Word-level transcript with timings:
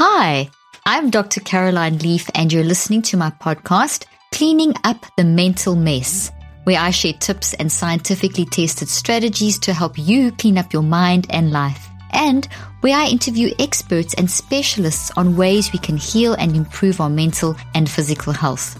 Hi, 0.00 0.48
I'm 0.86 1.10
Dr. 1.10 1.40
Caroline 1.40 1.98
Leaf, 1.98 2.30
and 2.36 2.52
you're 2.52 2.62
listening 2.62 3.02
to 3.02 3.16
my 3.16 3.30
podcast, 3.30 4.04
Cleaning 4.30 4.72
Up 4.84 5.04
the 5.16 5.24
Mental 5.24 5.74
Mess, 5.74 6.30
where 6.62 6.78
I 6.78 6.90
share 6.90 7.14
tips 7.14 7.52
and 7.54 7.72
scientifically 7.72 8.44
tested 8.44 8.88
strategies 8.88 9.58
to 9.58 9.72
help 9.72 9.98
you 9.98 10.30
clean 10.30 10.56
up 10.56 10.72
your 10.72 10.84
mind 10.84 11.26
and 11.30 11.50
life, 11.50 11.88
and 12.12 12.46
where 12.80 12.96
I 12.96 13.08
interview 13.08 13.52
experts 13.58 14.14
and 14.14 14.30
specialists 14.30 15.10
on 15.16 15.36
ways 15.36 15.72
we 15.72 15.80
can 15.80 15.96
heal 15.96 16.34
and 16.34 16.54
improve 16.54 17.00
our 17.00 17.10
mental 17.10 17.56
and 17.74 17.90
physical 17.90 18.32
health. 18.32 18.78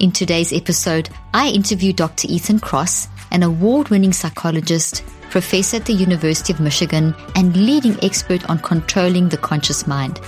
In 0.00 0.10
today's 0.10 0.54
episode, 0.54 1.10
I 1.34 1.50
interview 1.50 1.92
Dr. 1.92 2.28
Ethan 2.30 2.60
Cross, 2.60 3.08
an 3.30 3.42
award 3.42 3.90
winning 3.90 4.14
psychologist, 4.14 5.04
professor 5.28 5.76
at 5.76 5.84
the 5.84 5.92
University 5.92 6.50
of 6.50 6.60
Michigan, 6.60 7.14
and 7.34 7.54
leading 7.54 8.02
expert 8.02 8.48
on 8.48 8.58
controlling 8.58 9.28
the 9.28 9.36
conscious 9.36 9.86
mind. 9.86 10.18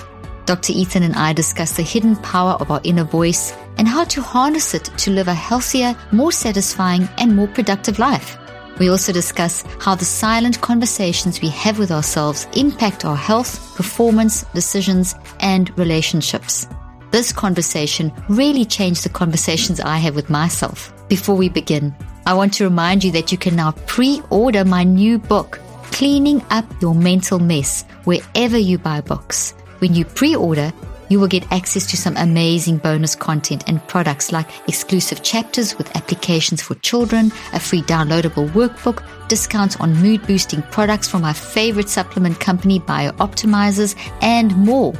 Dr. 0.49 0.73
Ethan 0.73 1.03
and 1.03 1.15
I 1.15 1.35
discuss 1.35 1.77
the 1.77 1.83
hidden 1.83 2.17
power 2.17 2.53
of 2.53 2.71
our 2.71 2.81
inner 2.83 3.05
voice 3.05 3.53
and 3.77 3.87
how 3.87 4.05
to 4.05 4.23
harness 4.23 4.73
it 4.73 4.85
to 4.97 5.11
live 5.11 5.29
a 5.29 5.35
healthier, 5.35 5.95
more 6.11 6.33
satisfying, 6.33 7.07
and 7.19 7.37
more 7.37 7.49
productive 7.49 7.99
life. 7.99 8.39
We 8.79 8.89
also 8.89 9.13
discuss 9.13 9.63
how 9.79 9.95
the 9.95 10.07
silent 10.07 10.59
conversations 10.63 11.43
we 11.43 11.51
have 11.51 11.79
with 11.79 11.91
ourselves 11.91 12.49
impact 12.57 13.05
our 13.05 13.15
health, 13.15 13.77
performance, 13.77 14.45
decisions, 14.55 15.15
and 15.41 15.79
relationships. 15.79 16.67
This 17.11 17.31
conversation 17.31 18.11
really 18.31 18.65
changed 18.65 19.05
the 19.05 19.11
conversations 19.11 19.81
I 19.81 19.99
have 19.99 20.17
with 20.17 20.31
myself. 20.31 20.95
Before 21.11 21.37
we 21.37 21.51
begin, 21.51 21.95
I 22.25 22.33
want 22.33 22.55
to 22.55 22.65
remind 22.65 23.05
you 23.05 23.13
that 23.13 23.31
you 23.31 23.37
can 23.37 23.55
now 23.55 23.73
pre 23.87 24.23
order 24.31 24.65
my 24.65 24.83
new 24.83 25.19
book, 25.19 25.61
Cleaning 25.93 26.41
Up 26.49 26.65
Your 26.81 26.95
Mental 26.95 27.39
Mess, 27.39 27.83
wherever 28.05 28.57
you 28.57 28.79
buy 28.79 29.03
books. 29.03 29.53
When 29.79 29.95
you 29.95 30.05
pre 30.05 30.35
order, 30.35 30.73
you 31.09 31.21
will 31.21 31.29
get 31.29 31.51
access 31.53 31.87
to 31.87 31.97
some 31.97 32.17
amazing 32.17 32.79
bonus 32.79 33.15
content 33.15 33.63
and 33.67 33.87
products 33.89 34.33
like 34.33 34.49
exclusive 34.69 35.23
chapters 35.23 35.79
with 35.79 35.95
applications 35.97 36.63
for 36.63 36.75
children, 36.77 37.33
a 37.53 37.61
free 37.61 37.83
downloadable 37.83 38.49
workbook, 38.51 39.05
discounts 39.29 39.77
on 39.77 39.95
mood 39.95 40.27
boosting 40.27 40.63
products 40.63 41.09
from 41.09 41.23
my 41.23 41.33
favorite 41.33 41.89
supplement 41.89 42.41
company, 42.41 42.81
BiOptimizers, 42.81 43.95
and 44.21 44.55
more. 44.57 44.93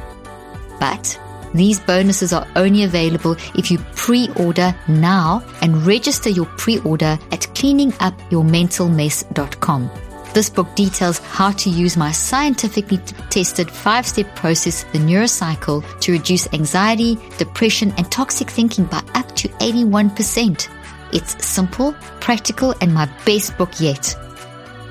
But 0.79 1.19
these 1.53 1.79
bonuses 1.79 2.33
are 2.33 2.47
only 2.55 2.83
available 2.83 3.35
if 3.55 3.71
you 3.71 3.79
pre-order 3.95 4.75
now 4.87 5.43
and 5.61 5.85
register 5.85 6.29
your 6.29 6.45
pre-order 6.57 7.19
at 7.31 7.41
cleaningupyourmentalmess.com. 7.41 10.08
This 10.33 10.49
book 10.49 10.73
details 10.75 11.19
how 11.19 11.51
to 11.51 11.69
use 11.69 11.97
my 11.97 12.11
scientifically 12.11 12.97
tested 13.29 13.69
five 13.69 14.05
step 14.05 14.35
process, 14.35 14.83
the 14.85 14.99
neurocycle, 14.99 15.83
to 16.01 16.11
reduce 16.11 16.51
anxiety, 16.53 17.17
depression, 17.37 17.93
and 17.97 18.09
toxic 18.11 18.49
thinking 18.49 18.85
by 18.85 19.01
up 19.15 19.35
to 19.37 19.49
81%. 19.49 20.69
It's 21.11 21.45
simple, 21.45 21.93
practical, 22.21 22.75
and 22.81 22.93
my 22.93 23.09
best 23.25 23.57
book 23.57 23.71
yet. 23.79 24.15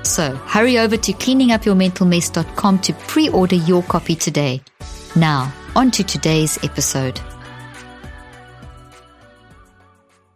So 0.03 0.35
hurry 0.35 0.77
over 0.77 0.97
to 0.97 1.13
cleaningupyourmentalmess.com 1.13 2.79
to 2.79 2.93
pre 2.93 3.29
order 3.29 3.55
your 3.55 3.83
copy 3.83 4.15
today. 4.15 4.61
Now, 5.15 5.53
on 5.75 5.91
to 5.91 6.03
today's 6.03 6.57
episode. 6.63 7.19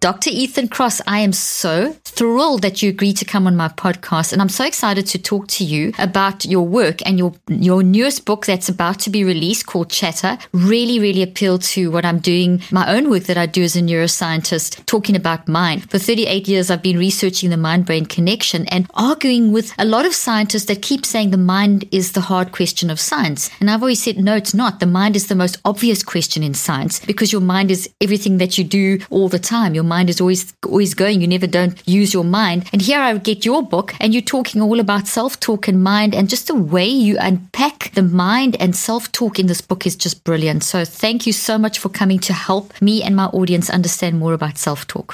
Dr. 0.03 0.31
Ethan 0.31 0.67
Cross, 0.67 0.99
I 1.07 1.19
am 1.19 1.31
so 1.31 1.93
thrilled 2.03 2.61
that 2.61 2.83
you 2.83 2.89
agreed 2.89 3.15
to 3.15 3.23
come 3.23 3.47
on 3.47 3.55
my 3.55 3.69
podcast. 3.69 4.33
And 4.33 4.41
I'm 4.41 4.49
so 4.49 4.65
excited 4.65 5.07
to 5.07 5.17
talk 5.17 5.47
to 5.47 5.63
you 5.63 5.93
about 5.97 6.43
your 6.43 6.67
work 6.67 6.99
and 7.05 7.17
your, 7.17 7.31
your 7.47 7.83
newest 7.83 8.25
book 8.25 8.45
that's 8.45 8.67
about 8.67 8.99
to 8.99 9.09
be 9.09 9.23
released 9.23 9.65
called 9.65 9.89
Chatter. 9.89 10.37
Really, 10.51 10.99
really 10.99 11.23
appeal 11.23 11.57
to 11.57 11.89
what 11.89 12.03
I'm 12.03 12.19
doing, 12.19 12.61
my 12.69 12.93
own 12.93 13.09
work 13.09 13.23
that 13.23 13.37
I 13.37 13.45
do 13.45 13.63
as 13.63 13.77
a 13.77 13.81
neuroscientist, 13.81 14.85
talking 14.87 15.15
about 15.15 15.47
mind. 15.47 15.89
For 15.89 15.99
38 15.99 16.49
years, 16.49 16.69
I've 16.69 16.83
been 16.83 16.97
researching 16.97 17.49
the 17.49 17.55
mind 17.55 17.85
brain 17.85 18.05
connection 18.05 18.67
and 18.67 18.91
arguing 18.95 19.53
with 19.53 19.73
a 19.79 19.85
lot 19.85 20.05
of 20.05 20.13
scientists 20.13 20.65
that 20.65 20.81
keep 20.81 21.05
saying 21.05 21.31
the 21.31 21.37
mind 21.37 21.87
is 21.93 22.11
the 22.11 22.19
hard 22.19 22.51
question 22.51 22.89
of 22.89 22.99
science. 22.99 23.49
And 23.61 23.71
I've 23.71 23.81
always 23.81 24.03
said, 24.03 24.17
no, 24.17 24.35
it's 24.35 24.53
not. 24.53 24.81
The 24.81 24.85
mind 24.85 25.15
is 25.15 25.27
the 25.27 25.35
most 25.35 25.61
obvious 25.63 26.03
question 26.03 26.43
in 26.43 26.55
science 26.55 26.99
because 26.99 27.31
your 27.31 27.39
mind 27.39 27.71
is 27.71 27.89
everything 28.01 28.37
that 28.39 28.57
you 28.57 28.65
do 28.65 28.99
all 29.09 29.29
the 29.29 29.39
time. 29.39 29.73
Your 29.73 29.92
mind 29.93 30.09
is 30.09 30.19
always 30.21 30.53
always 30.65 30.93
going. 30.93 31.21
You 31.21 31.27
never 31.27 31.49
don't 31.59 31.75
use 31.87 32.13
your 32.13 32.27
mind. 32.41 32.59
And 32.73 32.81
here 32.81 32.99
I 32.99 33.17
get 33.17 33.45
your 33.45 33.61
book 33.75 33.93
and 33.99 34.13
you're 34.13 34.33
talking 34.35 34.61
all 34.61 34.79
about 34.79 35.07
self-talk 35.07 35.67
and 35.67 35.83
mind 35.83 36.15
and 36.15 36.29
just 36.33 36.47
the 36.47 36.61
way 36.75 36.89
you 37.07 37.17
unpack 37.19 37.91
the 37.93 38.07
mind 38.25 38.53
and 38.61 38.75
self-talk 38.75 39.39
in 39.39 39.47
this 39.47 39.61
book 39.61 39.85
is 39.85 39.95
just 39.95 40.23
brilliant. 40.23 40.63
So 40.63 40.85
thank 41.03 41.27
you 41.27 41.33
so 41.33 41.57
much 41.57 41.79
for 41.79 41.89
coming 41.89 42.19
to 42.19 42.33
help 42.33 42.81
me 42.81 43.03
and 43.03 43.15
my 43.15 43.27
audience 43.39 43.69
understand 43.69 44.19
more 44.19 44.33
about 44.33 44.57
self-talk. 44.57 45.09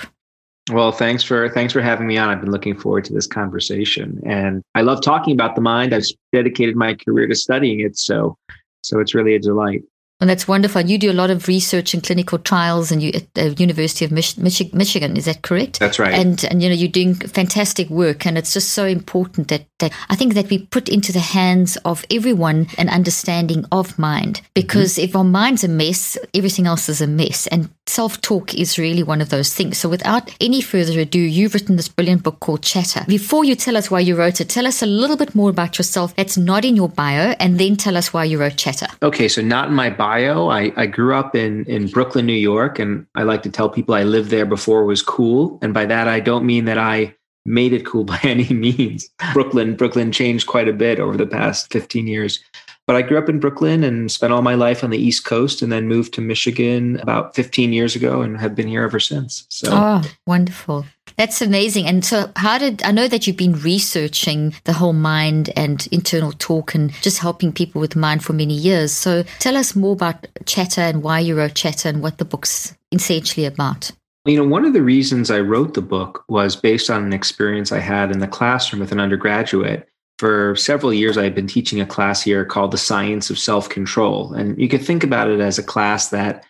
Well, 0.72 0.92
thanks 0.92 1.24
for 1.24 1.50
thanks 1.50 1.74
for 1.74 1.82
having 1.82 2.08
me 2.08 2.18
on. 2.18 2.30
I've 2.30 2.42
been 2.42 2.52
looking 2.52 2.78
forward 2.78 3.04
to 3.06 3.14
this 3.14 3.26
conversation, 3.26 4.22
and 4.24 4.62
I 4.76 4.82
love 4.82 5.02
talking 5.02 5.34
about 5.34 5.56
the 5.56 5.62
mind. 5.62 5.94
I've 5.96 6.06
dedicated 6.32 6.76
my 6.76 6.94
career 6.94 7.28
to 7.28 7.36
studying 7.36 7.80
it, 7.80 7.98
so 7.98 8.38
so 8.84 9.00
it's 9.00 9.16
really 9.16 9.34
a 9.34 9.40
delight. 9.40 9.82
And 10.22 10.30
that's 10.30 10.50
wonderful. 10.50 10.82
You 10.82 10.98
do 10.98 11.12
a 11.12 11.14
lot 11.14 11.30
of 11.30 11.48
research 11.48 11.94
and 11.94 12.04
clinical 12.04 12.40
trials, 12.40 12.92
and 12.92 13.02
you 13.02 13.12
at 13.14 13.34
the 13.36 13.54
University 13.54 14.04
of 14.04 14.12
Mich- 14.12 14.38
Mich- 14.38 14.74
Michigan. 14.74 15.16
Is 15.16 15.26
that 15.26 15.44
correct? 15.44 15.80
That's 15.80 15.98
right. 15.98 16.14
And 16.14 16.44
and 16.46 16.62
you 16.62 16.68
know 16.68 16.76
you're 16.76 16.90
doing 16.90 17.16
fantastic 17.16 17.90
work, 17.90 18.26
and 18.26 18.38
it's 18.38 18.54
just 18.54 18.72
so 18.72 18.86
important 18.86 19.48
that 19.48 19.66
that 19.80 19.94
I 20.10 20.18
think 20.18 20.34
that 20.34 20.50
we 20.50 20.60
put 20.60 20.90
into 20.90 21.14
the 21.14 21.20
hands 21.20 21.78
of 21.86 22.06
everyone 22.12 22.68
an 22.78 22.90
understanding 22.90 23.66
of 23.72 23.98
mind. 23.98 24.42
Because 24.54 24.96
mm-hmm. 24.96 25.06
if 25.06 25.16
our 25.16 25.24
mind's 25.24 25.64
a 25.64 25.70
mess, 25.70 26.18
everything 26.34 26.68
else 26.68 26.90
is 26.90 27.00
a 27.00 27.08
mess, 27.08 27.48
and 27.48 27.70
self 27.88 28.20
talk 28.20 28.54
is 28.54 28.78
really 28.78 29.04
one 29.04 29.22
of 29.22 29.30
those 29.30 29.54
things. 29.54 29.78
So 29.78 29.88
without 29.88 30.36
any 30.42 30.60
further 30.60 31.00
ado, 31.00 31.20
you've 31.20 31.54
written 31.54 31.78
this 31.78 31.88
brilliant 31.88 32.24
book 32.24 32.42
called 32.42 32.62
Chatter. 32.62 33.06
Before 33.08 33.46
you 33.46 33.56
tell 33.56 33.78
us 33.78 33.90
why 33.90 34.02
you 34.02 34.18
wrote 34.18 34.42
it, 34.42 34.50
tell 34.50 34.68
us 34.68 34.82
a 34.82 34.86
little 34.86 35.16
bit 35.16 35.34
more 35.34 35.50
about 35.50 35.78
yourself. 35.78 36.14
That's 36.18 36.38
not 36.38 36.66
in 36.66 36.76
your 36.76 36.90
bio, 36.90 37.36
and 37.40 37.58
then 37.58 37.78
tell 37.78 37.96
us 37.96 38.12
why 38.12 38.26
you 38.26 38.38
wrote 38.38 38.58
Chatter. 38.58 38.88
Okay, 39.02 39.30
so 39.30 39.42
not 39.42 39.70
in 39.70 39.76
my 39.76 39.90
bio 39.90 40.09
I, 40.50 40.72
I 40.76 40.86
grew 40.86 41.16
up 41.16 41.36
in, 41.36 41.66
in 41.66 41.88
Brooklyn, 41.88 42.26
New 42.26 42.34
York, 42.34 42.80
and 42.80 43.06
I 43.16 43.24
like 43.24 43.44
to 43.44 43.52
tell 43.52 43.70
people 43.70 43.96
I 43.96 44.04
lived 44.04 44.30
there 44.30 44.46
before 44.46 44.82
it 44.82 44.86
was 44.86 45.02
cool. 45.02 45.60
And 45.62 45.74
by 45.74 45.86
that, 45.86 46.08
I 46.08 46.20
don't 46.20 46.46
mean 46.46 46.66
that 46.66 46.78
I 46.78 47.16
made 47.46 47.74
it 47.74 47.86
cool 47.86 48.04
by 48.14 48.20
any 48.24 48.50
means. 48.50 49.10
Brooklyn, 49.34 49.76
Brooklyn 49.76 50.12
changed 50.12 50.48
quite 50.48 50.68
a 50.68 50.74
bit 50.74 51.00
over 51.00 51.18
the 51.18 51.28
past 51.28 51.72
15 51.72 52.08
years. 52.08 52.44
But 52.90 52.96
I 52.96 53.04
grew 53.04 53.20
up 53.20 53.30
in 53.30 53.40
Brooklyn 53.40 53.84
and 53.84 54.12
spent 54.12 54.34
all 54.34 54.42
my 54.42 54.56
life 54.56 54.84
on 54.84 54.90
the 54.90 54.98
East 54.98 55.24
Coast 55.24 55.62
and 55.62 55.72
then 55.72 55.88
moved 55.88 56.12
to 56.16 56.22
Michigan 56.22 57.00
about 57.02 57.36
15 57.36 57.72
years 57.72 57.96
ago 57.96 58.24
and 58.24 58.36
have 58.40 58.56
been 58.56 58.68
here 58.68 58.82
ever 58.82 59.00
since. 59.00 59.46
So 59.50 59.70
Oh, 59.72 60.02
wonderful. 60.26 60.88
That's 61.16 61.40
amazing. 61.40 61.86
And 61.86 62.04
so 62.04 62.32
how 62.36 62.58
did 62.58 62.82
I 62.82 62.90
know 62.90 63.08
that 63.08 63.28
you've 63.28 63.38
been 63.38 63.62
researching 63.62 64.56
the 64.64 64.74
whole 64.74 64.94
mind 64.94 65.52
and 65.56 65.88
internal 65.92 66.32
talk 66.32 66.74
and 66.74 66.92
just 67.04 67.20
helping 67.20 67.54
people 67.54 67.80
with 67.80 67.96
mind 67.96 68.24
for 68.24 68.34
many 68.34 68.56
years. 68.56 68.92
So 68.92 69.22
tell 69.38 69.56
us 69.56 69.76
more 69.76 69.94
about 69.94 70.26
Chatter 70.48 70.82
and 70.82 71.04
why 71.04 71.20
you 71.20 71.38
wrote 71.38 71.54
Chatter 71.54 71.90
and 71.90 72.02
what 72.02 72.18
the 72.18 72.26
book's 72.26 72.76
essentially 72.92 73.46
about. 73.46 73.92
You 74.26 74.38
know, 74.38 74.48
one 74.48 74.66
of 74.66 74.74
the 74.74 74.82
reasons 74.82 75.30
I 75.30 75.42
wrote 75.42 75.76
the 75.76 75.82
book 75.82 76.24
was 76.28 76.56
based 76.56 76.90
on 76.90 77.04
an 77.04 77.14
experience 77.14 77.72
I 77.72 77.80
had 77.80 78.12
in 78.12 78.18
the 78.18 78.28
classroom 78.28 78.80
with 78.80 78.92
an 78.92 79.00
undergraduate 79.00 79.89
for 80.20 80.54
several 80.58 80.94
years, 80.94 81.18
I've 81.18 81.34
been 81.34 81.48
teaching 81.48 81.80
a 81.80 81.86
class 81.86 82.22
here 82.22 82.44
called 82.44 82.72
The 82.72 82.78
Science 82.78 83.30
of 83.30 83.40
Self 83.40 83.70
Control. 83.70 84.34
And 84.34 84.60
you 84.60 84.68
could 84.68 84.84
think 84.84 85.02
about 85.02 85.30
it 85.30 85.40
as 85.40 85.58
a 85.58 85.64
class 85.64 86.10
that 86.10 86.46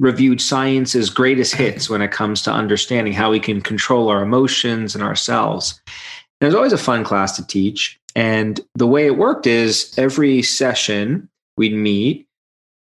reviewed 0.00 0.40
science's 0.40 1.10
greatest 1.10 1.54
hits 1.54 1.88
when 1.88 2.02
it 2.02 2.10
comes 2.10 2.42
to 2.42 2.50
understanding 2.50 3.12
how 3.12 3.30
we 3.30 3.38
can 3.38 3.60
control 3.60 4.08
our 4.08 4.20
emotions 4.20 4.96
and 4.96 5.04
ourselves. 5.04 5.80
And 6.40 6.46
it 6.46 6.46
was 6.46 6.56
always 6.56 6.72
a 6.72 6.78
fun 6.78 7.04
class 7.04 7.36
to 7.36 7.46
teach. 7.46 8.00
And 8.16 8.60
the 8.74 8.86
way 8.88 9.06
it 9.06 9.16
worked 9.16 9.46
is 9.46 9.94
every 9.96 10.42
session 10.42 11.28
we'd 11.56 11.74
meet, 11.74 12.26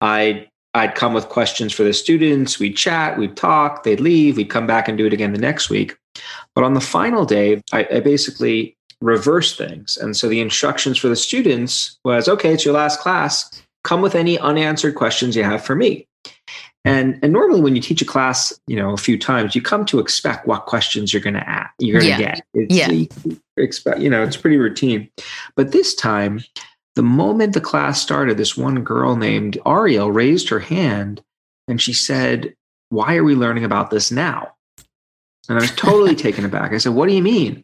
I'd 0.01 0.49
I'd 0.73 0.95
come 0.95 1.13
with 1.13 1.29
questions 1.29 1.71
for 1.71 1.83
the 1.83 1.93
students, 1.93 2.57
we'd 2.57 2.75
chat, 2.75 3.19
we'd 3.19 3.37
talk, 3.37 3.83
they'd 3.83 3.99
leave, 3.99 4.37
we'd 4.37 4.49
come 4.49 4.65
back 4.65 4.87
and 4.87 4.97
do 4.97 5.05
it 5.05 5.13
again 5.13 5.31
the 5.31 5.37
next 5.37 5.69
week. 5.69 5.95
But 6.55 6.63
on 6.63 6.73
the 6.73 6.81
final 6.81 7.25
day, 7.25 7.61
I, 7.71 7.87
I 7.93 7.99
basically 7.99 8.75
reverse 9.03 9.55
things. 9.55 9.97
And 9.97 10.15
so 10.15 10.29
the 10.29 10.39
instructions 10.39 10.97
for 10.97 11.09
the 11.09 11.15
students 11.15 11.99
was 12.05 12.27
okay, 12.27 12.53
it's 12.53 12.65
your 12.65 12.73
last 12.73 12.99
class. 12.99 13.61
Come 13.83 14.01
with 14.01 14.15
any 14.15 14.39
unanswered 14.39 14.95
questions 14.95 15.35
you 15.35 15.43
have 15.43 15.63
for 15.63 15.75
me. 15.75 16.07
And, 16.85 17.19
and 17.21 17.31
normally 17.31 17.61
when 17.61 17.75
you 17.75 17.81
teach 17.81 18.01
a 18.01 18.05
class, 18.05 18.57
you 18.67 18.75
know, 18.75 18.91
a 18.93 18.97
few 18.97 19.17
times, 19.17 19.55
you 19.55 19.61
come 19.61 19.85
to 19.85 19.99
expect 19.99 20.47
what 20.47 20.65
questions 20.65 21.13
you're 21.13 21.21
going 21.21 21.33
to 21.33 21.47
ask, 21.49 21.71
you're 21.79 21.99
going 22.01 22.15
to 22.15 22.21
Yeah. 22.21 22.35
get. 22.35 22.41
It's, 22.53 22.75
Yeah. 22.75 22.91
you 22.91 23.39
expect, 23.57 23.99
you 23.99 24.09
know, 24.09 24.23
it's 24.23 24.37
pretty 24.37 24.57
routine. 24.57 25.09
But 25.55 25.71
this 25.73 25.95
time, 25.95 26.43
the 26.95 27.03
moment 27.03 27.53
the 27.53 27.61
class 27.61 28.01
started, 28.01 28.37
this 28.37 28.55
one 28.57 28.83
girl 28.83 29.15
named 29.15 29.57
Ariel 29.65 30.11
raised 30.11 30.47
her 30.49 30.59
hand 30.59 31.21
and 31.67 31.81
she 31.81 31.93
said, 31.93 32.53
Why 32.89 33.15
are 33.15 33.23
we 33.23 33.35
learning 33.35 33.63
about 33.65 33.89
this 33.89 34.11
now? 34.11 34.53
And 35.49 35.57
I 35.57 35.61
was 35.61 35.71
totally 35.71 36.15
taken 36.27 36.45
aback. 36.45 36.71
I 36.73 36.77
said, 36.77 36.93
What 36.93 37.07
do 37.09 37.15
you 37.15 37.23
mean? 37.23 37.63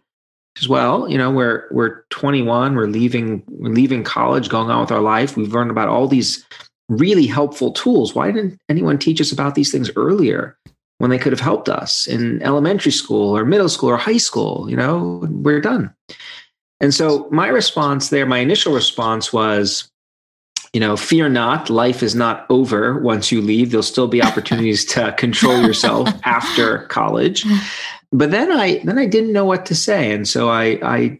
Says, 0.60 0.68
Well, 0.68 1.10
you 1.10 1.18
know, 1.18 1.32
we're 1.32 1.68
we're 1.72 2.02
21, 2.10 2.76
we're 2.76 2.88
leaving, 2.88 3.44
we're 3.48 3.72
leaving 3.72 4.04
college, 4.04 4.50
going 4.50 4.70
on 4.70 4.82
with 4.82 4.92
our 4.92 5.00
life. 5.00 5.38
We've 5.38 5.54
learned 5.54 5.72
about 5.72 5.88
all 5.88 6.08
these 6.08 6.46
really 6.90 7.28
helpful 7.28 7.72
tools. 7.72 8.14
Why 8.14 8.30
didn't 8.32 8.60
anyone 8.68 8.98
teach 8.98 9.22
us 9.22 9.32
about 9.32 9.56
these 9.56 9.72
things 9.72 9.90
earlier 9.96 10.58
when 10.98 11.12
they 11.12 11.18
could 11.18 11.32
have 11.32 11.40
helped 11.40 11.70
us 11.70 12.08
in 12.08 12.42
elementary 12.42 12.92
school 12.92 13.38
or 13.38 13.46
middle 13.46 13.70
school 13.70 13.90
or 13.90 13.96
high 13.96 14.18
school? 14.18 14.70
You 14.70 14.76
know, 14.76 15.26
we're 15.30 15.62
done. 15.62 15.94
And 16.82 16.94
so 16.94 17.30
my 17.32 17.48
response 17.48 18.10
there, 18.10 18.26
my 18.26 18.40
initial 18.40 18.74
response 18.74 19.32
was, 19.32 19.90
you 20.74 20.80
know, 20.82 20.98
fear 20.98 21.30
not, 21.30 21.70
life 21.70 22.04
is 22.04 22.16
not 22.16 22.46
over 22.50 23.00
once 23.00 23.32
you 23.32 23.42
leave. 23.42 23.72
There'll 23.72 23.82
still 23.84 24.08
be 24.08 24.22
opportunities 24.22 24.84
to 24.86 25.14
control 25.14 25.62
yourself 25.62 26.10
after 26.26 26.80
college. 26.88 27.46
But 28.12 28.32
then 28.32 28.52
I 28.52 28.80
then 28.84 28.98
I 28.98 29.06
didn't 29.06 29.34
know 29.34 29.46
what 29.46 29.66
to 29.68 29.76
say. 29.76 30.12
And 30.12 30.28
so 30.28 30.50
I 30.50 30.80
I 30.84 31.20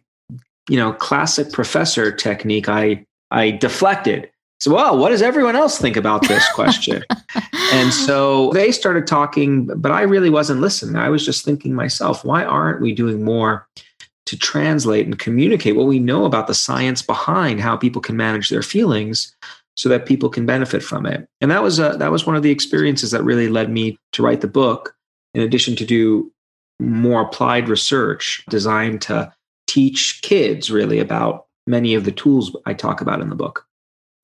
you 0.70 0.78
know, 0.78 0.94
classic 0.94 1.52
professor 1.52 2.12
technique, 2.12 2.70
I 2.70 3.06
I 3.32 3.52
deflected. 3.52 4.30
So, 4.60 4.74
well, 4.74 4.98
what 4.98 5.10
does 5.10 5.22
everyone 5.22 5.56
else 5.56 5.78
think 5.78 5.96
about 5.96 6.28
this 6.28 6.46
question? 6.54 7.04
and 7.74 7.94
so 7.94 8.52
they 8.52 8.72
started 8.72 9.08
talking, 9.08 9.68
but 9.78 9.92
I 9.92 10.02
really 10.02 10.30
wasn't 10.30 10.60
listening. 10.60 10.98
I 10.98 11.10
was 11.10 11.26
just 11.26 11.46
thinking 11.46 11.74
myself, 11.74 12.26
why 12.26 12.44
aren't 12.44 12.82
we 12.82 12.94
doing 12.94 13.24
more 13.24 13.68
to 14.26 14.38
translate 14.38 15.06
and 15.06 15.18
communicate 15.18 15.76
what 15.76 15.88
we 15.88 15.98
know 15.98 16.26
about 16.26 16.48
the 16.48 16.54
science 16.54 17.02
behind 17.02 17.62
how 17.62 17.78
people 17.78 18.02
can 18.02 18.18
manage 18.18 18.50
their 18.50 18.62
feelings 18.62 19.34
so 19.78 19.88
that 19.88 20.06
people 20.06 20.28
can 20.28 20.46
benefit 20.46 20.84
from 20.84 21.06
it? 21.06 21.26
And 21.40 21.50
that 21.52 21.64
was 21.64 21.80
a, 21.80 21.96
that 21.98 22.12
was 22.12 22.26
one 22.26 22.36
of 22.36 22.44
the 22.44 22.52
experiences 22.52 23.12
that 23.12 23.24
really 23.24 23.48
led 23.48 23.72
me 23.72 23.98
to 24.12 24.22
write 24.22 24.42
the 24.42 24.48
book 24.48 24.94
in 25.34 25.42
addition 25.42 25.78
to 25.78 25.86
do 25.86 26.30
more 26.80 27.22
applied 27.22 27.70
research 27.70 28.44
designed 28.50 29.02
to 29.04 29.34
teach 29.68 30.22
kids 30.22 30.72
really 30.72 31.00
about 31.00 31.46
many 31.68 31.94
of 31.94 32.06
the 32.06 32.12
tools 32.12 32.56
I 32.66 32.74
talk 32.74 33.02
about 33.02 33.22
in 33.22 33.30
the 33.30 33.36
book. 33.36 33.66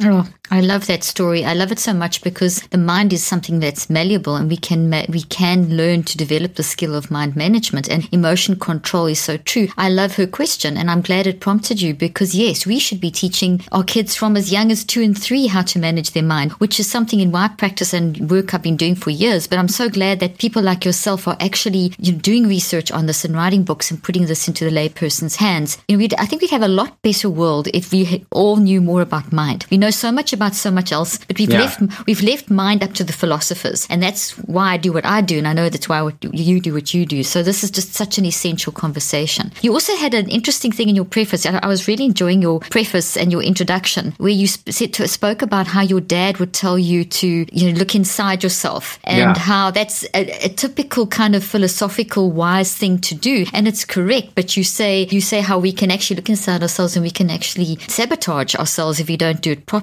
Oh, 0.03 0.27
I 0.51 0.59
love 0.59 0.87
that 0.87 1.05
story. 1.05 1.45
I 1.45 1.53
love 1.53 1.71
it 1.71 1.79
so 1.79 1.93
much 1.93 2.21
because 2.21 2.61
the 2.69 2.77
mind 2.77 3.13
is 3.13 3.23
something 3.23 3.61
that's 3.61 3.89
malleable, 3.89 4.35
and 4.35 4.49
we 4.49 4.57
can 4.57 4.89
ma- 4.89 5.05
we 5.07 5.21
can 5.21 5.77
learn 5.77 6.03
to 6.03 6.17
develop 6.17 6.55
the 6.55 6.63
skill 6.63 6.93
of 6.95 7.09
mind 7.09 7.37
management 7.37 7.89
and 7.89 8.07
emotion 8.11 8.59
control 8.59 9.05
is 9.05 9.19
so 9.21 9.37
true. 9.37 9.69
I 9.77 9.87
love 9.87 10.17
her 10.17 10.27
question, 10.27 10.75
and 10.75 10.91
I'm 10.91 11.01
glad 11.01 11.27
it 11.27 11.39
prompted 11.39 11.81
you 11.81 11.93
because 11.93 12.35
yes, 12.35 12.65
we 12.65 12.77
should 12.77 12.99
be 12.99 13.09
teaching 13.09 13.61
our 13.71 13.85
kids 13.85 14.15
from 14.15 14.35
as 14.35 14.51
young 14.51 14.69
as 14.69 14.83
two 14.83 15.01
and 15.01 15.17
three 15.17 15.47
how 15.47 15.61
to 15.61 15.79
manage 15.79 16.11
their 16.11 16.23
mind, 16.23 16.51
which 16.53 16.77
is 16.77 16.91
something 16.91 17.21
in 17.21 17.31
my 17.31 17.47
practice 17.47 17.93
and 17.93 18.29
work 18.29 18.53
I've 18.53 18.61
been 18.61 18.75
doing 18.75 18.95
for 18.95 19.11
years. 19.11 19.47
But 19.47 19.59
I'm 19.59 19.69
so 19.69 19.87
glad 19.87 20.19
that 20.19 20.39
people 20.39 20.61
like 20.61 20.83
yourself 20.83 21.25
are 21.25 21.37
actually 21.39 21.93
you 21.99 22.11
know, 22.11 22.19
doing 22.19 22.47
research 22.47 22.91
on 22.91 23.05
this 23.05 23.23
and 23.23 23.33
writing 23.33 23.63
books 23.63 23.89
and 23.91 24.03
putting 24.03 24.25
this 24.25 24.47
into 24.49 24.65
the 24.65 24.71
layperson's 24.71 25.37
hands. 25.37 25.77
You 25.87 25.97
know, 25.97 26.07
I 26.17 26.25
think 26.25 26.41
we'd 26.41 26.51
have 26.51 26.61
a 26.63 26.67
lot 26.67 27.01
better 27.01 27.29
world 27.29 27.69
if 27.73 27.93
we 27.93 28.25
all 28.31 28.57
knew 28.57 28.81
more 28.81 29.01
about 29.01 29.31
mind. 29.31 29.65
We 29.71 29.77
know 29.77 29.84
so 29.91 30.11
much 30.11 30.33
about 30.33 30.55
so 30.55 30.71
much 30.71 30.91
else, 30.91 31.19
but 31.27 31.37
we've 31.39 31.49
Yeah. 31.51 31.61
left 31.61 31.79
we've 32.07 32.21
left 32.23 32.49
mind 32.49 32.83
up 32.83 32.93
to 32.93 33.03
the 33.03 33.13
philosophers, 33.13 33.87
and 33.89 34.01
that's 34.01 34.31
why 34.47 34.73
I 34.73 34.77
do 34.77 34.91
what 34.93 35.05
I 35.05 35.21
do, 35.21 35.37
and 35.37 35.47
I 35.47 35.53
know 35.53 35.69
that's 35.69 35.89
why 35.89 36.09
you 36.31 36.59
do 36.59 36.73
what 36.73 36.93
you 36.93 37.05
do. 37.05 37.23
So 37.23 37.43
this 37.43 37.63
is 37.63 37.71
just 37.71 37.93
such 37.93 38.17
an 38.17 38.25
essential 38.25 38.71
conversation. 38.73 39.51
You 39.61 39.73
also 39.73 39.95
had 39.97 40.13
an 40.13 40.29
interesting 40.29 40.71
thing 40.71 40.89
in 40.89 40.95
your 40.95 41.05
preface. 41.05 41.45
I, 41.45 41.59
I 41.61 41.67
was 41.67 41.87
really 41.87 42.05
enjoying 42.05 42.41
your 42.41 42.59
preface 42.59 43.17
and 43.17 43.31
your 43.31 43.41
introduction, 43.43 44.13
where 44.17 44.31
you 44.31 44.47
said 44.47 44.93
to, 44.93 45.07
spoke 45.07 45.41
about 45.41 45.67
how 45.67 45.81
your 45.81 46.01
dad 46.01 46.37
would 46.39 46.53
tell 46.53 46.77
you 46.79 47.03
to 47.05 47.27
you 47.51 47.71
know 47.71 47.77
look 47.79 47.95
inside 47.95 48.43
yourself, 48.43 48.99
and 49.03 49.17
Yeah. 49.17 49.37
how 49.37 49.71
that's 49.71 50.03
a, 50.13 50.45
a 50.45 50.49
typical 50.49 51.07
kind 51.07 51.35
of 51.35 51.43
philosophical 51.43 52.31
wise 52.31 52.73
thing 52.73 52.99
to 52.99 53.15
do, 53.15 53.45
and 53.53 53.67
it's 53.67 53.85
correct. 53.85 54.29
But 54.35 54.55
you 54.57 54.63
say 54.63 55.07
you 55.11 55.21
say 55.21 55.41
how 55.41 55.57
we 55.59 55.71
can 55.71 55.91
actually 55.91 56.15
look 56.17 56.29
inside 56.29 56.61
ourselves 56.61 56.95
and 56.95 57.03
we 57.03 57.11
can 57.11 57.29
actually 57.29 57.77
sabotage 57.87 58.55
ourselves 58.55 58.99
if 58.99 59.07
we 59.07 59.17
don't 59.17 59.41
do 59.41 59.51
it 59.51 59.65
properly. 59.65 59.74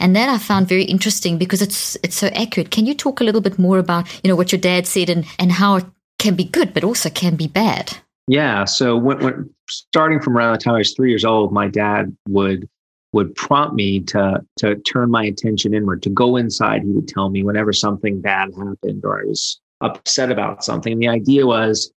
And 0.00 0.14
that 0.16 0.28
I 0.28 0.38
found 0.38 0.68
very 0.68 0.84
interesting 0.84 1.38
because 1.38 1.62
it's 1.62 1.96
it's 2.02 2.16
so 2.16 2.28
accurate. 2.28 2.70
Can 2.70 2.86
you 2.86 2.94
talk 2.94 3.20
a 3.20 3.24
little 3.24 3.40
bit 3.40 3.58
more 3.58 3.78
about 3.78 4.06
you 4.22 4.28
know 4.28 4.36
what 4.36 4.52
your 4.52 4.60
dad 4.60 4.86
said 4.86 5.10
and 5.10 5.24
and 5.38 5.52
how 5.52 5.76
it 5.76 5.86
can 6.18 6.34
be 6.34 6.44
good, 6.44 6.74
but 6.74 6.84
also 6.84 7.10
can 7.10 7.36
be 7.36 7.46
bad? 7.46 7.96
Yeah. 8.28 8.64
So 8.64 8.96
when, 8.96 9.18
when 9.18 9.50
starting 9.68 10.20
from 10.20 10.36
around 10.36 10.52
the 10.52 10.58
time 10.58 10.74
I 10.74 10.78
was 10.78 10.94
three 10.94 11.10
years 11.10 11.24
old, 11.24 11.52
my 11.52 11.68
dad 11.68 12.16
would 12.28 12.68
would 13.12 13.34
prompt 13.34 13.74
me 13.74 14.00
to 14.00 14.40
to 14.58 14.76
turn 14.76 15.10
my 15.10 15.24
attention 15.24 15.74
inward, 15.74 16.02
to 16.04 16.10
go 16.10 16.36
inside. 16.36 16.82
He 16.82 16.90
would 16.90 17.08
tell 17.08 17.30
me 17.30 17.42
whenever 17.42 17.72
something 17.72 18.20
bad 18.20 18.50
happened 18.56 19.04
or 19.04 19.20
I 19.20 19.24
was 19.24 19.60
upset 19.80 20.30
about 20.30 20.64
something. 20.64 20.92
And 20.92 21.02
the 21.02 21.08
idea 21.08 21.46
was 21.46 21.92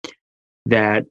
that 0.66 1.04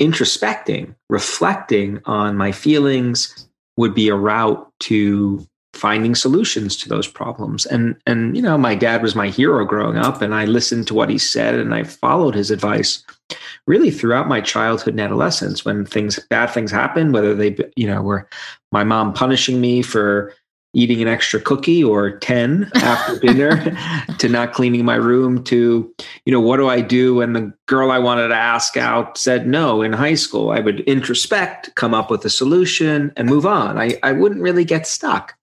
introspecting, 0.00 0.94
reflecting 1.08 2.00
on 2.06 2.36
my 2.36 2.52
feelings 2.52 3.48
would 3.76 3.94
be 3.94 4.08
a 4.08 4.14
route 4.14 4.66
to 4.80 5.46
finding 5.74 6.14
solutions 6.14 6.76
to 6.76 6.88
those 6.88 7.06
problems. 7.06 7.66
And 7.66 7.96
and 8.06 8.36
you 8.36 8.42
know, 8.42 8.58
my 8.58 8.74
dad 8.74 9.02
was 9.02 9.14
my 9.14 9.28
hero 9.28 9.64
growing 9.64 9.96
up 9.96 10.22
and 10.22 10.34
I 10.34 10.44
listened 10.44 10.86
to 10.88 10.94
what 10.94 11.10
he 11.10 11.18
said 11.18 11.54
and 11.54 11.74
I 11.74 11.84
followed 11.84 12.34
his 12.34 12.50
advice 12.50 13.04
really 13.66 13.90
throughout 13.90 14.28
my 14.28 14.40
childhood 14.40 14.94
and 14.94 15.00
adolescence 15.00 15.64
when 15.64 15.84
things 15.84 16.18
bad 16.30 16.48
things 16.48 16.72
happened 16.72 17.12
whether 17.12 17.34
they 17.34 17.56
you 17.76 17.86
know 17.86 18.02
were 18.02 18.28
my 18.72 18.82
mom 18.82 19.12
punishing 19.12 19.60
me 19.60 19.82
for 19.82 20.34
eating 20.72 21.02
an 21.02 21.08
extra 21.08 21.40
cookie 21.40 21.82
or 21.82 22.18
10 22.18 22.70
after 22.76 23.18
dinner 23.18 23.76
to 24.18 24.28
not 24.28 24.52
cleaning 24.52 24.84
my 24.84 24.94
room 24.94 25.42
to 25.44 25.92
you 26.24 26.32
know 26.32 26.40
what 26.40 26.56
do 26.56 26.68
i 26.68 26.80
do 26.80 27.16
when 27.16 27.32
the 27.32 27.52
girl 27.66 27.90
i 27.90 27.98
wanted 27.98 28.28
to 28.28 28.34
ask 28.34 28.76
out 28.76 29.16
said 29.16 29.46
no 29.46 29.82
in 29.82 29.92
high 29.92 30.14
school? 30.14 30.50
I 30.50 30.60
would 30.60 30.80
introspect 30.80 31.74
come 31.74 31.94
up 31.94 32.10
with 32.10 32.24
a 32.24 32.30
solution 32.30 33.12
and 33.16 33.28
move 33.28 33.46
on. 33.46 33.78
I, 33.78 33.98
I 34.02 34.12
wouldn't 34.12 34.42
really 34.42 34.64
get 34.64 34.86
stuck 34.86 35.34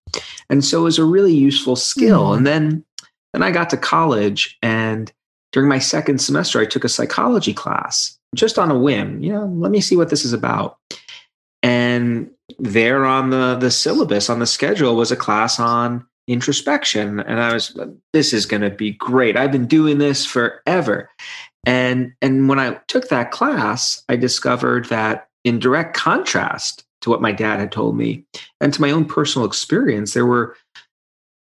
and 0.49 0.63
so 0.63 0.79
it 0.79 0.83
was 0.83 0.99
a 0.99 1.05
really 1.05 1.33
useful 1.33 1.75
skill 1.75 2.29
Mhm. 2.29 2.37
and 2.37 2.47
then 2.47 2.85
then 3.33 3.43
i 3.43 3.51
got 3.51 3.69
to 3.71 3.77
college 3.77 4.57
and 4.61 5.11
during 5.53 5.69
my 5.69 5.79
second 5.79 6.19
semester, 6.19 6.59
I 6.59 6.65
took 6.65 6.83
a 6.83 6.89
psychology 6.89 7.53
class 7.53 8.17
just 8.35 8.59
on 8.59 8.69
a 8.69 8.77
whim. 8.77 9.23
You 9.23 9.31
know, 9.31 9.45
let 9.45 9.71
me 9.71 9.79
see 9.79 9.95
what 9.95 10.09
this 10.09 10.25
is 10.25 10.33
about. 10.33 10.77
And 11.63 12.29
there 12.59 13.05
on 13.05 13.29
the 13.29 13.55
the 13.55 13.71
syllabus 13.71 14.29
on 14.29 14.39
the 14.39 14.45
schedule 14.45 14.95
was 14.95 15.11
a 15.11 15.15
class 15.15 15.59
on 15.59 16.05
introspection, 16.27 17.21
and 17.21 17.39
I 17.39 17.53
was, 17.53 17.77
this 18.11 18.33
is 18.33 18.45
going 18.45 18.61
to 18.61 18.69
be 18.69 18.91
great. 18.91 19.37
I've 19.37 19.51
been 19.51 19.67
doing 19.67 19.97
this 19.97 20.25
forever. 20.25 21.09
And 21.65 22.13
and 22.21 22.47
when 22.49 22.59
I 22.59 22.79
took 22.87 23.07
that 23.09 23.31
class, 23.31 24.03
I 24.09 24.17
discovered 24.17 24.85
that 24.89 25.29
in 25.43 25.59
direct 25.59 25.95
contrast 25.95 26.83
to 27.07 27.11
what 27.11 27.21
my 27.21 27.31
dad 27.31 27.59
had 27.59 27.71
told 27.71 27.97
me 27.97 28.23
and 28.59 28.73
to 28.73 28.81
my 28.81 28.91
own 28.91 29.05
personal 29.05 29.47
experience, 29.47 30.13
there 30.13 30.25
were 30.25 30.55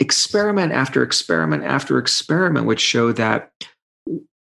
experiment 0.00 0.72
after 0.72 1.02
experiment 1.02 1.62
after 1.62 1.96
experiment 1.98 2.66
which 2.66 2.80
showed 2.80 3.16
that 3.16 3.52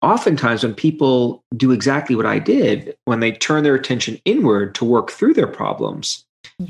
oftentimes 0.03 0.63
when 0.63 0.75
people 0.75 1.43
do 1.57 1.73
exactly 1.73 2.15
what 2.15 2.27
I 2.27 2.39
did, 2.39 2.95
when 3.07 3.21
they 3.21 3.33
turn 3.33 3.65
their 3.65 3.75
attention 3.75 4.21
inward 4.27 4.75
to 4.77 4.85
work 4.85 5.11
through 5.11 5.35
their 5.35 5.49
problems, 5.49 6.25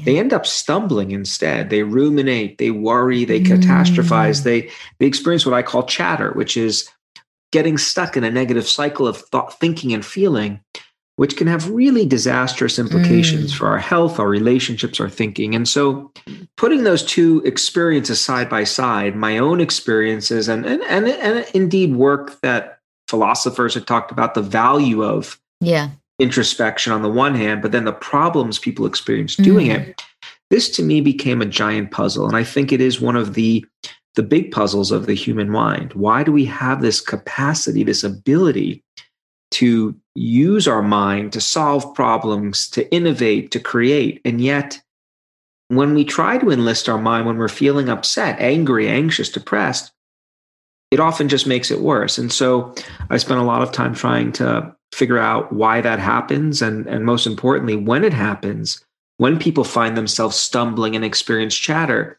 they 0.04 0.18
end 0.18 0.32
up 0.32 0.46
stumbling 0.46 1.10
instead. 1.10 1.68
They 1.68 1.82
ruminate, 1.82 2.58
they 2.58 2.70
worry, 2.70 3.24
they 3.24 3.40
Mm. 3.40 3.46
catastrophize, 3.46 4.44
they 4.44 4.70
they 4.98 5.06
experience 5.06 5.44
what 5.44 5.54
I 5.54 5.62
call 5.62 5.82
chatter, 5.82 6.32
which 6.32 6.56
is 6.56 6.88
getting 7.52 7.76
stuck 7.78 8.16
in 8.16 8.24
a 8.24 8.30
negative 8.30 8.68
cycle 8.68 9.06
of 9.08 9.16
thought, 9.16 9.58
thinking 9.58 9.92
and 9.92 10.04
feeling, 10.04 10.60
which 11.18 11.36
can 11.36 11.48
have 11.48 11.68
really 11.70 12.06
disastrous 12.06 12.78
implications 12.78 13.52
Mm. 13.52 13.56
for 13.56 13.66
our 13.66 13.78
health, 13.78 14.20
our 14.20 14.28
relationships, 14.28 15.00
our 15.00 15.10
thinking. 15.10 15.52
And 15.52 15.68
so 15.68 16.12
putting 16.56 16.84
those 16.84 17.04
two 17.04 17.42
experiences 17.44 18.20
side 18.20 18.48
by 18.48 18.62
side, 18.62 19.16
my 19.16 19.36
own 19.36 19.60
experiences 19.60 20.46
and 20.48 20.64
and 20.64 20.80
and, 20.88 21.08
and 21.08 21.44
indeed 21.54 21.96
work 21.96 22.40
that 22.42 22.78
philosophers 23.08 23.74
have 23.74 23.84
talked 23.84 24.12
about 24.12 24.34
the 24.34 24.42
value 24.42 25.02
of 25.02 25.40
Yeah. 25.60 25.88
introspection 26.20 26.92
on 26.92 27.02
the 27.02 27.08
one 27.10 27.34
hand, 27.34 27.62
but 27.62 27.72
then 27.72 27.84
the 27.84 27.92
problems 27.92 28.58
people 28.60 28.86
experience 28.86 29.34
doing 29.34 29.68
Mm. 29.70 29.74
it. 29.88 30.02
This 30.50 30.68
to 30.76 30.82
me 30.84 31.00
became 31.00 31.42
a 31.42 31.46
giant 31.46 31.90
puzzle. 31.90 32.26
And 32.26 32.36
I 32.36 32.44
think 32.44 32.72
it 32.72 32.80
is 32.80 33.00
one 33.00 33.16
of 33.16 33.34
the 33.34 33.64
the 34.14 34.22
big 34.22 34.50
puzzles 34.52 34.90
of 34.92 35.06
the 35.06 35.14
human 35.14 35.50
mind. 35.50 35.92
Why 35.94 36.22
do 36.22 36.30
we 36.32 36.44
have 36.44 36.80
this 36.80 37.00
capacity, 37.00 37.82
this 37.84 38.02
ability 38.04 38.82
to 39.50 39.94
use 40.14 40.68
our 40.68 40.82
mind 40.82 41.32
to 41.32 41.40
solve 41.40 41.94
problems, 41.94 42.68
to 42.70 42.90
innovate, 42.92 43.50
to 43.52 43.60
create. 43.60 44.20
And 44.24 44.40
yet, 44.40 44.80
when 45.68 45.94
we 45.94 46.04
try 46.04 46.38
to 46.38 46.50
enlist 46.50 46.88
our 46.88 46.98
mind 46.98 47.26
when 47.26 47.36
we're 47.36 47.48
feeling 47.48 47.88
upset, 47.88 48.38
angry, 48.40 48.88
anxious, 48.88 49.28
depressed, 49.28 49.92
it 50.90 51.00
often 51.00 51.28
just 51.28 51.46
makes 51.46 51.70
it 51.70 51.80
worse. 51.80 52.18
And 52.18 52.32
so 52.32 52.74
I 53.10 53.18
spent 53.18 53.40
a 53.40 53.44
lot 53.44 53.62
of 53.62 53.72
time 53.72 53.94
trying 53.94 54.32
to 54.32 54.74
figure 54.92 55.18
out 55.18 55.52
why 55.52 55.80
that 55.82 55.98
happens. 55.98 56.62
And, 56.62 56.86
and 56.86 57.04
most 57.04 57.26
importantly, 57.26 57.76
when 57.76 58.04
it 58.04 58.14
happens, 58.14 58.82
when 59.18 59.38
people 59.38 59.64
find 59.64 59.96
themselves 59.96 60.36
stumbling 60.36 60.96
and 60.96 61.04
experience 61.04 61.54
chatter, 61.54 62.18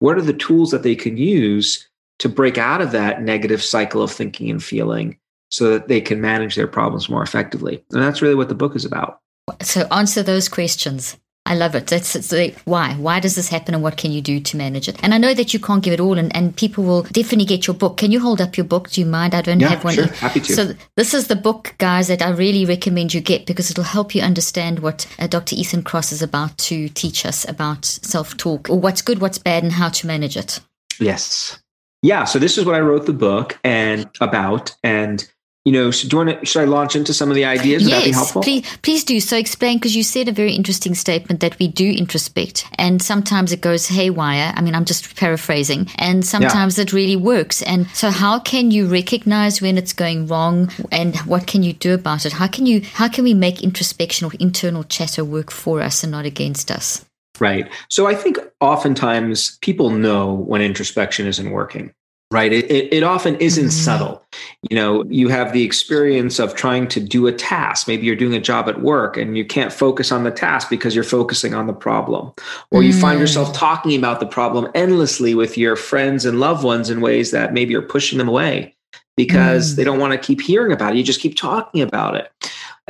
what 0.00 0.18
are 0.18 0.22
the 0.22 0.34
tools 0.34 0.70
that 0.70 0.82
they 0.82 0.94
can 0.94 1.16
use 1.16 1.88
to 2.18 2.28
break 2.28 2.58
out 2.58 2.82
of 2.82 2.92
that 2.92 3.22
negative 3.22 3.62
cycle 3.62 4.02
of 4.02 4.10
thinking 4.10 4.50
and 4.50 4.62
feeling 4.62 5.18
so 5.50 5.70
that 5.70 5.88
they 5.88 6.00
can 6.00 6.20
manage 6.20 6.54
their 6.56 6.66
problems 6.66 7.08
more 7.08 7.22
effectively? 7.22 7.84
And 7.92 8.02
that's 8.02 8.22
really 8.22 8.34
what 8.34 8.48
the 8.48 8.54
book 8.54 8.74
is 8.74 8.84
about. 8.84 9.20
So, 9.62 9.86
answer 9.90 10.22
those 10.22 10.48
questions. 10.48 11.16
I 11.46 11.54
love 11.54 11.74
it. 11.74 11.86
That's, 11.86 12.12
that's 12.12 12.30
like, 12.30 12.60
why. 12.60 12.94
Why 12.94 13.18
does 13.18 13.34
this 13.34 13.48
happen 13.48 13.74
and 13.74 13.82
what 13.82 13.96
can 13.96 14.12
you 14.12 14.20
do 14.20 14.40
to 14.40 14.56
manage 14.56 14.88
it? 14.88 15.02
And 15.02 15.14
I 15.14 15.18
know 15.18 15.34
that 15.34 15.52
you 15.52 15.58
can't 15.58 15.82
give 15.82 15.94
it 15.94 15.98
all 15.98 16.18
and, 16.18 16.34
and 16.36 16.54
people 16.54 16.84
will 16.84 17.02
definitely 17.02 17.46
get 17.46 17.66
your 17.66 17.74
book. 17.74 17.96
Can 17.96 18.12
you 18.12 18.20
hold 18.20 18.40
up 18.40 18.56
your 18.56 18.64
book? 18.64 18.90
Do 18.90 19.00
you 19.00 19.06
mind? 19.06 19.34
I 19.34 19.40
don't 19.40 19.58
yeah, 19.58 19.70
have 19.70 19.82
one. 19.82 19.94
Sure. 19.94 20.06
Happy 20.06 20.40
to. 20.40 20.52
So 20.52 20.74
this 20.96 21.14
is 21.14 21.26
the 21.28 21.36
book, 21.36 21.74
guys, 21.78 22.08
that 22.08 22.22
I 22.22 22.30
really 22.30 22.66
recommend 22.66 23.14
you 23.14 23.20
get 23.20 23.46
because 23.46 23.70
it'll 23.70 23.84
help 23.84 24.14
you 24.14 24.22
understand 24.22 24.80
what 24.80 25.06
uh, 25.18 25.26
Dr. 25.26 25.56
Ethan 25.56 25.82
Cross 25.82 26.12
is 26.12 26.22
about 26.22 26.56
to 26.58 26.88
teach 26.90 27.24
us 27.24 27.48
about 27.48 27.84
self-talk 27.84 28.68
or 28.68 28.78
what's 28.78 29.02
good, 29.02 29.20
what's 29.20 29.38
bad 29.38 29.62
and 29.62 29.72
how 29.72 29.88
to 29.88 30.06
manage 30.06 30.36
it. 30.36 30.60
Yes. 31.00 31.60
Yeah. 32.02 32.24
So 32.24 32.38
this 32.38 32.58
is 32.58 32.64
what 32.64 32.74
I 32.74 32.80
wrote 32.80 33.06
the 33.06 33.12
book 33.12 33.58
and 33.64 34.08
about. 34.20 34.76
And 34.84 35.28
you 35.64 35.72
know, 35.72 35.90
should, 35.90 36.08
do 36.08 36.16
you 36.16 36.24
want 36.24 36.40
to, 36.40 36.46
should 36.46 36.62
I 36.62 36.64
launch 36.64 36.96
into 36.96 37.12
some 37.12 37.28
of 37.28 37.34
the 37.34 37.44
ideas? 37.44 37.82
Would 37.82 37.90
yes, 37.90 38.00
that 38.00 38.08
be 38.08 38.12
helpful? 38.12 38.42
Please, 38.42 38.78
please 38.82 39.04
do. 39.04 39.20
So 39.20 39.36
explain, 39.36 39.76
because 39.76 39.94
you 39.94 40.02
said 40.02 40.26
a 40.26 40.32
very 40.32 40.52
interesting 40.52 40.94
statement 40.94 41.40
that 41.40 41.58
we 41.58 41.68
do 41.68 41.90
introspect 41.90 42.64
and 42.78 43.02
sometimes 43.02 43.52
it 43.52 43.60
goes 43.60 43.86
haywire. 43.86 44.54
I 44.56 44.62
mean, 44.62 44.74
I'm 44.74 44.86
just 44.86 45.14
paraphrasing 45.16 45.88
and 45.96 46.24
sometimes 46.24 46.78
yeah. 46.78 46.82
it 46.82 46.92
really 46.94 47.16
works. 47.16 47.60
And 47.62 47.88
so 47.90 48.10
how 48.10 48.38
can 48.38 48.70
you 48.70 48.86
recognize 48.86 49.60
when 49.60 49.76
it's 49.76 49.92
going 49.92 50.26
wrong 50.26 50.70
and 50.90 51.16
what 51.18 51.46
can 51.46 51.62
you 51.62 51.74
do 51.74 51.92
about 51.92 52.24
it? 52.24 52.32
How 52.32 52.48
can 52.48 52.64
you, 52.64 52.80
how 52.80 53.08
can 53.08 53.24
we 53.24 53.34
make 53.34 53.62
introspection 53.62 54.26
or 54.26 54.32
internal 54.40 54.84
chatter 54.84 55.26
work 55.26 55.50
for 55.50 55.82
us 55.82 56.02
and 56.02 56.10
not 56.10 56.24
against 56.24 56.70
us? 56.70 57.04
Right. 57.38 57.70
So 57.88 58.06
I 58.06 58.14
think 58.14 58.38
oftentimes 58.60 59.58
people 59.60 59.90
know 59.90 60.32
when 60.34 60.62
introspection 60.62 61.26
isn't 61.26 61.50
working 61.50 61.92
right 62.30 62.52
it, 62.52 62.70
it, 62.92 63.02
often 63.02 63.36
isn't 63.36 63.64
mm-hmm. 63.64 63.70
subtle 63.70 64.22
you 64.68 64.76
know 64.76 65.04
you 65.04 65.28
have 65.28 65.52
the 65.52 65.62
experience 65.62 66.38
of 66.38 66.54
trying 66.54 66.86
to 66.86 67.00
do 67.00 67.26
a 67.26 67.32
task 67.32 67.88
maybe 67.88 68.06
you're 68.06 68.16
doing 68.16 68.34
a 68.34 68.40
job 68.40 68.68
at 68.68 68.82
work 68.82 69.16
and 69.16 69.36
you 69.36 69.44
can't 69.44 69.72
focus 69.72 70.12
on 70.12 70.24
the 70.24 70.30
task 70.30 70.70
because 70.70 70.94
you're 70.94 71.04
focusing 71.04 71.54
on 71.54 71.66
the 71.66 71.72
problem 71.72 72.32
or 72.70 72.82
you 72.82 72.92
mm. 72.92 73.00
find 73.00 73.18
yourself 73.18 73.48
mm. 73.50 73.56
talking 73.56 73.96
about 73.98 74.20
the 74.20 74.26
problem 74.26 74.70
endlessly 74.74 75.34
with 75.34 75.58
your 75.58 75.76
friends 75.76 76.24
and 76.24 76.40
loved 76.40 76.64
ones 76.64 76.88
in 76.88 77.00
ways 77.00 77.30
that 77.30 77.52
maybe 77.52 77.72
you're 77.72 77.82
pushing 77.82 78.18
them 78.18 78.28
away 78.28 78.74
because 79.16 79.72
mm. 79.72 79.76
they 79.76 79.84
don't 79.84 79.98
want 79.98 80.12
to 80.12 80.18
keep 80.18 80.40
hearing 80.40 80.72
about 80.72 80.92
it 80.94 80.98
you 80.98 81.04
just 81.04 81.20
keep 81.20 81.36
talking 81.36 81.82
about 81.82 82.14
it 82.14 82.32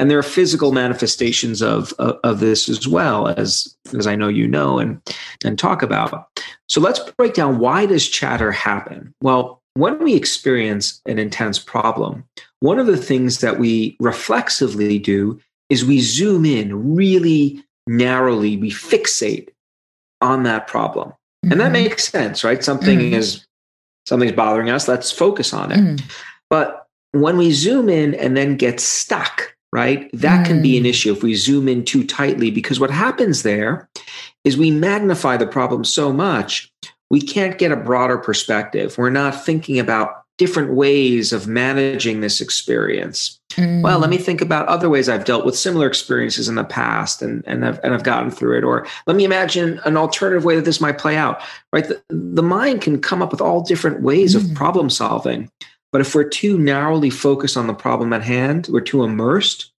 and 0.01 0.11
there 0.11 0.19
are 0.19 0.23
physical 0.23 0.73
manifestations 0.73 1.61
of, 1.61 1.93
of, 1.99 2.19
of 2.25 2.41
this 2.41 2.71
as 2.71 2.89
well 2.89 3.29
as 3.29 3.77
as 3.99 4.07
I 4.07 4.17
know 4.17 4.29
you 4.29 4.49
know 4.49 4.79
and 4.79 4.99
and 5.45 5.59
talk 5.59 5.83
about. 5.83 6.41
So 6.71 6.81
let's 6.81 7.01
break 7.19 7.35
down 7.35 7.59
why 7.59 7.87
does 7.87 8.09
chatter 8.09 8.53
happen? 8.53 9.13
Well, 9.21 9.61
when 9.75 9.99
we 9.99 10.15
experience 10.15 11.03
an 11.05 11.19
intense 11.19 11.59
problem, 11.59 12.25
one 12.61 12.79
of 12.79 12.87
the 12.87 12.97
things 12.97 13.41
that 13.41 13.59
we 13.59 13.97
reflexively 13.99 14.99
do 14.99 15.41
is 15.69 15.85
we 15.85 16.01
zoom 16.01 16.45
in 16.45 16.95
really 16.95 17.65
narrowly, 17.89 18.57
we 18.57 18.71
fixate 18.71 19.49
on 20.21 20.45
that 20.45 20.69
problem. 20.69 21.09
Mm-hmm. 21.09 21.53
And 21.53 21.61
that 21.61 21.73
mm-hmm. 21.73 21.85
makes 21.85 22.09
sense, 22.09 22.45
right? 22.45 22.63
Something 22.63 23.01
mm-hmm. 23.01 23.15
is 23.15 23.45
something's 24.07 24.33
bothering 24.33 24.71
us, 24.71 24.87
let's 24.87 25.11
focus 25.11 25.53
on 25.53 25.73
it. 25.73 25.79
Mm-hmm. 25.79 26.07
But 26.51 26.87
when 27.11 27.37
we 27.37 27.51
zoom 27.51 27.89
in 27.89 28.15
and 28.15 28.37
then 28.37 28.57
get 28.57 28.79
stuck 28.79 29.57
right? 29.73 30.11
That 30.13 30.47
can 30.47 30.63
be 30.63 30.77
an 30.77 30.85
mm. 30.85 30.89
issue 30.89 31.13
if 31.13 31.23
we 31.23 31.35
zoom 31.35 31.69
in 31.69 31.85
too 31.85 32.05
tightly 32.05 32.51
because 32.51 32.81
what 32.81 32.91
happens 32.91 33.43
there 33.43 33.89
is 34.45 34.57
we 34.57 34.71
magnify 34.71 35.37
the 35.37 35.47
problem 35.47 35.85
so 35.85 36.13
much, 36.13 36.73
we 37.11 37.21
can't 37.21 37.59
get 37.59 37.73
a 37.73 37.77
broader 37.77 38.19
perspective. 38.19 38.97
We're 38.97 39.11
not 39.11 39.45
thinking 39.45 39.79
about 39.79 40.23
different 40.39 40.73
ways 40.73 41.35
of 41.35 41.47
managing 41.47 42.23
this 42.23 42.41
experience. 42.41 43.39
Mm. 43.51 43.83
Well, 43.83 43.99
let 43.99 44.09
me 44.09 44.17
think 44.17 44.41
about 44.41 44.69
other 44.69 44.89
ways 44.89 45.07
I've 45.07 45.27
dealt 45.27 45.45
with 45.45 45.55
similar 45.55 45.87
experiences 45.87 46.49
in 46.49 46.55
the 46.55 46.65
past 46.65 47.21
and, 47.21 47.45
and, 47.47 47.67
I've, 47.67 47.79
and 47.85 47.93
I've 47.93 48.05
gotten 48.05 48.31
through 48.31 48.57
it. 48.57 48.65
Or 48.65 48.87
let 49.07 49.17
me 49.17 49.25
imagine 49.25 49.81
an 49.85 49.99
alternative 49.99 50.45
way 50.45 50.57
that 50.57 50.65
this 50.65 50.81
might 50.81 50.97
play 50.97 51.15
out, 51.15 51.43
right? 51.75 51.87
The, 51.87 52.03
the 52.09 52.43
mind 52.43 52.81
can 52.81 53.03
come 53.03 53.21
up 53.21 53.33
with 53.33 53.43
all 53.43 53.61
different 53.61 54.01
ways 54.01 54.35
mm. 54.35 54.43
of 54.43 54.57
problem 54.57 54.89
solving. 54.89 55.51
But 55.93 56.01
if 56.01 56.15
we're 56.15 56.29
too 56.29 56.57
narrowly 56.57 57.11
focused 57.11 57.59
on 57.59 57.67
the 57.67 57.75
problem 57.75 58.13
at 58.15 58.23
hand, 58.23 58.69
we're 58.71 58.81
too 58.81 59.03
immersed, 59.03 59.70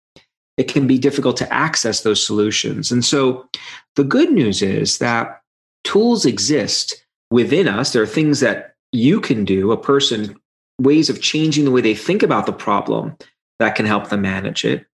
it 0.62 0.68
can 0.68 0.86
be 0.86 1.00
difficult 1.00 1.38
to 1.38 1.52
access 1.52 2.02
those 2.02 2.24
solutions. 2.24 2.92
And 2.92 3.04
so 3.04 3.50
the 3.96 4.04
good 4.04 4.32
news 4.32 4.62
is 4.62 5.00
that 5.00 5.42
tools 5.84 6.24
exist 6.24 7.04
within 7.32 7.68
us. 7.68 7.94
There 7.94 8.04
are 8.04 8.08
things 8.08 8.42
that 8.42 8.76
you 8.92 9.20
can 9.20 9.44
do, 9.44 9.72
a 9.72 9.78
person, 9.78 10.40
ways 10.80 11.10
of 11.10 11.20
changing 11.20 11.66
the 11.66 11.72
way 11.72 11.82
they 11.82 11.96
think 11.96 12.22
about 12.22 12.46
the 12.46 12.54
problem 12.54 13.18
that 13.58 13.74
can 13.74 13.88
help 13.88 14.10
them 14.10 14.22
manage 14.22 14.64
it. 14.64 14.86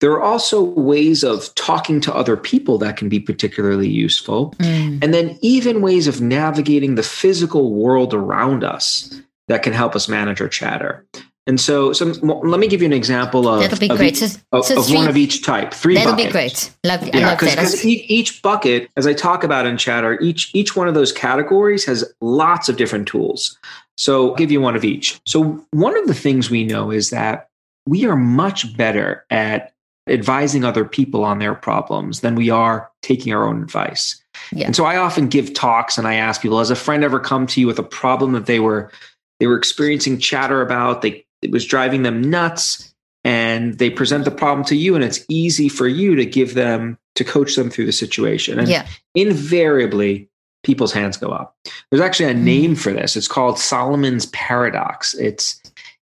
There 0.00 0.10
are 0.10 0.22
also 0.22 0.60
ways 0.60 1.22
of 1.22 1.54
talking 1.54 2.00
to 2.00 2.14
other 2.14 2.36
people 2.36 2.78
that 2.78 2.96
can 2.96 3.08
be 3.08 3.20
particularly 3.20 3.88
useful. 3.88 4.56
Mm. 4.58 5.04
And 5.04 5.14
then 5.14 5.38
even 5.40 5.82
ways 5.82 6.08
of 6.08 6.20
navigating 6.20 6.96
the 6.96 7.04
physical 7.04 7.72
world 7.72 8.12
around 8.12 8.64
us 8.64 9.22
that 9.46 9.62
can 9.62 9.72
help 9.72 9.94
us 9.94 10.08
manage 10.08 10.40
our 10.40 10.48
chatter. 10.48 11.06
And 11.48 11.60
so, 11.60 11.92
so 11.92 12.06
let 12.06 12.60
me 12.60 12.68
give 12.68 12.82
you 12.82 12.86
an 12.86 12.92
example 12.92 13.48
of 13.48 13.60
that'll 13.60 13.78
be 13.78 13.88
great. 13.88 14.22
Each, 14.22 14.36
of, 14.52 14.64
so 14.64 14.80
three, 14.82 14.94
of, 14.94 15.00
one 15.00 15.08
of 15.08 15.16
each 15.16 15.42
type. 15.42 15.74
Three. 15.74 15.94
That'll 15.96 16.12
buckets. 16.12 16.28
be 16.28 16.32
great. 16.32 16.74
Love, 16.84 17.02
yeah, 17.08 17.16
I 17.16 17.30
love 17.30 17.40
that. 17.40 17.58
Cause 17.58 17.84
each 17.84 18.42
bucket, 18.42 18.88
as 18.96 19.08
I 19.08 19.12
talk 19.12 19.42
about 19.42 19.66
in 19.66 19.76
chatter, 19.76 20.20
each 20.20 20.54
each 20.54 20.76
one 20.76 20.86
of 20.86 20.94
those 20.94 21.10
categories 21.10 21.84
has 21.84 22.04
lots 22.20 22.68
of 22.68 22.76
different 22.76 23.08
tools. 23.08 23.58
So, 23.96 24.30
I'll 24.30 24.34
give 24.36 24.52
you 24.52 24.60
one 24.60 24.76
of 24.76 24.84
each. 24.84 25.20
So, 25.26 25.64
one 25.72 25.98
of 25.98 26.06
the 26.06 26.14
things 26.14 26.48
we 26.48 26.64
know 26.64 26.92
is 26.92 27.10
that 27.10 27.48
we 27.88 28.06
are 28.06 28.16
much 28.16 28.76
better 28.76 29.24
at 29.30 29.72
advising 30.08 30.64
other 30.64 30.84
people 30.84 31.24
on 31.24 31.40
their 31.40 31.56
problems 31.56 32.20
than 32.20 32.36
we 32.36 32.50
are 32.50 32.88
taking 33.02 33.32
our 33.32 33.44
own 33.44 33.62
advice. 33.62 34.22
Yeah. 34.52 34.66
And 34.66 34.76
so, 34.76 34.84
I 34.84 34.96
often 34.96 35.26
give 35.26 35.54
talks 35.54 35.98
and 35.98 36.06
I 36.06 36.14
ask 36.14 36.40
people, 36.40 36.60
has 36.60 36.70
a 36.70 36.76
friend 36.76 37.02
ever 37.02 37.18
come 37.18 37.48
to 37.48 37.60
you 37.60 37.66
with 37.66 37.80
a 37.80 37.84
problem 37.84 38.30
that 38.32 38.46
they 38.46 38.60
were 38.60 38.92
they 39.40 39.48
were 39.48 39.58
experiencing 39.58 40.20
chatter 40.20 40.62
about 40.62 41.02
they 41.02 41.24
it 41.42 41.50
was 41.50 41.66
driving 41.66 42.02
them 42.02 42.22
nuts 42.22 42.94
and 43.24 43.78
they 43.78 43.90
present 43.90 44.24
the 44.24 44.30
problem 44.30 44.64
to 44.66 44.76
you 44.76 44.94
and 44.94 45.04
it's 45.04 45.24
easy 45.28 45.68
for 45.68 45.86
you 45.86 46.14
to 46.16 46.24
give 46.26 46.54
them 46.54 46.98
to 47.14 47.24
coach 47.24 47.56
them 47.56 47.70
through 47.70 47.86
the 47.86 47.92
situation 47.92 48.58
and 48.58 48.68
yeah. 48.68 48.86
invariably 49.14 50.28
people's 50.62 50.92
hands 50.92 51.16
go 51.16 51.28
up 51.28 51.56
there's 51.90 52.00
actually 52.00 52.30
a 52.30 52.34
mm. 52.34 52.42
name 52.42 52.74
for 52.74 52.92
this 52.92 53.16
it's 53.16 53.28
called 53.28 53.58
solomon's 53.58 54.26
paradox 54.26 55.14
it's 55.14 55.60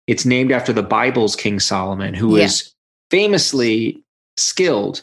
it's 0.06 0.24
named 0.24 0.50
after 0.50 0.72
the 0.72 0.82
bible's 0.82 1.36
king 1.36 1.60
solomon 1.60 2.14
who 2.14 2.28
was 2.28 2.62
yeah. 2.62 3.18
famously 3.18 4.02
skilled 4.36 5.02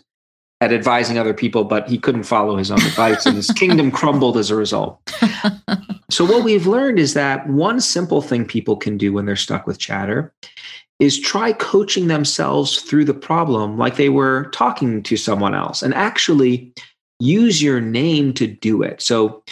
at 0.64 0.72
advising 0.72 1.18
other 1.18 1.34
people, 1.34 1.66
but 1.66 1.90
he 1.90 1.98
couldn't 1.98 2.24
follow 2.24 2.56
his 2.56 2.72
own 2.72 2.80
advice, 2.80 3.26
and 3.26 3.36
his 3.36 3.52
kingdom 3.56 3.92
crumbled 3.92 4.38
as 4.38 4.50
a 4.50 4.56
result. 4.56 4.98
so, 6.10 6.24
what 6.24 6.46
we've 6.46 6.66
learned 6.66 7.00
is 7.00 7.14
that 7.16 7.48
one 7.50 7.82
simple 7.82 8.22
thing 8.22 8.46
people 8.46 8.78
can 8.78 8.98
do 8.98 9.12
when 9.12 9.26
they're 9.26 9.36
stuck 9.36 9.68
with 9.68 9.78
chatter 9.78 10.34
is 11.00 11.20
try 11.20 11.52
coaching 11.52 12.08
themselves 12.08 12.82
through 12.82 13.04
the 13.04 13.14
problem 13.14 13.78
like 13.78 13.98
they 13.98 14.08
were 14.08 14.46
talking 14.54 15.04
to 15.04 15.18
someone 15.18 15.54
else 15.54 15.82
and 15.82 15.94
actually 15.96 16.72
use 17.20 17.62
your 17.62 17.82
name 17.82 18.34
to 18.34 18.48
do 18.48 18.82
it. 18.82 19.02
So, 19.02 19.44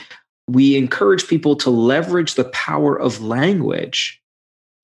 we 0.48 0.78
encourage 0.78 1.28
people 1.28 1.58
to 1.58 1.70
leverage 1.70 2.36
the 2.36 2.46
power 2.46 2.98
of 2.98 3.22
language 3.22 4.22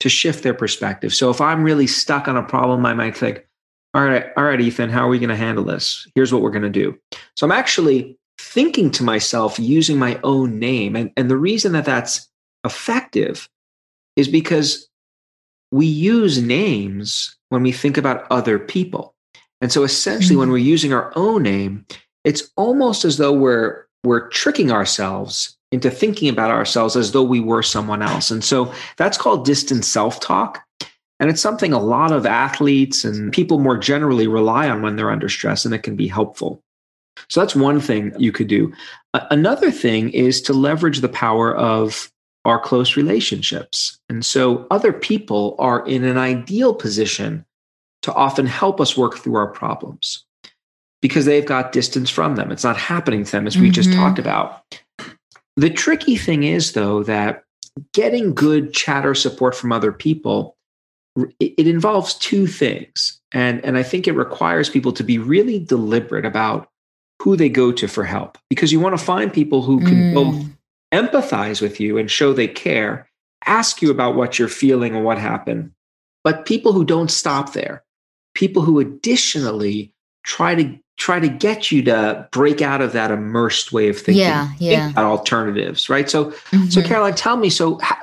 to 0.00 0.08
shift 0.08 0.42
their 0.42 0.54
perspective. 0.54 1.14
So, 1.14 1.30
if 1.30 1.40
I'm 1.40 1.64
really 1.64 1.86
stuck 1.86 2.28
on 2.28 2.36
a 2.36 2.42
problem, 2.42 2.84
I 2.84 2.92
might 2.92 3.16
think, 3.16 3.47
all 3.94 4.04
right, 4.04 4.26
all 4.36 4.44
right, 4.44 4.60
Ethan, 4.60 4.90
how 4.90 5.06
are 5.06 5.08
we 5.08 5.18
going 5.18 5.28
to 5.30 5.36
handle 5.36 5.64
this? 5.64 6.06
Here's 6.14 6.32
what 6.32 6.42
we're 6.42 6.50
going 6.50 6.62
to 6.62 6.70
do. 6.70 6.98
So 7.36 7.46
I'm 7.46 7.52
actually 7.52 8.16
thinking 8.38 8.90
to 8.92 9.02
myself 9.02 9.58
using 9.58 9.98
my 9.98 10.20
own 10.22 10.58
name. 10.58 10.94
And, 10.94 11.10
and 11.16 11.30
the 11.30 11.36
reason 11.36 11.72
that 11.72 11.84
that's 11.84 12.28
effective 12.64 13.48
is 14.16 14.28
because 14.28 14.88
we 15.70 15.86
use 15.86 16.40
names 16.42 17.36
when 17.48 17.62
we 17.62 17.72
think 17.72 17.96
about 17.96 18.26
other 18.30 18.58
people. 18.58 19.14
And 19.60 19.72
so 19.72 19.82
essentially, 19.82 20.34
mm-hmm. 20.34 20.40
when 20.40 20.50
we're 20.50 20.58
using 20.58 20.92
our 20.92 21.12
own 21.16 21.42
name, 21.42 21.84
it's 22.24 22.50
almost 22.56 23.04
as 23.04 23.16
though 23.16 23.32
we're 23.32 23.86
we're 24.04 24.28
tricking 24.28 24.70
ourselves 24.70 25.56
into 25.72 25.90
thinking 25.90 26.28
about 26.28 26.50
ourselves 26.50 26.96
as 26.96 27.12
though 27.12 27.22
we 27.22 27.40
were 27.40 27.62
someone 27.62 28.00
else. 28.00 28.30
And 28.30 28.44
so 28.44 28.72
that's 28.96 29.18
called 29.18 29.44
distant 29.44 29.84
self-talk. 29.84 30.62
And 31.20 31.30
it's 31.30 31.40
something 31.40 31.72
a 31.72 31.80
lot 31.80 32.12
of 32.12 32.26
athletes 32.26 33.04
and 33.04 33.32
people 33.32 33.58
more 33.58 33.76
generally 33.76 34.28
rely 34.28 34.68
on 34.68 34.82
when 34.82 34.96
they're 34.96 35.10
under 35.10 35.28
stress, 35.28 35.64
and 35.64 35.74
it 35.74 35.82
can 35.82 35.96
be 35.96 36.06
helpful. 36.06 36.62
So 37.28 37.40
that's 37.40 37.56
one 37.56 37.80
thing 37.80 38.12
you 38.18 38.30
could 38.30 38.46
do. 38.46 38.72
Another 39.12 39.70
thing 39.72 40.10
is 40.10 40.40
to 40.42 40.52
leverage 40.52 41.00
the 41.00 41.08
power 41.08 41.54
of 41.56 42.12
our 42.44 42.60
close 42.60 42.96
relationships. 42.96 43.98
And 44.08 44.24
so 44.24 44.66
other 44.70 44.92
people 44.92 45.56
are 45.58 45.86
in 45.86 46.04
an 46.04 46.16
ideal 46.16 46.72
position 46.72 47.44
to 48.02 48.14
often 48.14 48.46
help 48.46 48.80
us 48.80 48.96
work 48.96 49.18
through 49.18 49.34
our 49.34 49.48
problems 49.48 50.24
because 51.02 51.24
they've 51.24 51.44
got 51.44 51.72
distance 51.72 52.10
from 52.10 52.36
them. 52.36 52.52
It's 52.52 52.64
not 52.64 52.76
happening 52.76 53.24
to 53.24 53.32
them, 53.32 53.46
as 53.46 53.56
we 53.56 53.66
mm-hmm. 53.66 53.72
just 53.72 53.92
talked 53.92 54.18
about. 54.20 54.62
The 55.56 55.70
tricky 55.70 56.16
thing 56.16 56.44
is, 56.44 56.72
though, 56.72 57.02
that 57.02 57.42
getting 57.92 58.34
good 58.34 58.72
chatter 58.72 59.14
support 59.14 59.56
from 59.56 59.72
other 59.72 59.92
people 59.92 60.56
it, 61.40 61.66
involves 61.66 62.14
two 62.14 62.46
things. 62.46 63.20
And 63.32 63.62
and 63.64 63.76
i 63.76 63.82
think 63.82 64.08
it 64.08 64.12
requires 64.12 64.70
people 64.70 64.92
to 64.92 65.04
be 65.04 65.18
really 65.18 65.58
deliberate 65.58 66.24
about 66.24 66.70
who 67.22 67.36
they 67.36 67.48
go 67.48 67.72
to 67.72 67.86
for 67.88 68.04
help. 68.04 68.38
Because 68.48 68.72
you 68.72 68.80
want 68.80 68.98
to 68.98 69.04
find 69.04 69.32
people 69.32 69.62
who 69.62 69.80
can 69.80 70.12
mm. 70.12 70.14
both 70.14 70.46
empathize 70.94 71.60
with 71.60 71.78
you 71.80 71.98
and 71.98 72.10
show 72.10 72.32
they 72.32 72.48
care 72.48 73.08
ask 73.46 73.82
you 73.82 73.90
about 73.90 74.16
what 74.16 74.38
you're 74.38 74.48
feeling 74.48 74.96
and 74.96 75.04
what 75.04 75.18
happened. 75.18 75.72
But 76.24 76.46
people 76.46 76.72
who 76.72 76.84
don't 76.84 77.10
stop 77.10 77.52
there 77.52 77.84
people 78.38 78.62
who 78.62 78.78
additionally 78.78 79.92
try 80.24 80.54
to 80.54 80.78
try 80.96 81.18
to 81.18 81.28
get 81.28 81.72
you 81.72 81.82
to 81.82 82.28
break 82.30 82.62
out 82.62 82.80
of 82.80 82.92
that 82.92 83.10
immersed 83.10 83.72
way 83.72 83.88
of 83.88 83.96
thinking 83.96 84.22
yeah 84.22 84.52
yeah. 84.58 84.90
about 84.90 85.04
alternatives 85.04 85.88
right? 85.88 86.08
So 86.08 86.26
mm-hmm. 86.26 86.68
so 86.68 86.82
caroline 86.82 87.14
tell 87.14 87.36
me 87.36 87.50
so 87.50 87.78
how, 87.78 87.96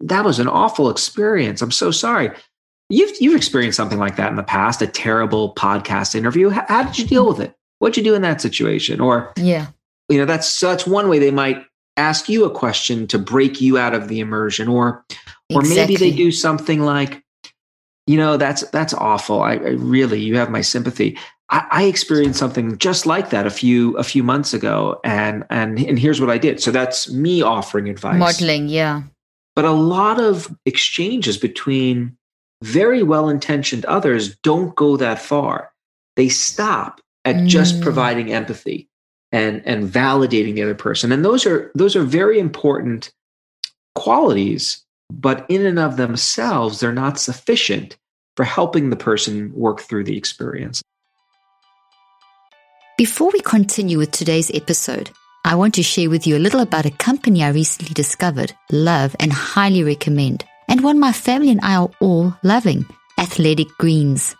that 0.00 0.24
was 0.24 0.38
an 0.38 0.48
awful 0.48 0.88
experience. 0.90 1.60
I'm 1.60 1.70
so 1.70 1.90
sorry 1.90 2.30
You've 2.92 3.16
you've 3.22 3.34
experienced 3.34 3.78
something 3.78 3.98
like 3.98 4.16
that 4.16 4.28
in 4.28 4.36
the 4.36 4.42
past, 4.42 4.82
a 4.82 4.86
terrible 4.86 5.54
podcast 5.54 6.14
interview. 6.14 6.50
How, 6.50 6.66
how 6.68 6.82
did 6.82 6.98
you 6.98 7.06
deal 7.06 7.26
with 7.26 7.40
it? 7.40 7.56
What'd 7.78 7.96
you 7.96 8.02
do 8.02 8.14
in 8.14 8.20
that 8.20 8.42
situation? 8.42 9.00
Or 9.00 9.32
yeah, 9.38 9.68
you 10.10 10.18
know, 10.18 10.26
that's 10.26 10.46
such 10.46 10.86
one 10.86 11.08
way 11.08 11.18
they 11.18 11.30
might 11.30 11.64
ask 11.96 12.28
you 12.28 12.44
a 12.44 12.50
question 12.50 13.06
to 13.06 13.18
break 13.18 13.62
you 13.62 13.78
out 13.78 13.94
of 13.94 14.08
the 14.08 14.20
immersion, 14.20 14.68
or 14.68 15.06
or 15.54 15.62
exactly. 15.62 15.74
maybe 15.74 15.96
they 15.96 16.14
do 16.14 16.30
something 16.30 16.82
like, 16.82 17.24
you 18.06 18.18
know, 18.18 18.36
that's 18.36 18.68
that's 18.72 18.92
awful. 18.92 19.40
I, 19.40 19.52
I 19.52 19.70
really, 19.70 20.20
you 20.20 20.36
have 20.36 20.50
my 20.50 20.60
sympathy. 20.60 21.16
I, 21.48 21.66
I 21.70 21.82
experienced 21.84 22.38
something 22.38 22.76
just 22.76 23.06
like 23.06 23.30
that 23.30 23.46
a 23.46 23.50
few 23.50 23.96
a 23.96 24.04
few 24.04 24.22
months 24.22 24.52
ago, 24.52 25.00
and 25.02 25.44
and 25.48 25.78
and 25.78 25.98
here's 25.98 26.20
what 26.20 26.28
I 26.28 26.36
did. 26.36 26.60
So 26.60 26.70
that's 26.70 27.10
me 27.10 27.40
offering 27.40 27.88
advice, 27.88 28.18
modeling, 28.18 28.68
yeah. 28.68 29.04
But 29.56 29.64
a 29.64 29.72
lot 29.72 30.20
of 30.20 30.54
exchanges 30.66 31.38
between 31.38 32.18
very 32.62 33.02
well 33.02 33.28
intentioned 33.28 33.84
others 33.86 34.36
don't 34.38 34.74
go 34.74 34.96
that 34.96 35.18
far. 35.18 35.72
They 36.16 36.28
stop 36.28 37.00
at 37.24 37.36
mm. 37.36 37.48
just 37.48 37.80
providing 37.80 38.32
empathy 38.32 38.88
and, 39.32 39.62
and 39.66 39.88
validating 39.88 40.54
the 40.54 40.62
other 40.62 40.74
person. 40.74 41.10
And 41.12 41.24
those 41.24 41.46
are 41.46 41.70
those 41.74 41.96
are 41.96 42.02
very 42.02 42.38
important 42.38 43.12
qualities, 43.94 44.84
but 45.10 45.44
in 45.48 45.66
and 45.66 45.78
of 45.78 45.96
themselves, 45.96 46.80
they're 46.80 46.92
not 46.92 47.18
sufficient 47.18 47.96
for 48.36 48.44
helping 48.44 48.90
the 48.90 48.96
person 48.96 49.52
work 49.54 49.80
through 49.80 50.04
the 50.04 50.16
experience. 50.16 50.82
Before 52.96 53.30
we 53.32 53.40
continue 53.40 53.98
with 53.98 54.12
today's 54.12 54.50
episode, 54.54 55.10
I 55.44 55.56
want 55.56 55.74
to 55.74 55.82
share 55.82 56.08
with 56.08 56.26
you 56.26 56.36
a 56.36 56.38
little 56.38 56.60
about 56.60 56.86
a 56.86 56.90
company 56.90 57.42
I 57.42 57.48
recently 57.48 57.92
discovered, 57.94 58.54
love, 58.70 59.16
and 59.18 59.32
highly 59.32 59.82
recommend 59.82 60.44
and 60.72 60.82
one 60.82 60.98
my 60.98 61.12
family 61.12 61.50
and 61.50 61.60
I 61.62 61.76
are 61.76 61.90
all 62.00 62.34
loving 62.42 62.86
athletic 63.18 63.68
greens. 63.76 64.34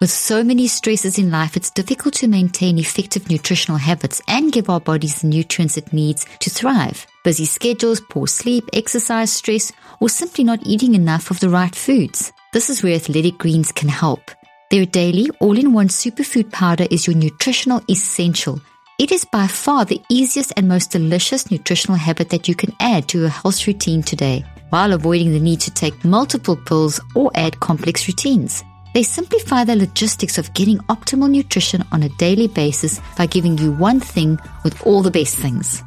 With 0.00 0.10
so 0.10 0.42
many 0.42 0.66
stresses 0.66 1.16
in 1.16 1.30
life, 1.30 1.56
it's 1.56 1.70
difficult 1.70 2.14
to 2.14 2.26
maintain 2.26 2.76
effective 2.76 3.30
nutritional 3.30 3.78
habits 3.78 4.20
and 4.26 4.50
give 4.50 4.68
our 4.68 4.80
bodies 4.80 5.20
the 5.20 5.28
nutrients 5.28 5.76
it 5.76 5.92
needs 5.92 6.26
to 6.40 6.50
thrive. 6.50 7.06
Busy 7.22 7.44
schedules, 7.44 8.00
poor 8.00 8.26
sleep, 8.26 8.64
exercise, 8.72 9.32
stress, 9.32 9.70
or 10.00 10.08
simply 10.08 10.42
not 10.42 10.58
eating 10.66 10.96
enough 10.96 11.30
of 11.30 11.38
the 11.38 11.48
right 11.48 11.74
foods. 11.74 12.32
This 12.52 12.68
is 12.68 12.82
where 12.82 12.96
Athletic 12.96 13.38
Greens 13.38 13.70
can 13.70 13.88
help. 13.88 14.32
Their 14.72 14.86
daily 14.86 15.30
all-in-one 15.40 15.88
superfood 15.88 16.50
powder 16.50 16.88
is 16.90 17.06
your 17.06 17.14
nutritional 17.14 17.80
essential. 17.88 18.60
It 18.98 19.12
is 19.12 19.24
by 19.24 19.46
far 19.46 19.84
the 19.84 20.02
easiest 20.10 20.52
and 20.56 20.66
most 20.66 20.90
delicious 20.90 21.48
nutritional 21.48 21.96
habit 21.96 22.30
that 22.30 22.48
you 22.48 22.56
can 22.56 22.74
add 22.80 23.06
to 23.08 23.20
your 23.20 23.28
health 23.28 23.64
routine 23.68 24.02
today 24.02 24.44
while 24.76 24.92
avoiding 24.92 25.32
the 25.32 25.40
need 25.40 25.58
to 25.58 25.70
take 25.70 26.04
multiple 26.04 26.54
pills 26.54 27.00
or 27.14 27.30
add 27.34 27.58
complex 27.60 28.06
routines. 28.06 28.62
They 28.92 29.02
simplify 29.02 29.64
the 29.64 29.74
logistics 29.74 30.36
of 30.36 30.52
getting 30.52 30.76
optimal 30.94 31.30
nutrition 31.30 31.82
on 31.92 32.02
a 32.02 32.10
daily 32.18 32.46
basis 32.46 33.00
by 33.16 33.24
giving 33.24 33.56
you 33.56 33.72
one 33.72 34.00
thing 34.00 34.38
with 34.64 34.86
all 34.86 35.00
the 35.00 35.10
best 35.10 35.38
things. 35.38 35.82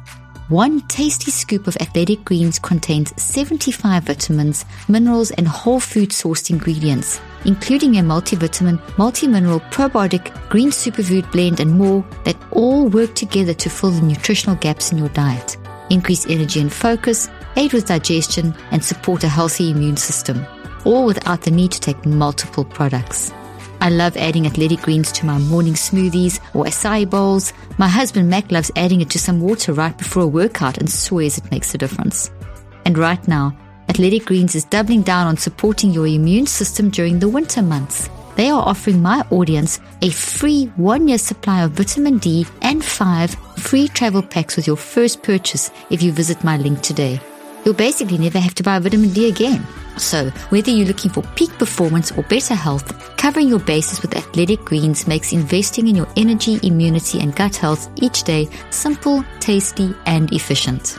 One 0.48 0.80
tasty 0.88 1.30
scoop 1.30 1.68
of 1.68 1.76
athletic 1.76 2.24
greens 2.24 2.58
contains 2.58 3.14
75 3.22 4.02
vitamins, 4.02 4.64
minerals, 4.88 5.30
and 5.30 5.46
whole 5.46 5.78
food 5.78 6.08
sourced 6.08 6.50
ingredients, 6.50 7.20
including 7.44 7.96
a 7.96 8.02
multivitamin, 8.02 8.80
multi-mineral, 8.98 9.60
probiotic, 9.70 10.24
green 10.48 10.70
superfood 10.70 11.30
blend, 11.30 11.60
and 11.60 11.70
more 11.70 12.04
that 12.24 12.42
all 12.50 12.88
work 12.88 13.14
together 13.14 13.54
to 13.54 13.70
fill 13.70 13.92
the 13.92 14.02
nutritional 14.02 14.56
gaps 14.56 14.90
in 14.90 14.98
your 14.98 15.10
diet, 15.10 15.56
increase 15.90 16.26
energy 16.26 16.60
and 16.60 16.72
focus, 16.72 17.28
aid 17.56 17.72
with 17.72 17.86
digestion, 17.86 18.54
and 18.70 18.84
support 18.84 19.24
a 19.24 19.28
healthy 19.28 19.70
immune 19.70 19.96
system, 19.96 20.46
all 20.84 21.06
without 21.06 21.42
the 21.42 21.50
need 21.50 21.72
to 21.72 21.80
take 21.80 22.06
multiple 22.06 22.64
products. 22.64 23.32
I 23.82 23.88
love 23.88 24.16
adding 24.18 24.46
athletic 24.46 24.82
greens 24.82 25.10
to 25.12 25.26
my 25.26 25.38
morning 25.38 25.72
smoothies 25.72 26.38
or 26.54 26.64
acai 26.64 27.08
bowls. 27.08 27.54
My 27.78 27.88
husband 27.88 28.28
Mac 28.28 28.52
loves 28.52 28.70
adding 28.76 29.00
it 29.00 29.08
to 29.10 29.18
some 29.18 29.40
water 29.40 29.72
right 29.72 29.96
before 29.96 30.24
a 30.24 30.26
workout 30.26 30.76
and 30.76 30.90
swears 30.90 31.38
it 31.38 31.50
makes 31.50 31.74
a 31.74 31.78
difference. 31.78 32.30
And 32.84 32.98
right 32.98 33.26
now, 33.26 33.56
Athletic 33.88 34.26
Greens 34.26 34.54
is 34.54 34.64
doubling 34.64 35.02
down 35.02 35.26
on 35.26 35.36
supporting 35.38 35.92
your 35.92 36.06
immune 36.06 36.46
system 36.46 36.90
during 36.90 37.18
the 37.18 37.28
winter 37.28 37.62
months. 37.62 38.10
They 38.36 38.50
are 38.50 38.62
offering 38.62 39.00
my 39.00 39.26
audience 39.30 39.80
a 40.02 40.10
free 40.10 40.66
one 40.76 41.08
year 41.08 41.18
supply 41.18 41.62
of 41.62 41.72
vitamin 41.72 42.18
D 42.18 42.46
and 42.60 42.84
five 42.84 43.34
free 43.56 43.88
travel 43.88 44.22
packs 44.22 44.56
with 44.56 44.66
your 44.66 44.76
first 44.76 45.22
purchase 45.22 45.70
if 45.88 46.02
you 46.02 46.12
visit 46.12 46.44
my 46.44 46.56
link 46.56 46.82
today 46.82 47.20
you'll 47.64 47.74
basically 47.74 48.18
never 48.18 48.38
have 48.38 48.54
to 48.54 48.62
buy 48.62 48.78
vitamin 48.78 49.10
D 49.10 49.28
again. 49.28 49.66
So, 49.96 50.30
whether 50.48 50.70
you're 50.70 50.86
looking 50.86 51.10
for 51.10 51.22
peak 51.34 51.50
performance 51.58 52.10
or 52.12 52.22
better 52.24 52.54
health, 52.54 53.16
covering 53.16 53.48
your 53.48 53.58
bases 53.58 54.00
with 54.00 54.16
athletic 54.16 54.64
greens 54.64 55.06
makes 55.06 55.32
investing 55.32 55.88
in 55.88 55.96
your 55.96 56.08
energy, 56.16 56.58
immunity, 56.62 57.20
and 57.20 57.34
gut 57.34 57.56
health 57.56 57.90
each 57.96 58.24
day 58.24 58.48
simple, 58.70 59.24
tasty, 59.40 59.94
and 60.06 60.32
efficient. 60.32 60.98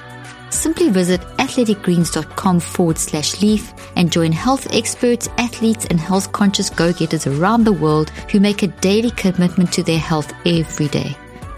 Simply 0.52 0.90
visit 0.90 1.22
athleticgreens.com 1.38 2.60
forward 2.60 2.98
slash 2.98 3.42
leaf 3.42 3.74
and 3.96 4.12
join 4.12 4.32
health 4.32 4.68
experts, 4.74 5.30
athletes, 5.38 5.86
and 5.86 6.00
health 6.00 6.32
conscious 6.34 6.70
go 6.70 6.92
getters 6.92 7.26
around 7.26 7.64
the 7.64 7.74
world 7.74 8.10
who 8.30 8.40
make 8.40 8.62
a 8.62 8.68
daily 8.68 9.12
commitment 9.12 9.72
to 9.74 9.84
their 9.84 10.00
health 10.00 10.34
every 10.46 10.90
day. 10.90 11.16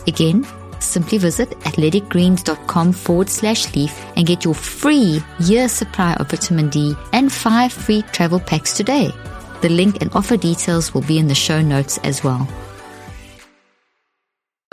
Again, 0.08 0.46
Simply 0.84 1.18
visit 1.18 1.50
athleticgreens.com 1.62 2.94
forward 2.94 3.30
slash 3.30 3.74
leaf 3.76 4.06
and 4.16 4.28
get 4.28 4.44
your 4.44 4.54
free 4.54 5.24
year 5.40 5.68
supply 5.68 6.14
of 6.16 6.30
vitamin 6.30 6.70
D 6.70 6.96
and 7.14 7.32
five 7.32 7.72
free 7.72 8.02
travel 8.12 8.40
packs 8.40 8.74
today. 8.74 9.12
The 9.62 9.70
link 9.70 10.02
and 10.02 10.14
offer 10.14 10.38
details 10.38 10.94
will 10.94 11.02
be 11.02 11.18
in 11.18 11.28
the 11.28 11.36
show 11.36 11.62
notes 11.62 11.98
as 12.00 12.24
well. 12.24 12.48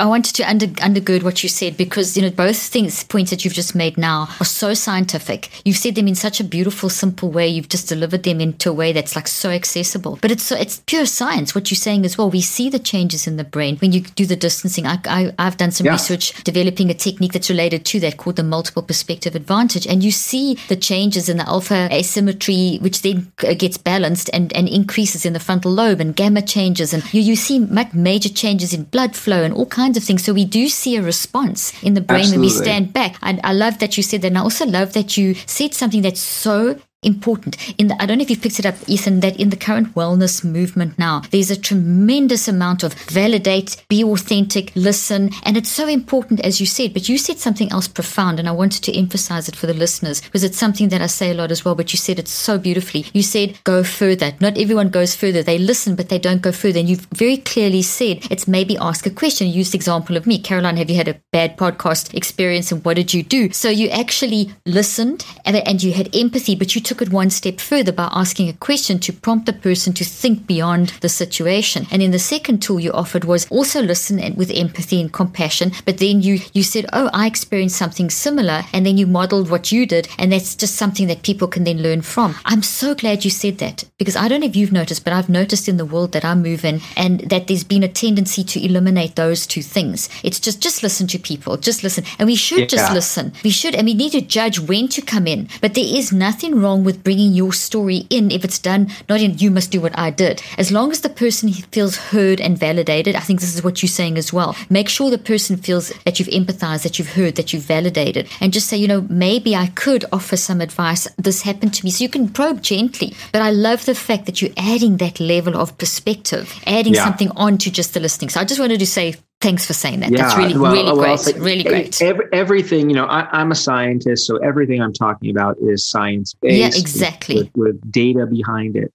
I 0.00 0.06
wanted 0.06 0.34
to 0.36 0.48
under, 0.48 0.66
undergird 0.66 1.22
what 1.22 1.42
you 1.42 1.50
said 1.50 1.76
because 1.76 2.16
you 2.16 2.22
know 2.22 2.30
both 2.30 2.56
things 2.56 3.04
points 3.04 3.30
that 3.30 3.44
you've 3.44 3.52
just 3.52 3.74
made 3.74 3.98
now 3.98 4.28
are 4.40 4.46
so 4.46 4.72
scientific. 4.72 5.50
You've 5.62 5.76
said 5.76 5.94
them 5.94 6.08
in 6.08 6.14
such 6.14 6.40
a 6.40 6.44
beautiful, 6.44 6.88
simple 6.88 7.30
way. 7.30 7.46
You've 7.46 7.68
just 7.68 7.86
delivered 7.86 8.22
them 8.22 8.40
into 8.40 8.70
a 8.70 8.72
way 8.72 8.92
that's 8.92 9.14
like 9.14 9.28
so 9.28 9.50
accessible. 9.50 10.18
But 10.22 10.30
it's 10.30 10.44
so, 10.44 10.56
it's 10.56 10.80
pure 10.86 11.04
science. 11.04 11.54
What 11.54 11.70
you're 11.70 11.76
saying 11.76 12.06
as 12.06 12.16
well. 12.16 12.30
We 12.30 12.40
see 12.40 12.70
the 12.70 12.78
changes 12.78 13.26
in 13.26 13.36
the 13.36 13.44
brain 13.44 13.76
when 13.76 13.92
you 13.92 14.00
do 14.00 14.24
the 14.24 14.36
distancing. 14.36 14.86
I, 14.86 14.98
I 15.06 15.44
have 15.44 15.58
done 15.58 15.70
some 15.70 15.84
yeah. 15.84 15.92
research 15.92 16.32
developing 16.44 16.88
a 16.88 16.94
technique 16.94 17.34
that's 17.34 17.50
related 17.50 17.84
to 17.86 18.00
that 18.00 18.16
called 18.16 18.36
the 18.36 18.42
multiple 18.42 18.82
perspective 18.82 19.34
advantage, 19.34 19.86
and 19.86 20.02
you 20.02 20.12
see 20.12 20.54
the 20.68 20.76
changes 20.76 21.28
in 21.28 21.36
the 21.36 21.46
alpha 21.46 21.88
asymmetry, 21.92 22.78
which 22.80 23.02
then 23.02 23.30
gets 23.36 23.76
balanced 23.76 24.30
and 24.32 24.50
and 24.54 24.66
increases 24.66 25.26
in 25.26 25.34
the 25.34 25.40
frontal 25.40 25.72
lobe 25.72 26.00
and 26.00 26.16
gamma 26.16 26.40
changes, 26.40 26.94
and 26.94 27.02
you 27.12 27.20
you 27.20 27.36
see 27.36 27.58
major 27.92 28.30
changes 28.30 28.72
in 28.72 28.84
blood 28.84 29.14
flow 29.14 29.42
and 29.42 29.52
all 29.52 29.66
kinds 29.66 29.89
kinds 29.90 29.96
of 29.96 30.04
things. 30.04 30.24
So 30.24 30.32
we 30.32 30.44
do 30.44 30.68
see 30.68 30.96
a 30.96 31.02
response 31.02 31.72
in 31.82 31.94
the 31.94 32.00
brain 32.00 32.20
Absolutely. 32.20 32.46
when 32.46 32.56
we 32.56 32.64
stand 32.64 32.92
back. 32.92 33.16
And 33.22 33.40
I 33.42 33.52
love 33.52 33.78
that 33.80 33.96
you 33.96 34.02
said 34.02 34.22
that. 34.22 34.28
And 34.28 34.38
I 34.38 34.42
also 34.42 34.66
love 34.66 34.92
that 34.92 35.16
you 35.16 35.34
said 35.46 35.74
something 35.74 36.02
that's 36.02 36.20
so 36.20 36.78
important 37.02 37.56
in 37.78 37.88
the, 37.88 38.02
I 38.02 38.06
don't 38.06 38.18
know 38.18 38.22
if 38.22 38.30
you've 38.30 38.42
picked 38.42 38.58
it 38.58 38.66
up, 38.66 38.74
Ethan, 38.86 39.20
that 39.20 39.40
in 39.40 39.50
the 39.50 39.56
current 39.56 39.94
wellness 39.94 40.44
movement 40.44 40.98
now, 40.98 41.22
there's 41.30 41.50
a 41.50 41.60
tremendous 41.60 42.46
amount 42.46 42.82
of 42.82 42.94
validate, 42.94 43.82
be 43.88 44.04
authentic, 44.04 44.72
listen. 44.74 45.30
And 45.44 45.56
it's 45.56 45.70
so 45.70 45.88
important, 45.88 46.40
as 46.40 46.60
you 46.60 46.66
said, 46.66 46.92
but 46.92 47.08
you 47.08 47.16
said 47.16 47.38
something 47.38 47.72
else 47.72 47.88
profound. 47.88 48.38
And 48.38 48.48
I 48.48 48.52
wanted 48.52 48.82
to 48.84 48.96
emphasize 48.96 49.48
it 49.48 49.56
for 49.56 49.66
the 49.66 49.74
listeners 49.74 50.20
because 50.20 50.44
it's 50.44 50.58
something 50.58 50.90
that 50.90 51.00
I 51.00 51.06
say 51.06 51.30
a 51.30 51.34
lot 51.34 51.50
as 51.50 51.64
well, 51.64 51.74
but 51.74 51.92
you 51.92 51.96
said 51.96 52.18
it 52.18 52.28
so 52.28 52.58
beautifully. 52.58 53.06
You 53.12 53.22
said 53.22 53.58
go 53.64 53.82
further. 53.82 54.32
Not 54.40 54.58
everyone 54.58 54.90
goes 54.90 55.14
further. 55.16 55.42
They 55.42 55.58
listen, 55.58 55.96
but 55.96 56.08
they 56.08 56.18
don't 56.18 56.42
go 56.42 56.52
further. 56.52 56.80
And 56.80 56.88
you've 56.88 57.06
very 57.14 57.38
clearly 57.38 57.82
said 57.82 58.26
it's 58.30 58.46
maybe 58.46 58.76
ask 58.76 59.06
a 59.06 59.10
question. 59.10 59.48
You 59.48 59.54
used 59.54 59.72
the 59.72 59.78
example 59.78 60.16
of 60.16 60.26
me. 60.26 60.38
Caroline, 60.38 60.76
have 60.76 60.90
you 60.90 60.96
had 60.96 61.08
a 61.08 61.20
bad 61.32 61.56
podcast 61.56 62.14
experience 62.14 62.70
and 62.70 62.84
what 62.84 62.96
did 62.96 63.14
you 63.14 63.22
do? 63.22 63.50
So 63.52 63.70
you 63.70 63.88
actually 63.88 64.52
listened 64.66 65.24
and, 65.44 65.56
and 65.56 65.82
you 65.82 65.92
had 65.92 66.14
empathy, 66.14 66.54
but 66.54 66.74
you 66.74 66.80
took 66.90 67.00
it 67.00 67.12
one 67.12 67.30
step 67.30 67.60
further 67.60 67.92
by 67.92 68.08
asking 68.10 68.48
a 68.48 68.52
question 68.52 68.98
to 68.98 69.12
prompt 69.12 69.46
the 69.46 69.52
person 69.52 69.92
to 69.92 70.04
think 70.04 70.44
beyond 70.48 70.88
the 71.02 71.08
situation. 71.08 71.86
And 71.92 72.02
then 72.02 72.10
the 72.10 72.18
second 72.18 72.60
tool 72.62 72.80
you 72.80 72.90
offered 72.90 73.24
was 73.24 73.46
also 73.48 73.80
listen 73.80 74.34
with 74.34 74.50
empathy 74.50 75.00
and 75.00 75.12
compassion. 75.12 75.70
But 75.84 75.98
then 75.98 76.20
you 76.20 76.40
you 76.52 76.64
said, 76.64 76.86
"Oh, 76.92 77.08
I 77.12 77.28
experienced 77.28 77.76
something 77.76 78.10
similar," 78.10 78.64
and 78.72 78.84
then 78.84 78.98
you 78.98 79.06
modeled 79.06 79.50
what 79.50 79.70
you 79.70 79.86
did, 79.86 80.08
and 80.18 80.32
that's 80.32 80.56
just 80.56 80.74
something 80.74 81.06
that 81.06 81.22
people 81.22 81.46
can 81.46 81.62
then 81.62 81.80
learn 81.80 82.02
from. 82.02 82.34
I'm 82.44 82.64
so 82.64 82.96
glad 82.96 83.24
you 83.24 83.30
said 83.30 83.58
that 83.58 83.84
because 83.96 84.16
I 84.16 84.26
don't 84.26 84.40
know 84.40 84.48
if 84.48 84.56
you've 84.56 84.72
noticed, 84.72 85.04
but 85.04 85.12
I've 85.12 85.28
noticed 85.28 85.68
in 85.68 85.76
the 85.76 85.90
world 85.92 86.10
that 86.10 86.24
I 86.24 86.34
move 86.34 86.64
in, 86.64 86.80
and 86.96 87.20
that 87.30 87.46
there's 87.46 87.62
been 87.62 87.84
a 87.84 87.88
tendency 87.88 88.42
to 88.42 88.64
eliminate 88.64 89.14
those 89.14 89.46
two 89.46 89.62
things. 89.62 90.08
It's 90.24 90.40
just 90.40 90.60
just 90.60 90.82
listen 90.82 91.06
to 91.06 91.20
people, 91.20 91.56
just 91.56 91.84
listen, 91.84 92.02
and 92.18 92.26
we 92.26 92.34
should 92.34 92.66
yeah. 92.72 92.76
just 92.76 92.92
listen. 92.92 93.32
We 93.44 93.50
should, 93.50 93.76
and 93.76 93.86
we 93.86 93.94
need 93.94 94.10
to 94.18 94.20
judge 94.20 94.58
when 94.58 94.88
to 94.88 95.00
come 95.00 95.28
in. 95.28 95.48
But 95.60 95.74
there 95.74 95.84
is 95.86 96.12
nothing 96.12 96.60
wrong 96.60 96.79
with 96.84 97.04
bringing 97.04 97.20
bringing 97.20 97.36
your 97.36 97.52
story 97.52 98.06
in 98.08 98.30
if 98.30 98.44
it's 98.44 98.58
done 98.58 98.88
not 99.08 99.20
in 99.20 99.36
you 99.36 99.50
must 99.50 99.70
do 99.70 99.80
what 99.80 99.98
I 99.98 100.10
did. 100.10 100.42
As 100.56 100.72
long 100.72 100.90
as 100.90 101.00
the 101.00 101.08
person 101.08 101.52
feels 101.52 101.96
heard 101.96 102.40
and 102.40 102.56
validated, 102.56 103.14
I 103.14 103.20
think 103.20 103.40
this 103.40 103.54
is 103.54 103.62
what 103.62 103.82
you're 103.82 103.88
saying 103.88 104.16
as 104.16 104.32
well. 104.32 104.56
Make 104.70 104.88
sure 104.88 105.10
the 105.10 105.18
person 105.18 105.56
feels 105.56 105.92
that 106.04 106.18
you've 106.18 106.28
empathized, 106.28 106.82
that 106.84 106.98
you've 106.98 107.14
heard, 107.14 107.36
that 107.36 107.52
you've 107.52 107.64
validated, 107.64 108.28
and 108.40 108.52
just 108.52 108.68
say, 108.68 108.76
you 108.76 108.88
know, 108.88 109.06
maybe 109.10 109.54
I 109.54 109.66
could 109.66 110.04
offer 110.12 110.36
some 110.36 110.60
advice. 110.60 111.08
This 111.16 111.42
happened 111.42 111.74
to 111.74 111.84
me. 111.84 111.90
So 111.90 112.04
you 112.04 112.08
can 112.08 112.28
probe 112.28 112.62
gently. 112.62 113.14
But 113.32 113.42
I 113.42 113.50
love 113.50 113.84
the 113.84 113.94
fact 113.94 114.26
that 114.26 114.40
you're 114.40 114.56
adding 114.56 114.96
that 114.96 115.20
level 115.20 115.56
of 115.56 115.76
perspective, 115.76 116.54
adding 116.66 116.94
yeah. 116.94 117.04
something 117.04 117.30
on 117.36 117.58
to 117.58 117.70
just 117.70 117.92
the 117.92 118.00
listening. 118.00 118.30
So 118.30 118.40
I 118.40 118.44
just 118.44 118.60
wanted 118.60 118.80
to 118.80 118.86
say 118.86 119.16
Thanks 119.40 119.64
for 119.64 119.72
saying 119.72 120.00
that. 120.00 120.10
Yeah, 120.10 120.18
That's 120.18 120.36
really, 120.36 120.58
well, 120.58 120.72
really 120.72 120.92
well, 120.92 121.16
great. 121.16 121.36
really 121.36 121.62
great. 121.62 122.02
Every, 122.02 122.26
everything, 122.30 122.90
you 122.90 122.96
know, 122.96 123.06
I, 123.06 123.40
am 123.40 123.50
a 123.50 123.54
scientist, 123.54 124.26
so 124.26 124.36
everything 124.38 124.82
I'm 124.82 124.92
talking 124.92 125.30
about 125.30 125.56
is 125.62 125.88
science 125.88 126.34
based. 126.34 126.56
Yeah, 126.58 126.80
exactly. 126.80 127.36
With, 127.36 127.50
with, 127.54 127.90
data 127.90 128.26
behind 128.26 128.76
it. 128.76 128.92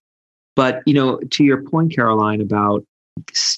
But, 0.56 0.84
you 0.86 0.94
know, 0.94 1.20
to 1.32 1.44
your 1.44 1.64
point, 1.64 1.96
Caroline, 1.96 2.42
about 2.42 2.86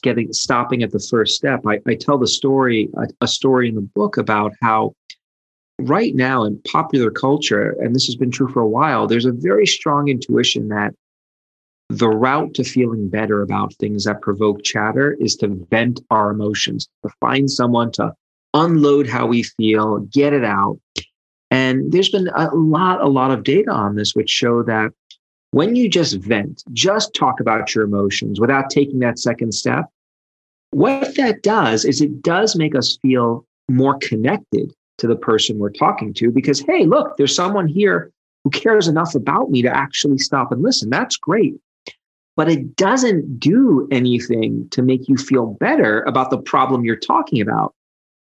getting 0.01 0.31
stopping 0.31 0.81
at 0.81 0.91
the 0.91 0.99
first 0.99 1.35
step, 1.35 1.61
I, 1.67 1.81
I 1.85 1.95
tell 1.95 2.17
the 2.17 2.27
story, 2.27 2.87
a, 2.95 3.07
a 3.25 3.27
story 3.27 3.67
in 3.67 3.75
the 3.75 3.81
book 3.81 4.15
about 4.15 4.53
how 4.61 4.95
right 5.79 6.15
now 6.15 6.45
in 6.45 6.61
popular 6.71 7.11
culture, 7.11 7.75
and 7.81 7.93
this 7.93 8.05
has 8.05 8.15
been 8.15 8.31
true 8.31 8.47
for 8.47 8.61
a 8.61 8.67
while, 8.67 9.07
there's 9.07 9.25
a 9.25 9.33
very 9.33 9.67
strong 9.67 10.07
intuition 10.07 10.69
that 10.69 10.93
the 11.89 12.09
route 12.09 12.53
to 12.55 12.63
feeling 12.63 13.07
better 13.09 13.41
about 13.41 13.73
things 13.75 14.03
that 14.03 14.21
provoke 14.21 14.63
chatter 14.63 15.15
is 15.19 15.35
to 15.37 15.47
vent 15.69 16.01
our 16.09 16.31
emotions, 16.31 16.89
to 17.03 17.09
find 17.21 17.49
someone 17.49 17.91
to 17.93 18.13
unload 18.53 19.07
how 19.07 19.25
we 19.25 19.43
feel, 19.43 19.99
get 19.99 20.33
it 20.33 20.43
out. 20.43 20.79
And 21.49 21.91
there's 21.91 22.09
been 22.09 22.27
a 22.35 22.53
lot, 22.53 23.01
a 23.01 23.07
lot 23.07 23.31
of 23.31 23.43
data 23.43 23.71
on 23.71 23.95
this, 23.95 24.13
which 24.13 24.29
show 24.29 24.63
that 24.63 24.91
when 25.51 25.77
you 25.77 25.89
just 25.89 26.17
vent, 26.17 26.63
just 26.73 27.13
talk 27.13 27.39
about 27.39 27.73
your 27.73 27.85
emotions 27.85 28.39
without 28.39 28.69
taking 28.69 28.99
that 28.99 29.17
second 29.17 29.53
step, 29.53 29.85
what 30.71 31.15
that 31.15 31.41
does 31.41 31.85
is 31.85 32.01
it 32.01 32.21
does 32.21 32.57
make 32.57 32.75
us 32.75 32.97
feel 33.01 33.45
more 33.69 33.97
connected 33.99 34.73
to 34.97 35.07
the 35.07 35.15
person 35.15 35.57
we're 35.57 35.69
talking 35.69 36.13
to 36.15 36.31
because, 36.31 36.59
hey, 36.59 36.85
look, 36.85 37.15
there's 37.15 37.33
someone 37.33 37.67
here 37.67 38.11
who 38.43 38.49
cares 38.49 38.89
enough 38.89 39.15
about 39.15 39.49
me 39.49 39.61
to 39.61 39.73
actually 39.73 40.17
stop 40.17 40.51
and 40.51 40.61
listen. 40.61 40.89
That's 40.89 41.15
great 41.15 41.55
but 42.37 42.47
it 42.47 42.75
doesn't 42.75 43.39
do 43.39 43.87
anything 43.91 44.69
to 44.69 44.83
make 44.83 45.09
you 45.09 45.17
feel 45.17 45.57
better 45.59 46.03
about 46.03 46.29
the 46.29 46.37
problem 46.37 46.85
you're 46.85 46.95
talking 46.95 47.41
about. 47.41 47.73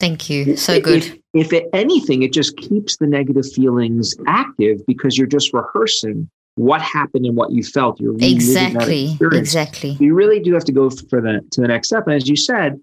Thank 0.00 0.28
you. 0.28 0.56
So 0.56 0.80
good. 0.80 1.04
If, 1.04 1.18
if 1.32 1.52
it, 1.52 1.68
anything, 1.72 2.22
it 2.22 2.32
just 2.32 2.56
keeps 2.56 2.96
the 2.96 3.06
negative 3.06 3.50
feelings 3.50 4.14
active 4.26 4.84
because 4.86 5.16
you're 5.16 5.28
just 5.28 5.52
rehearsing 5.52 6.28
what 6.56 6.82
happened 6.82 7.24
and 7.24 7.36
what 7.36 7.52
you 7.52 7.62
felt. 7.62 8.00
You're 8.00 8.16
exactly, 8.18 9.16
exactly. 9.20 9.90
You 10.00 10.14
really 10.14 10.40
do 10.40 10.52
have 10.54 10.64
to 10.64 10.72
go 10.72 10.90
for 10.90 11.20
the 11.20 11.40
to 11.52 11.60
the 11.60 11.68
next 11.68 11.88
step. 11.88 12.06
And 12.06 12.16
as 12.16 12.28
you 12.28 12.36
said, 12.36 12.80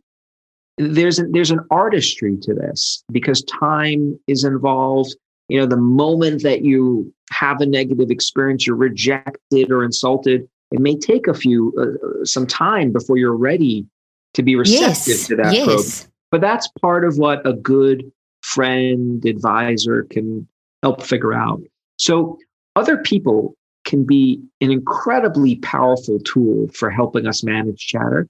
there's 0.78 1.20
an, 1.20 1.32
there's 1.34 1.52
an 1.52 1.60
artistry 1.72 2.38
to 2.38 2.54
this 2.54 3.04
because 3.12 3.44
time 3.44 4.18
is 4.28 4.46
involved. 4.46 5.14
You 5.50 5.60
know, 5.60 5.66
the 5.66 5.78
moment 5.78 6.44
that 6.44 6.62
you 6.62 7.14
have 7.32 7.60
a 7.60 7.66
negative 7.66 8.12
experience, 8.12 8.66
you're 8.66 8.76
rejected 8.76 9.72
or 9.72 9.84
insulted 9.84 10.48
it 10.72 10.80
may 10.80 10.98
take 10.98 11.28
a 11.28 11.34
few 11.34 11.74
uh, 11.80 12.26
some 12.26 12.46
time 12.48 12.92
before 12.92 13.18
you're 13.18 13.36
ready 13.36 13.86
to 14.34 14.44
be 14.44 14.56
receptive 14.56 15.08
yes, 15.08 15.28
to 15.28 15.36
that 15.36 15.54
yes. 15.54 15.66
probe. 15.66 16.12
But 16.32 16.42
that's 16.42 16.68
part 16.82 17.06
of 17.06 17.18
what 17.18 17.46
a 17.48 17.54
good 17.54 18.12
friend, 18.42 19.26
advisor 19.26 20.04
can 20.04 20.48
help 20.84 21.02
figure 21.02 21.34
out. 21.34 21.62
So 21.98 22.38
other 22.76 22.98
people 22.98 23.56
can 23.86 24.04
be 24.04 24.42
an 24.62 24.72
incredibly 24.72 25.56
powerful 25.58 26.20
tool 26.20 26.68
for 26.74 26.90
helping 26.90 27.26
us 27.26 27.44
manage 27.44 27.80
chatter. 27.80 28.28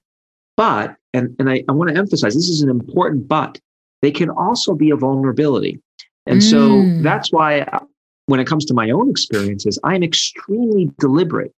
But, 0.56 0.96
and, 1.12 1.34
and 1.38 1.50
I, 1.50 1.64
I 1.68 1.72
want 1.72 1.90
to 1.90 1.96
emphasize 1.96 2.34
this 2.34 2.48
is 2.48 2.62
an 2.62 2.70
important 2.70 3.28
but, 3.28 3.60
they 4.00 4.12
can 4.12 4.30
also 4.30 4.74
be 4.74 4.90
a 4.90 4.96
vulnerability. 4.96 5.80
And 6.26 6.40
mm. 6.40 6.50
so 6.50 7.02
that's 7.02 7.32
why 7.32 7.62
uh, 7.62 7.80
when 8.26 8.38
it 8.38 8.46
comes 8.46 8.64
to 8.66 8.74
my 8.74 8.90
own 8.90 9.10
experiences, 9.10 9.78
I'm 9.82 10.02
extremely 10.02 10.90
deliberate 11.00 11.52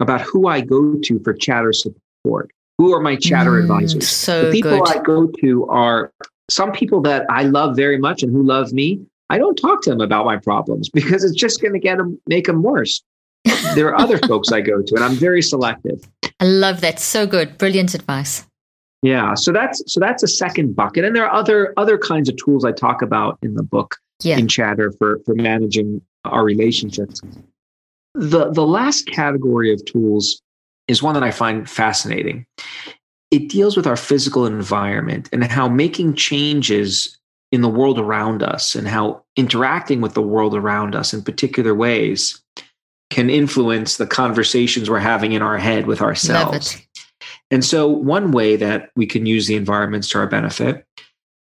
about 0.00 0.20
who 0.20 0.48
I 0.48 0.60
go 0.60 0.96
to 1.02 1.18
for 1.20 1.32
chatter 1.32 1.72
support. 1.72 2.50
Who 2.78 2.92
are 2.92 3.00
my 3.00 3.16
chatter 3.16 3.52
mm, 3.52 3.62
advisors? 3.62 4.08
So 4.08 4.46
the 4.46 4.52
people 4.52 4.78
good. 4.78 4.88
I 4.88 5.02
go 5.02 5.28
to 5.40 5.66
are 5.68 6.12
some 6.50 6.72
people 6.72 7.00
that 7.02 7.24
I 7.30 7.44
love 7.44 7.76
very 7.76 7.98
much 7.98 8.22
and 8.22 8.32
who 8.32 8.42
love 8.42 8.72
me. 8.72 9.00
I 9.30 9.38
don't 9.38 9.56
talk 9.56 9.82
to 9.82 9.90
them 9.90 10.00
about 10.00 10.26
my 10.26 10.36
problems 10.36 10.88
because 10.90 11.24
it's 11.24 11.36
just 11.36 11.60
going 11.60 11.72
to 11.72 11.78
get 11.78 11.98
them, 11.98 12.20
make 12.26 12.46
them 12.46 12.62
worse. 12.62 13.02
there 13.74 13.88
are 13.88 13.98
other 13.98 14.18
folks 14.28 14.52
I 14.52 14.60
go 14.60 14.82
to, 14.82 14.94
and 14.94 15.04
I'm 15.04 15.14
very 15.14 15.42
selective. 15.42 16.06
I 16.40 16.44
love 16.44 16.80
that. 16.80 16.98
So 16.98 17.26
good. 17.26 17.56
Brilliant 17.58 17.94
advice. 17.94 18.44
Yeah. 19.02 19.34
So 19.34 19.52
that's 19.52 19.82
so 19.86 20.00
that's 20.00 20.22
a 20.22 20.28
second 20.28 20.74
bucket. 20.74 21.04
And 21.04 21.14
there 21.14 21.26
are 21.26 21.32
other 21.32 21.74
other 21.76 21.98
kinds 21.98 22.28
of 22.28 22.36
tools 22.36 22.64
I 22.64 22.72
talk 22.72 23.02
about 23.02 23.38
in 23.42 23.54
the 23.54 23.62
book 23.62 23.96
yeah. 24.22 24.38
in 24.38 24.48
chatter 24.48 24.92
for 24.92 25.20
for 25.26 25.34
managing 25.34 26.00
our 26.24 26.42
relationships. 26.42 27.20
The, 28.14 28.50
the 28.50 28.66
last 28.66 29.06
category 29.06 29.72
of 29.72 29.84
tools 29.84 30.40
is 30.88 31.02
one 31.02 31.14
that 31.14 31.22
I 31.22 31.30
find 31.30 31.68
fascinating. 31.68 32.46
It 33.30 33.48
deals 33.48 33.76
with 33.76 33.86
our 33.86 33.96
physical 33.96 34.46
environment 34.46 35.28
and 35.32 35.42
how 35.44 35.68
making 35.68 36.14
changes 36.14 37.18
in 37.50 37.60
the 37.60 37.68
world 37.68 37.98
around 37.98 38.42
us 38.42 38.74
and 38.74 38.86
how 38.86 39.22
interacting 39.36 40.00
with 40.00 40.14
the 40.14 40.22
world 40.22 40.54
around 40.54 40.94
us 40.94 41.14
in 41.14 41.22
particular 41.22 41.74
ways 41.74 42.40
can 43.10 43.30
influence 43.30 43.96
the 43.96 44.06
conversations 44.06 44.90
we're 44.90 44.98
having 44.98 45.32
in 45.32 45.42
our 45.42 45.58
head 45.58 45.86
with 45.86 46.00
ourselves. 46.00 46.76
And 47.50 47.64
so, 47.64 47.86
one 47.86 48.32
way 48.32 48.56
that 48.56 48.90
we 48.96 49.06
can 49.06 49.26
use 49.26 49.46
the 49.46 49.54
environments 49.54 50.08
to 50.10 50.18
our 50.18 50.26
benefit 50.26 50.84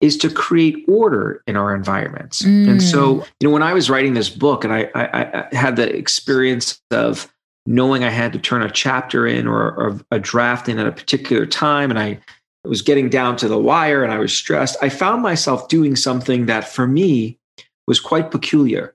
is 0.04 0.18
to 0.18 0.28
create 0.28 0.84
order 0.86 1.42
in 1.46 1.56
our 1.56 1.74
environments. 1.74 2.42
Mm. 2.42 2.68
And 2.68 2.82
so, 2.82 3.16
mm. 3.16 3.26
you 3.40 3.48
know, 3.48 3.54
when 3.54 3.62
I 3.62 3.72
was 3.72 3.88
writing 3.88 4.12
this 4.12 4.28
book 4.28 4.62
and 4.62 4.72
I, 4.72 4.90
I, 4.94 5.40
I, 5.40 5.54
had 5.56 5.76
the 5.76 5.88
experience 5.96 6.78
of 6.90 7.32
knowing 7.64 8.04
I 8.04 8.10
had 8.10 8.34
to 8.34 8.38
turn 8.38 8.60
a 8.60 8.70
chapter 8.70 9.26
in 9.26 9.46
or, 9.46 9.74
or 9.74 10.00
a 10.10 10.18
draft 10.18 10.68
in 10.68 10.78
at 10.78 10.86
a 10.86 10.92
particular 10.92 11.46
time, 11.46 11.88
and 11.88 11.98
I 11.98 12.20
was 12.64 12.82
getting 12.82 13.08
down 13.08 13.36
to 13.36 13.48
the 13.48 13.58
wire 13.58 14.04
and 14.04 14.12
I 14.12 14.18
was 14.18 14.34
stressed, 14.34 14.76
I 14.82 14.90
found 14.90 15.22
myself 15.22 15.68
doing 15.68 15.96
something 15.96 16.44
that 16.46 16.68
for 16.68 16.86
me 16.86 17.38
was 17.86 17.98
quite 17.98 18.30
peculiar. 18.30 18.94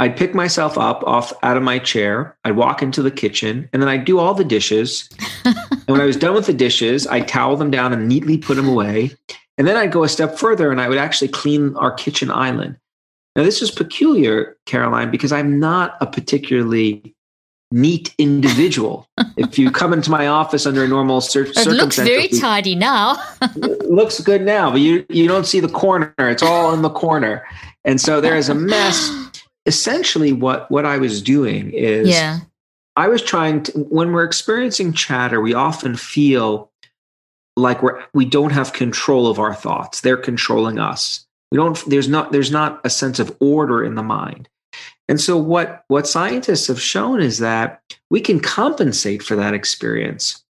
I'd 0.00 0.16
pick 0.16 0.34
myself 0.34 0.76
up 0.76 1.04
off 1.04 1.32
out 1.44 1.56
of 1.56 1.62
my 1.62 1.78
chair. 1.78 2.36
I'd 2.44 2.56
walk 2.56 2.82
into 2.82 3.02
the 3.02 3.12
kitchen 3.12 3.68
and 3.72 3.80
then 3.80 3.88
I'd 3.88 4.04
do 4.04 4.18
all 4.18 4.34
the 4.34 4.44
dishes. 4.44 5.08
and 5.44 5.86
when 5.86 6.00
I 6.00 6.04
was 6.04 6.16
done 6.16 6.34
with 6.34 6.46
the 6.46 6.52
dishes, 6.52 7.06
I'd 7.06 7.28
towel 7.28 7.56
them 7.56 7.70
down 7.70 7.92
and 7.92 8.08
neatly 8.08 8.36
put 8.36 8.56
them 8.56 8.68
away. 8.68 9.12
And 9.56 9.66
then 9.66 9.76
I'd 9.76 9.92
go 9.92 10.04
a 10.04 10.08
step 10.08 10.38
further 10.38 10.70
and 10.70 10.80
I 10.80 10.88
would 10.88 10.98
actually 10.98 11.28
clean 11.28 11.76
our 11.76 11.92
kitchen 11.92 12.30
island. 12.30 12.76
Now, 13.36 13.42
this 13.42 13.62
is 13.62 13.70
peculiar, 13.70 14.56
Caroline, 14.66 15.10
because 15.10 15.32
I'm 15.32 15.58
not 15.58 15.96
a 16.00 16.06
particularly 16.06 17.14
neat 17.72 18.14
individual. 18.18 19.08
if 19.36 19.58
you 19.58 19.70
come 19.70 19.92
into 19.92 20.10
my 20.10 20.26
office 20.26 20.66
under 20.66 20.84
a 20.84 20.88
normal 20.88 21.20
cir- 21.20 21.46
it 21.46 21.66
looks 21.66 21.96
very 21.96 22.28
tidy 22.28 22.74
now. 22.74 23.16
looks 23.56 24.20
good 24.20 24.42
now, 24.42 24.70
but 24.70 24.80
you 24.80 25.04
you 25.08 25.26
don't 25.26 25.46
see 25.46 25.58
the 25.58 25.68
corner. 25.68 26.12
It's 26.18 26.42
all 26.42 26.72
in 26.72 26.82
the 26.82 26.90
corner, 26.90 27.44
and 27.84 28.00
so 28.00 28.20
there 28.20 28.36
is 28.36 28.48
a 28.48 28.54
mess. 28.54 29.10
essentially 29.66 30.32
what 30.32 30.70
what 30.70 30.84
I 30.84 30.98
was 30.98 31.22
doing 31.22 31.72
is 31.72 32.08
Yeah. 32.08 32.40
I 32.96 33.08
was 33.08 33.22
trying 33.22 33.62
to 33.64 33.72
when 33.72 34.12
we're 34.12 34.24
experiencing 34.24 34.92
chatter, 34.92 35.40
we 35.40 35.54
often 35.54 35.96
feel 35.96 36.70
like 37.56 37.82
we're 37.82 38.02
we 38.12 38.24
don't 38.24 38.52
have 38.52 38.72
control 38.72 39.26
of 39.26 39.38
our 39.38 39.54
thoughts. 39.54 40.00
They're 40.00 40.16
controlling 40.16 40.78
us. 40.78 41.26
We 41.50 41.56
don't 41.56 41.82
there's 41.86 42.08
not 42.08 42.32
there's 42.32 42.50
not 42.50 42.80
a 42.84 42.90
sense 42.90 43.18
of 43.18 43.36
order 43.40 43.84
in 43.84 43.94
the 43.94 44.02
mind. 44.02 44.48
And 45.08 45.20
so 45.20 45.36
what 45.36 45.84
what 45.88 46.08
scientists 46.08 46.66
have 46.66 46.80
shown 46.80 47.20
is 47.20 47.38
that 47.38 47.80
we 48.10 48.20
can 48.20 48.40
compensate 48.40 49.22
for 49.22 49.36
that 49.36 49.54
experience 49.54 50.44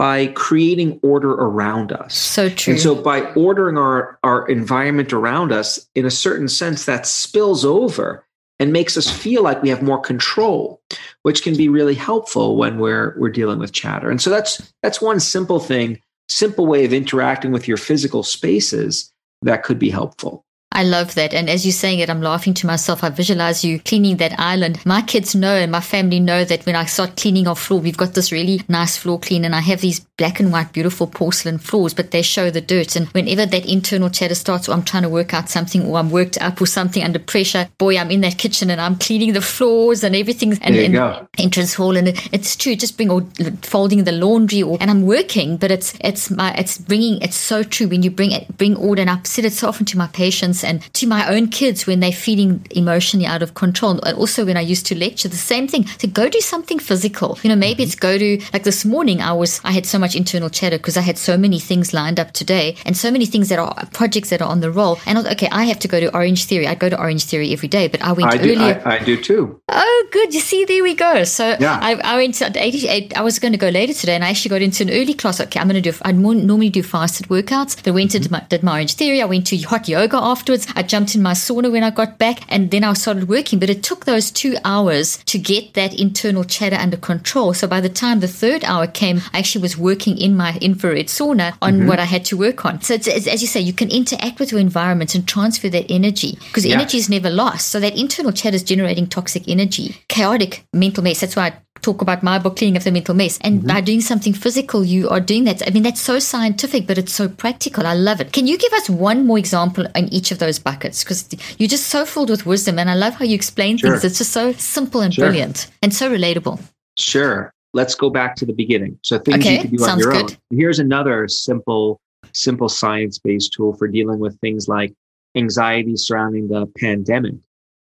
by 0.00 0.28
creating 0.28 0.98
order 1.02 1.32
around 1.32 1.92
us. 1.92 2.16
So 2.16 2.48
true. 2.48 2.72
And 2.72 2.80
so 2.80 2.94
by 2.94 3.20
ordering 3.34 3.76
our, 3.76 4.18
our 4.24 4.48
environment 4.48 5.12
around 5.12 5.52
us 5.52 5.86
in 5.94 6.06
a 6.06 6.10
certain 6.10 6.48
sense, 6.48 6.86
that 6.86 7.06
spills 7.06 7.66
over 7.66 8.24
and 8.58 8.72
makes 8.72 8.96
us 8.96 9.10
feel 9.10 9.42
like 9.42 9.62
we 9.62 9.68
have 9.68 9.82
more 9.82 10.00
control, 10.00 10.80
which 11.22 11.42
can 11.42 11.54
be 11.54 11.68
really 11.68 11.94
helpful 11.94 12.56
when 12.56 12.78
we're 12.78 13.14
we're 13.18 13.28
dealing 13.28 13.58
with 13.58 13.72
chatter. 13.72 14.10
And 14.10 14.22
so 14.22 14.30
that's 14.30 14.72
that's 14.82 15.02
one 15.02 15.20
simple 15.20 15.60
thing, 15.60 16.00
simple 16.30 16.66
way 16.66 16.84
of 16.84 16.92
interacting 16.92 17.52
with 17.52 17.66
your 17.66 17.76
physical 17.76 18.22
spaces 18.22 19.12
that 19.42 19.62
could 19.62 19.78
be 19.78 19.90
helpful. 19.90 20.44
I 20.72 20.84
love 20.84 21.14
that. 21.16 21.34
And 21.34 21.50
as 21.50 21.66
you're 21.66 21.72
saying 21.72 21.98
it, 21.98 22.08
I'm 22.08 22.22
laughing 22.22 22.54
to 22.54 22.66
myself. 22.66 23.02
I 23.02 23.08
visualize 23.08 23.64
you 23.64 23.80
cleaning 23.80 24.18
that 24.18 24.38
island. 24.38 24.80
My 24.86 25.02
kids 25.02 25.34
know 25.34 25.54
and 25.56 25.72
my 25.72 25.80
family 25.80 26.20
know 26.20 26.44
that 26.44 26.64
when 26.64 26.76
I 26.76 26.84
start 26.84 27.16
cleaning 27.16 27.48
our 27.48 27.56
floor, 27.56 27.80
we've 27.80 27.96
got 27.96 28.14
this 28.14 28.30
really 28.30 28.62
nice 28.68 28.96
floor 28.96 29.18
clean 29.18 29.44
and 29.44 29.54
I 29.54 29.60
have 29.60 29.80
these 29.80 30.00
black 30.16 30.38
and 30.38 30.52
white, 30.52 30.72
beautiful 30.72 31.06
porcelain 31.06 31.58
floors, 31.58 31.94
but 31.94 32.10
they 32.10 32.22
show 32.22 32.50
the 32.50 32.60
dirt. 32.60 32.94
And 32.94 33.08
whenever 33.08 33.46
that 33.46 33.66
internal 33.66 34.10
chatter 34.10 34.34
starts, 34.34 34.68
or 34.68 34.72
I'm 34.72 34.84
trying 34.84 35.02
to 35.02 35.08
work 35.08 35.34
out 35.34 35.48
something, 35.48 35.86
or 35.86 35.98
I'm 35.98 36.10
worked 36.10 36.40
up 36.40 36.60
or 36.60 36.66
something 36.66 37.02
under 37.02 37.18
pressure, 37.18 37.68
boy, 37.78 37.98
I'm 37.98 38.10
in 38.10 38.20
that 38.20 38.38
kitchen 38.38 38.70
and 38.70 38.80
I'm 38.80 38.96
cleaning 38.96 39.32
the 39.32 39.40
floors 39.40 40.04
and 40.04 40.14
everything. 40.14 40.56
And, 40.60 40.92
go. 40.92 41.26
entrance 41.38 41.74
hall, 41.74 41.96
and 41.96 42.08
it's 42.32 42.54
true. 42.54 42.76
Just 42.76 42.96
bring 42.96 43.10
or 43.10 43.22
folding 43.62 44.04
the 44.04 44.12
laundry, 44.12 44.62
or 44.62 44.76
and 44.80 44.90
I'm 44.90 45.06
working, 45.06 45.56
but 45.56 45.70
it's 45.70 45.96
it's 46.00 46.30
my 46.30 46.52
it's 46.54 46.76
bringing. 46.76 47.20
It's 47.22 47.36
so 47.36 47.62
true 47.62 47.88
when 47.88 48.02
you 48.02 48.10
bring 48.10 48.32
it 48.32 48.56
bring 48.58 48.76
order. 48.76 49.00
And 49.00 49.10
I've 49.10 49.26
said 49.26 49.46
it 49.46 49.54
so 49.54 49.68
often 49.68 49.86
to 49.86 49.98
my 49.98 50.08
patients 50.08 50.59
and 50.64 50.82
to 50.94 51.06
my 51.06 51.28
own 51.28 51.48
kids 51.48 51.86
when 51.86 52.00
they're 52.00 52.12
feeling 52.12 52.66
emotionally 52.70 53.26
out 53.26 53.42
of 53.42 53.54
control. 53.54 54.00
And 54.00 54.16
also 54.16 54.44
when 54.44 54.56
I 54.56 54.60
used 54.60 54.86
to 54.86 54.94
lecture, 54.94 55.28
the 55.28 55.36
same 55.36 55.68
thing. 55.68 55.84
To 55.84 56.06
go 56.06 56.28
do 56.28 56.40
something 56.40 56.78
physical. 56.78 57.38
You 57.42 57.50
know, 57.50 57.56
maybe 57.56 57.82
it's 57.82 57.94
go 57.94 58.18
to 58.18 58.40
like 58.52 58.64
this 58.64 58.84
morning. 58.84 59.20
I 59.20 59.32
was 59.32 59.60
I 59.64 59.72
had 59.72 59.86
so 59.86 59.98
much 59.98 60.14
internal 60.14 60.50
chatter 60.50 60.78
because 60.78 60.96
I 60.96 61.02
had 61.02 61.18
so 61.18 61.36
many 61.36 61.58
things 61.58 61.92
lined 61.92 62.18
up 62.18 62.32
today, 62.32 62.76
and 62.84 62.96
so 62.96 63.10
many 63.10 63.26
things 63.26 63.48
that 63.48 63.58
are 63.58 63.74
projects 63.92 64.30
that 64.30 64.42
are 64.42 64.48
on 64.48 64.60
the 64.60 64.70
roll. 64.70 64.98
And 65.06 65.18
I 65.18 65.22
was, 65.22 65.32
okay, 65.32 65.48
I 65.50 65.64
have 65.64 65.78
to 65.80 65.88
go 65.88 66.00
to 66.00 66.10
Orangetheory. 66.10 66.66
I 66.66 66.74
go 66.74 66.88
to 66.88 66.96
Orangetheory 66.96 67.52
every 67.52 67.68
day, 67.68 67.88
but 67.88 68.02
I 68.02 68.12
went 68.12 68.32
I 68.32 68.36
do 68.36 68.52
earlier. 68.52 68.82
I, 68.84 68.96
I 68.96 69.04
do 69.04 69.20
too. 69.20 69.60
Oh, 69.68 70.08
good. 70.10 70.34
You 70.34 70.40
see, 70.40 70.64
there 70.64 70.82
we 70.82 70.94
go. 70.94 71.24
So 71.24 71.56
Yeah. 71.60 71.78
I, 71.80 71.94
I 72.02 72.16
went 72.16 72.34
to 72.36 72.50
88. 72.54 73.16
I 73.16 73.22
was 73.22 73.38
going 73.38 73.52
to 73.52 73.58
go 73.58 73.68
later 73.68 73.92
today, 73.92 74.14
and 74.14 74.24
I 74.24 74.30
actually 74.30 74.50
got 74.50 74.62
into 74.62 74.82
an 74.84 74.90
early 74.90 75.14
class. 75.14 75.40
Okay, 75.40 75.60
I'm 75.60 75.68
going 75.68 75.82
to 75.82 75.90
do. 75.92 75.96
I 76.02 76.12
more, 76.12 76.34
normally 76.34 76.70
do 76.70 76.82
fasted 76.82 77.28
workouts. 77.28 77.76
But 77.76 77.88
I 77.88 77.90
went 77.92 78.12
to 78.12 78.20
mm-hmm. 78.20 78.32
my, 78.32 78.40
did 78.48 78.62
my 78.62 78.82
Orangetheory. 78.82 79.22
I 79.22 79.26
went 79.26 79.46
to 79.48 79.58
hot 79.58 79.88
yoga 79.88 80.18
afterwards. 80.50 80.72
I 80.76 80.82
jumped 80.82 81.14
in 81.14 81.22
my 81.22 81.32
sauna 81.32 81.70
when 81.70 81.82
I 81.82 81.90
got 81.90 82.18
back, 82.18 82.40
and 82.48 82.70
then 82.70 82.84
I 82.84 82.92
started 82.94 83.28
working. 83.28 83.58
But 83.58 83.70
it 83.70 83.82
took 83.82 84.04
those 84.04 84.30
two 84.30 84.56
hours 84.64 85.18
to 85.26 85.38
get 85.38 85.74
that 85.74 85.98
internal 85.98 86.44
chatter 86.44 86.76
under 86.76 86.96
control. 86.96 87.54
So 87.54 87.66
by 87.66 87.80
the 87.80 87.88
time 87.88 88.20
the 88.20 88.28
third 88.28 88.64
hour 88.64 88.86
came, 88.86 89.20
I 89.32 89.38
actually 89.38 89.62
was 89.62 89.76
working 89.76 90.18
in 90.18 90.36
my 90.36 90.56
infrared 90.60 91.06
sauna 91.06 91.56
on 91.62 91.74
mm-hmm. 91.74 91.88
what 91.88 91.98
I 91.98 92.04
had 92.04 92.24
to 92.26 92.36
work 92.36 92.64
on. 92.64 92.80
So 92.82 92.94
as 92.94 93.42
you 93.42 93.48
say, 93.48 93.60
you 93.60 93.72
can 93.72 93.90
interact 93.90 94.40
with 94.40 94.50
your 94.52 94.60
environment 94.60 95.14
and 95.14 95.26
transfer 95.26 95.68
that 95.68 95.90
energy 95.90 96.38
because 96.48 96.66
Yeah. 96.66 96.74
energy 96.74 96.98
is 96.98 97.08
never 97.08 97.30
lost. 97.30 97.68
So 97.68 97.80
that 97.80 97.96
internal 97.96 98.32
chatter 98.32 98.56
is 98.56 98.62
generating 98.62 99.06
toxic 99.06 99.48
energy, 99.48 99.96
chaotic 100.08 100.64
mental 100.72 101.02
mess. 101.02 101.20
That's 101.20 101.36
why 101.36 101.46
I 101.48 101.52
talk 101.82 102.02
about 102.02 102.22
my 102.22 102.38
book, 102.38 102.56
Cleaning 102.56 102.76
Up 102.76 102.82
the 102.82 102.92
Mental 102.92 103.14
Mess. 103.14 103.38
And 103.42 103.60
mm-hmm. 103.60 103.68
by 103.68 103.80
doing 103.80 104.00
something 104.00 104.32
physical, 104.32 104.84
you 104.84 105.08
are 105.08 105.20
doing 105.20 105.44
that. 105.44 105.66
I 105.66 105.70
mean, 105.70 105.82
that's 105.82 106.00
so 106.00 106.18
scientific, 106.18 106.86
but 106.86 106.98
it's 106.98 107.12
so 107.12 107.28
practical. 107.28 107.86
I 107.86 107.94
love 107.94 108.20
it. 108.20 108.32
Can 108.32 108.46
you 108.46 108.58
give 108.58 108.72
us 108.74 108.88
one 108.90 109.26
more 109.26 109.38
example 109.38 109.86
in 109.94 110.12
each 110.12 110.30
of 110.30 110.38
those 110.38 110.58
buckets? 110.58 111.02
Because 111.04 111.28
you're 111.58 111.68
just 111.68 111.88
so 111.88 112.04
filled 112.04 112.30
with 112.30 112.46
wisdom. 112.46 112.78
And 112.78 112.90
I 112.90 112.94
love 112.94 113.14
how 113.14 113.24
you 113.24 113.34
explain 113.34 113.76
Sure. 113.76 113.90
things. 113.90 114.04
It's 114.04 114.18
just 114.18 114.32
so 114.32 114.52
simple 114.52 115.00
and 115.00 115.12
Sure. 115.14 115.26
brilliant 115.26 115.68
and 115.82 115.92
so 115.94 116.10
relatable. 116.10 116.60
Sure. 116.98 117.52
Let's 117.72 117.94
go 117.94 118.10
back 118.10 118.36
to 118.36 118.46
the 118.46 118.52
beginning. 118.52 118.98
So 119.02 119.18
things 119.18 119.38
Okay, 119.38 119.54
you 119.56 119.60
can 119.62 119.76
do 119.76 119.84
on 119.84 119.98
your 119.98 120.12
good. 120.12 120.24
own. 120.32 120.36
Here's 120.50 120.78
another 120.78 121.28
simple, 121.28 122.00
simple 122.32 122.68
science-based 122.68 123.52
tool 123.52 123.74
for 123.74 123.86
dealing 123.88 124.18
with 124.18 124.38
things 124.40 124.68
like 124.68 124.92
anxiety 125.36 125.96
surrounding 125.96 126.48
the 126.48 126.66
pandemic. 126.78 127.34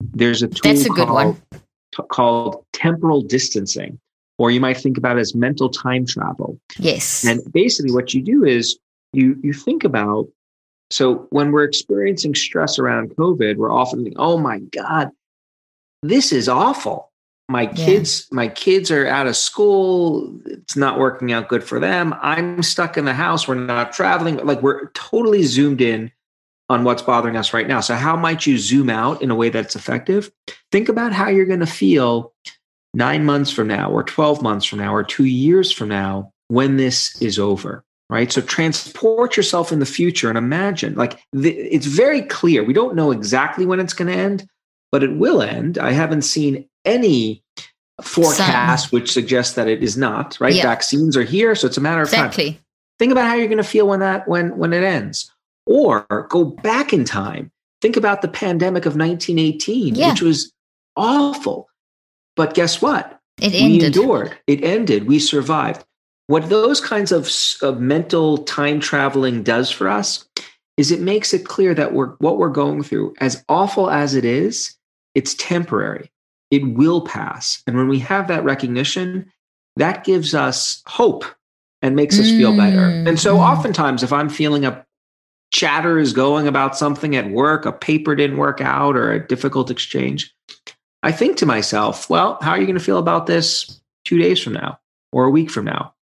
There's 0.02 0.43
a 0.43 0.48
tool 0.48 0.74
That's 0.74 0.86
a 0.86 0.89
good 0.89 1.10
one. 1.10 1.36
t- 1.52 2.04
called 2.10 2.64
temporal 2.86 3.21
distancing, 3.21 4.00
or 4.38 4.52
you 4.52 4.60
might 4.60 4.78
think 4.78 4.98
about 4.98 5.17
it 5.17 5.21
as 5.21 5.36
mental 5.36 5.69
time 5.69 6.06
travel. 6.06 6.60
Yes. 6.80 7.26
And 7.26 7.41
basically, 7.54 7.91
what 7.91 8.13
you 8.13 8.21
do 8.21 8.43
is 8.43 8.78
you 9.13 9.38
you 9.43 9.54
think 9.54 9.84
about. 9.84 10.28
So 10.91 11.28
when 11.32 11.52
we're 11.52 11.63
experiencing 11.63 12.36
stress 12.36 12.78
around 12.78 13.10
COVID, 13.15 13.58
we're 13.58 13.71
often 13.71 14.04
thinking, 14.04 14.19
"Oh 14.19 14.38
my 14.38 14.60
God, 14.60 15.10
this 16.04 16.32
is 16.32 16.48
awful. 16.48 17.12
My 17.50 17.63
Yeah. 17.63 17.74
kids, 17.86 18.28
my 18.32 18.48
kids 18.48 18.89
are 18.91 19.06
out 19.08 19.28
of 19.28 19.36
school. 19.36 20.34
It's 20.45 20.76
not 20.76 21.00
working 21.00 21.32
out 21.32 21.48
good 21.48 21.63
for 21.63 21.80
them. 21.80 22.13
I'm 22.21 22.63
stuck 22.63 22.98
in 22.98 23.06
the 23.06 23.13
house. 23.13 23.48
We're 23.48 23.56
not 23.56 23.93
traveling. 23.93 24.38
Like 24.38 24.62
we're 24.63 24.89
totally 24.91 25.43
zoomed 25.43 25.82
in 25.82 26.12
on 26.69 26.84
what's 26.84 27.04
bothering 27.04 27.36
us 27.38 27.54
right 27.54 27.67
now. 27.67 27.80
So 27.82 27.93
how 27.95 28.15
might 28.15 28.48
you 28.48 28.58
zoom 28.58 28.89
out 28.89 29.21
in 29.21 29.30
a 29.30 29.36
way 29.36 29.50
that's 29.50 29.76
effective? 29.76 30.32
Think 30.71 30.89
about 30.89 31.13
how 31.13 31.30
you're 31.30 31.45
going 31.45 31.60
to 31.60 31.67
feel 31.67 32.34
nine 32.95 33.25
months 33.25 33.51
from 33.51 33.67
now, 33.67 33.91
or 33.91 34.03
12 34.03 34.41
months 34.41 34.65
from 34.65 34.79
now, 34.79 34.93
or 34.93 35.03
two 35.03 35.25
years 35.25 35.71
from 35.71 35.89
now 35.89 36.31
when 36.47 36.77
this 36.77 37.19
is 37.21 37.39
over. 37.39 37.84
Right. 38.08 38.31
So 38.31 38.41
transport 38.41 39.36
yourself 39.36 39.71
in 39.71 39.79
the 39.79 39.86
future 39.86 40.29
and 40.29 40.38
imagine 40.38 40.93
like 40.93 41.19
the, 41.34 41.51
it's 41.51 41.88
very 41.88 42.21
clear. 42.21 42.63
We 42.63 42.73
don't 42.73 42.95
know 42.95 43.12
exactly 43.12 43.65
when 43.65 43.79
it's 43.79 43.93
going 43.93 44.13
to 44.13 44.17
end, 44.17 44.47
but 44.91 45.01
it 45.01 45.17
will 45.17 45.41
end. 45.41 45.79
I 45.79 45.91
haven't 45.91 46.21
seen 46.21 46.69
any 46.86 47.43
forecast 48.03 48.91
which 48.91 49.12
suggests 49.12 49.55
that 49.55 49.67
it 49.67 49.81
is 49.81 49.97
not. 49.97 50.38
Right. 50.39 50.53
Yeah. 50.53 50.62
Vaccines 50.63 51.17
are 51.17 51.23
here. 51.23 51.55
So 51.55 51.65
it's 51.65 51.77
a 51.77 51.81
matter 51.81 52.03
of 52.03 52.12
time 52.12 52.29
think 52.99 53.12
about 53.12 53.27
how 53.27 53.36
you're 53.36 53.47
going 53.47 53.58
to 53.58 53.63
feel 53.63 53.88
when 53.88 53.99
that 53.99 54.27
when 54.27 54.58
when 54.58 54.73
it 54.73 54.84
ends 54.84 55.31
or 55.65 56.05
go 56.29 56.45
back 56.45 56.93
in 56.93 57.03
time 57.03 57.51
think 57.81 57.97
about 57.97 58.21
the 58.21 58.27
pandemic 58.27 58.86
of 58.86 58.95
1918 58.95 59.95
Yeah. 59.95 60.12
which 60.12 60.21
was 60.21 60.51
awful 60.95 61.67
but 62.36 62.54
guess 62.54 62.82
what? 62.82 63.19
It 63.41 63.52
we 63.52 63.60
ended. 63.60 63.95
endured. 63.95 64.38
It 64.48 64.63
ended. 64.63 65.08
We 65.08 65.19
survived. 65.19 65.84
What 66.28 66.50
those 66.50 66.82
kinds 66.82 67.12
of, 67.12 67.30
of 67.62 67.80
mental 67.80 68.39
time 68.39 68.80
traveling 68.80 69.43
does 69.43 69.69
for 69.69 69.89
us 69.89 70.26
is 70.78 70.91
it 70.91 71.00
makes 71.00 71.34
it 71.34 71.45
clear 71.45 71.74
that 71.74 71.93
we're 71.93 72.15
what 72.17 72.38
we're 72.38 72.50
going 72.50 72.84
through 72.84 73.13
as 73.19 73.43
awful 73.48 73.89
as 73.89 74.15
it 74.15 74.26
is 74.26 74.76
it's 75.13 75.34
temporary. 75.36 76.12
It 76.52 76.76
will 76.76 77.02
pass. 77.02 77.63
And 77.65 77.78
when 77.78 77.88
we 77.88 78.00
have 78.00 78.28
that 78.28 78.43
recognition 78.43 79.32
that 79.78 80.04
gives 80.04 80.34
us 80.34 80.82
hope 80.88 81.26
and 81.82 81.95
makes 81.95 82.19
us 82.19 82.30
feel 82.30 82.56
better. 82.56 82.78
Mm, 82.78 83.10
and 83.10 83.19
so 83.19 83.36
mm. 83.36 83.39
oftentimes 83.39 84.04
if 84.04 84.13
i'm 84.13 84.30
feeling 84.30 84.65
a 84.65 84.86
chatter 85.52 86.00
is 86.00 86.13
going 86.13 86.48
about 86.48 86.78
something 86.78 87.15
at 87.15 87.30
work 87.30 87.65
a 87.65 87.71
paper 87.71 88.15
didn't 88.15 88.38
work 88.38 88.60
out 88.62 88.95
or 88.95 89.12
a 89.12 89.26
difficult 89.26 89.69
exchange 89.69 90.34
i 91.06 91.12
think 91.12 91.38
to 91.38 91.46
myself 91.46 92.10
well 92.10 92.38
how 92.41 92.52
are 92.52 92.60
you 92.60 92.65
going 92.65 92.78
to 92.78 92.84
feel 92.84 92.98
about 92.98 93.26
this 93.28 93.80
two 94.04 94.18
days 94.18 94.41
from 94.41 94.54
now 94.54 94.78
or 95.12 95.26
a 95.26 95.30
week 95.30 95.50
from 95.50 95.63
now 95.65 95.94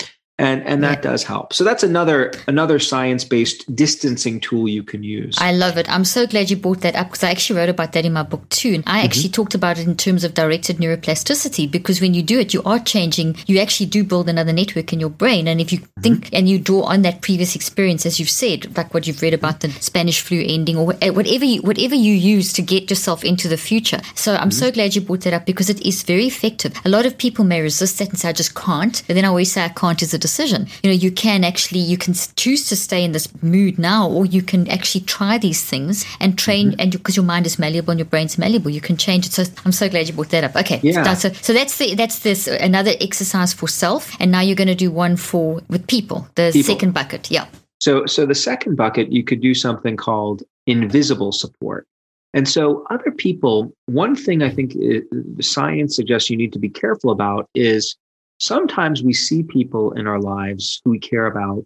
and 0.42 0.62
and 0.66 0.82
that 0.82 1.02
does 1.02 1.22
help 1.22 1.52
so 1.52 1.64
that's 1.64 1.82
another 1.82 2.32
another 2.46 2.78
science-based 2.78 3.74
distancing 3.74 4.40
tool 4.40 4.68
you 4.68 4.82
can 4.82 5.02
use 5.02 5.36
I 5.42 5.52
love 5.52 5.76
it. 5.76 5.88
I'm 5.90 6.04
so 6.04 6.26
glad 6.26 6.50
you 6.50 6.56
brought 6.56 6.82
that 6.82 6.94
up 6.94 7.08
because 7.08 7.24
I 7.24 7.30
actually 7.30 7.58
wrote 7.58 7.68
about 7.68 7.92
that 7.92 8.04
in 8.04 8.12
my 8.12 8.22
book 8.22 8.48
too. 8.48 8.74
And 8.74 8.84
I 8.86 8.98
mm-hmm. 8.98 9.04
actually 9.06 9.28
talked 9.30 9.54
about 9.54 9.78
it 9.78 9.86
in 9.86 9.96
terms 9.96 10.24
of 10.24 10.34
directed 10.34 10.76
neuroplasticity 10.78 11.70
because 11.70 12.00
when 12.00 12.14
you 12.14 12.22
do 12.22 12.38
it, 12.38 12.54
you 12.54 12.62
are 12.64 12.78
changing. 12.78 13.36
You 13.46 13.58
actually 13.58 13.86
do 13.86 14.04
build 14.04 14.28
another 14.28 14.52
network 14.52 14.92
in 14.92 15.00
your 15.00 15.10
brain. 15.10 15.48
And 15.48 15.60
if 15.60 15.72
you 15.72 15.78
mm-hmm. 15.78 16.00
think 16.00 16.32
and 16.32 16.48
you 16.48 16.58
draw 16.58 16.82
on 16.82 17.02
that 17.02 17.22
previous 17.22 17.54
experience, 17.54 18.06
as 18.06 18.18
you've 18.18 18.30
said, 18.30 18.76
like 18.76 18.94
what 18.94 19.06
you've 19.06 19.22
read 19.22 19.34
about 19.34 19.60
the 19.60 19.68
mm-hmm. 19.68 19.80
Spanish 19.80 20.20
flu 20.20 20.44
ending 20.46 20.76
or 20.76 20.86
whatever 20.86 21.44
you, 21.44 21.60
whatever 21.62 21.94
you 21.94 22.14
use 22.14 22.52
to 22.52 22.62
get 22.62 22.90
yourself 22.90 23.24
into 23.24 23.48
the 23.48 23.56
future. 23.56 24.00
So 24.14 24.36
I'm 24.36 24.50
so 24.50 24.70
glad 24.70 24.94
you 24.94 25.00
brought 25.00 25.22
that 25.22 25.34
up 25.34 25.46
because 25.46 25.70
it 25.70 25.80
is 25.82 26.02
very 26.02 26.26
effective. 26.26 26.72
A 26.84 26.88
lot 26.88 27.06
of 27.06 27.18
people 27.18 27.44
may 27.44 27.60
resist 27.60 27.98
that 27.98 28.10
and 28.10 28.18
say, 28.18 28.28
I 28.28 28.32
just 28.32 28.54
can't. 28.54 29.02
But 29.06 29.14
then 29.14 29.24
I 29.24 29.28
always 29.28 29.52
say, 29.52 29.64
I 29.64 29.68
can't 29.68 30.02
is 30.02 30.14
a 30.14 30.18
decision. 30.32 30.66
You 30.82 30.90
know, 30.90 30.96
you 31.06 31.10
can 31.10 31.44
actually, 31.44 31.80
you 31.80 31.98
can 31.98 32.14
choose 32.36 32.68
to 32.70 32.76
stay 32.76 33.04
in 33.04 33.12
this 33.12 33.28
mood 33.42 33.78
now, 33.78 34.08
or 34.08 34.24
you 34.26 34.42
can 34.42 34.68
actually 34.68 35.04
try 35.04 35.38
these 35.38 35.62
things 35.72 36.04
and 36.20 36.38
train. 36.38 36.70
Mm-hmm. 36.70 36.80
And 36.80 36.92
because 36.92 37.16
your 37.16 37.26
mind 37.26 37.46
is 37.46 37.58
malleable 37.58 37.90
and 37.90 38.00
your 38.00 38.06
brain's 38.06 38.38
malleable, 38.38 38.70
you 38.70 38.80
can 38.80 38.96
change 38.96 39.26
it. 39.26 39.32
So 39.32 39.44
I'm 39.64 39.72
so 39.72 39.88
glad 39.88 40.08
you 40.08 40.14
brought 40.14 40.30
that 40.30 40.44
up. 40.44 40.56
Okay. 40.56 40.80
Yeah. 40.82 41.14
So, 41.14 41.28
so 41.46 41.52
that's 41.52 41.76
the, 41.78 41.94
that's 41.94 42.20
this 42.20 42.48
uh, 42.48 42.58
another 42.60 42.92
exercise 43.00 43.52
for 43.52 43.68
self. 43.68 44.16
And 44.20 44.32
now 44.32 44.40
you're 44.40 44.56
going 44.56 44.68
to 44.68 44.74
do 44.86 44.90
one 44.90 45.16
for 45.16 45.60
with 45.68 45.86
people, 45.86 46.28
the 46.34 46.50
People. 46.52 46.74
second 46.74 46.94
bucket. 46.94 47.30
Yeah. 47.30 47.46
So, 47.80 48.06
so 48.06 48.26
the 48.26 48.34
second 48.34 48.76
bucket, 48.76 49.12
you 49.12 49.24
could 49.24 49.40
do 49.40 49.54
something 49.54 49.96
called 49.96 50.42
invisible 50.66 51.32
support. 51.32 51.86
And 52.34 52.48
so, 52.48 52.86
other 52.88 53.10
people, 53.10 53.74
one 53.86 54.16
thing 54.16 54.42
I 54.42 54.48
think 54.48 54.74
uh, 54.76 54.78
it, 54.80 55.04
science 55.44 55.96
suggests 55.96 56.30
you 56.30 56.36
need 56.36 56.52
to 56.54 56.58
be 56.58 56.70
careful 56.70 57.10
about 57.10 57.46
is 57.54 57.96
sometimes 58.42 59.02
we 59.02 59.12
see 59.12 59.42
people 59.42 59.92
in 59.92 60.06
our 60.06 60.20
lives 60.20 60.82
who 60.84 60.90
we 60.90 60.98
care 60.98 61.26
about 61.26 61.64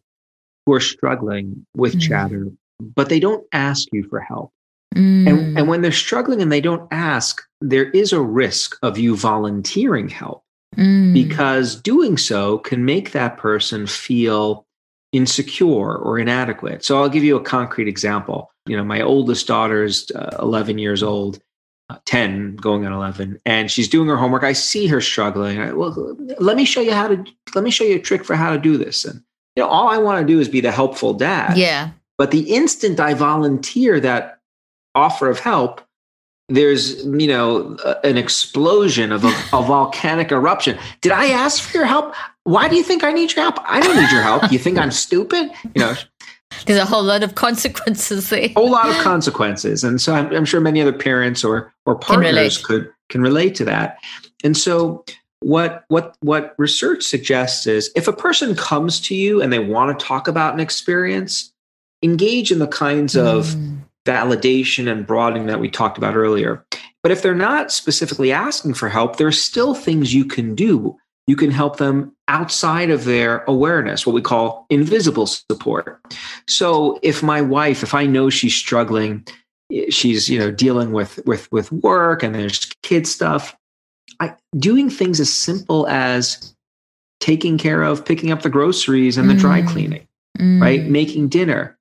who 0.67 0.75
are 0.75 0.81
struggling 0.81 1.67
with 1.75 1.95
mm. 1.95 2.01
chatter, 2.01 2.49
but 2.81 3.09
they 3.09 3.19
don't 3.19 3.47
ask 3.53 3.89
you 3.93 4.07
for 4.09 4.21
help. 4.21 4.53
Mm. 4.95 5.29
And, 5.29 5.59
and 5.59 5.69
when 5.69 5.81
they're 5.81 5.93
struggling 5.93 6.43
and 6.43 6.53
they 6.53 6.61
don't 6.61 6.87
ask, 6.93 7.43
there 7.61 7.91
is 7.91 8.13
a 8.13 8.21
risk 8.21 8.77
of 8.83 8.99
you 8.99 9.17
volunteering 9.17 10.09
help 10.09 10.45
mm. 10.77 11.15
because 11.15 11.81
doing 11.81 12.19
so 12.19 12.59
can 12.59 12.85
make 12.85 13.13
that 13.13 13.39
person 13.39 13.87
feel 13.87 14.67
insecure 15.13 15.97
or 15.97 16.19
inadequate. 16.19 16.85
So 16.85 17.01
I'll 17.01 17.09
give 17.09 17.25
you 17.25 17.37
a 17.37 17.43
concrete 17.43 17.89
example. 17.89 18.51
You 18.67 18.77
know, 18.77 18.85
my 18.85 19.01
oldest 19.01 19.47
daughter 19.47 19.85
is 19.85 20.11
uh, 20.15 20.37
11 20.41 20.79
years 20.79 21.03
old, 21.03 21.41
10 22.05 22.57
going 22.57 22.85
on 22.85 22.93
11, 22.93 23.41
and 23.47 23.71
she's 23.71 23.89
doing 23.89 24.09
her 24.09 24.17
homework. 24.17 24.43
I 24.43 24.53
see 24.53 24.87
her 24.87 25.01
struggling. 25.01 25.61
I, 25.61 25.73
well, 25.73 26.17
let 26.39 26.57
me 26.57 26.65
show 26.65 26.81
you 26.81 26.93
how 26.93 27.09
to, 27.09 27.25
let 27.55 27.65
me 27.65 27.71
show 27.71 27.85
you 27.85 27.97
a 27.97 28.01
trick 28.01 28.25
for 28.25 28.35
how 28.35 28.51
to 28.51 28.59
do 28.59 28.77
this. 28.77 29.05
And, 29.05 29.23
you 29.55 29.63
know, 29.63 29.69
all 29.69 29.89
I 29.89 29.99
want 29.99 30.21
to 30.21 30.33
do 30.33 30.41
is 30.41 30.49
be 30.49 30.61
the 30.61 30.73
helpful 30.73 31.15
dad. 31.15 31.57
Yeah. 31.57 31.91
But 32.19 32.31
the 32.31 32.55
instant 32.55 32.99
I 32.99 33.15
volunteer 33.15 34.01
that 34.01 34.41
offer 34.95 35.29
of 35.29 35.39
help, 35.39 35.81
there's 36.49 37.05
you 37.05 37.27
know 37.27 37.77
an 38.05 38.17
explosion 38.17 39.11
of 39.11 39.25
a, 39.25 39.35
a, 39.53 39.63
volcanic 39.63 40.31
eruption 40.31 40.79
did 41.01 41.11
i 41.11 41.27
ask 41.27 41.61
for 41.61 41.77
your 41.77 41.87
help 41.87 42.15
why 42.45 42.69
do 42.69 42.77
you 42.77 42.85
think 42.85 43.03
i 43.03 43.13
need 43.13 43.33
your 43.33 43.43
help 43.43 43.59
i 43.69 43.81
don't 43.81 43.97
need 43.97 44.11
your 44.13 44.23
help 44.23 44.53
you 44.53 44.59
think 44.59 44.79
i'm 44.79 44.93
stupid 44.93 45.51
you 45.75 45.81
know 45.81 45.95
there's 46.67 46.79
a 46.79 46.85
whole 46.85 47.03
lot 47.03 47.23
of 47.23 47.35
consequences 47.35 48.31
there 48.31 48.41
a 48.41 48.49
whole 48.55 48.71
lot 48.71 48.89
of 48.89 48.97
consequences 48.97 49.85
and 49.85 50.01
so 50.01 50.15
i'm, 50.15 50.33
I'm 50.33 50.45
sure 50.45 50.61
many 50.61 50.81
other 50.81 50.93
parents 50.93 51.45
or 51.45 51.73
or 51.85 51.97
partners 51.97 52.59
can 52.59 52.67
could 52.67 52.93
can 53.09 53.21
relate 53.21 53.55
to 53.57 53.65
that 53.65 53.99
and 54.45 54.57
so 54.57 55.05
what 55.41 55.85
what 55.89 56.17
what 56.21 56.55
research 56.59 57.03
suggests 57.03 57.67
is 57.67 57.91
if 57.95 58.09
a 58.09 58.13
person 58.13 58.55
comes 58.55 59.01
to 59.01 59.15
you 59.15 59.43
and 59.43 59.53
they 59.53 59.59
want 59.59 59.99
to 59.99 60.05
talk 60.05 60.29
about 60.29 60.55
an 60.55 60.61
experience 60.61 61.53
engage 62.03 62.53
in 62.53 62.59
the 62.59 62.69
kinds 62.69 63.17
of 63.17 63.47
mm 63.47 63.79
validation 64.07 64.91
and 64.91 65.07
broadening 65.07 65.47
that 65.47 65.61
we 65.61 65.69
talked 65.69 65.99
about 65.99 66.17
earlier. 66.17 66.65
But 67.03 67.13
if 67.13 67.23
they're 67.23 67.35
not 67.35 67.71
specifically 67.71 68.33
asking 68.33 68.75
for 68.75 68.89
help, 68.89 69.17
there 69.17 69.27
are 69.27 69.33
still 69.33 69.75
things 69.75 70.15
you 70.15 70.25
can 70.25 70.55
do. 70.55 70.97
You 71.27 71.37
can 71.37 71.51
help 71.51 71.79
them 71.79 72.15
outside 72.29 72.91
of 72.91 73.05
their 73.05 73.43
awareness, 73.45 74.07
what 74.07 74.15
we 74.15 74.23
call 74.23 74.67
invisible 74.71 75.27
support. 75.27 76.01
So 76.47 76.99
if 77.03 77.23
my 77.23 77.41
wife, 77.41 77.83
if 77.83 77.95
I 77.95 78.07
know 78.07 78.31
she's 78.31 78.55
struggling, 78.55 79.27
she's 79.91 80.29
you 80.29 80.39
know 80.39 80.51
dealing 80.51 80.93
with 80.93 81.19
with 81.27 81.51
with 81.51 81.73
work 81.73 82.23
and 82.23 82.35
there's 82.35 82.71
kid 82.83 83.07
stuff, 83.07 83.57
I, 84.21 84.35
doing 84.59 84.89
things 84.89 85.19
as 85.19 85.33
simple 85.33 85.89
as 85.89 86.55
taking 87.21 87.59
care 87.59 87.83
of 87.83 88.05
picking 88.05 88.31
up 88.31 88.43
the 88.43 88.51
groceries 88.51 89.17
and 89.17 89.29
the 89.29 89.35
dry 89.35 89.63
mm. 89.63 89.69
cleaning, 89.69 90.07
mm. 90.39 90.61
right? 90.61 90.85
Making 90.85 91.29
dinner 91.29 91.77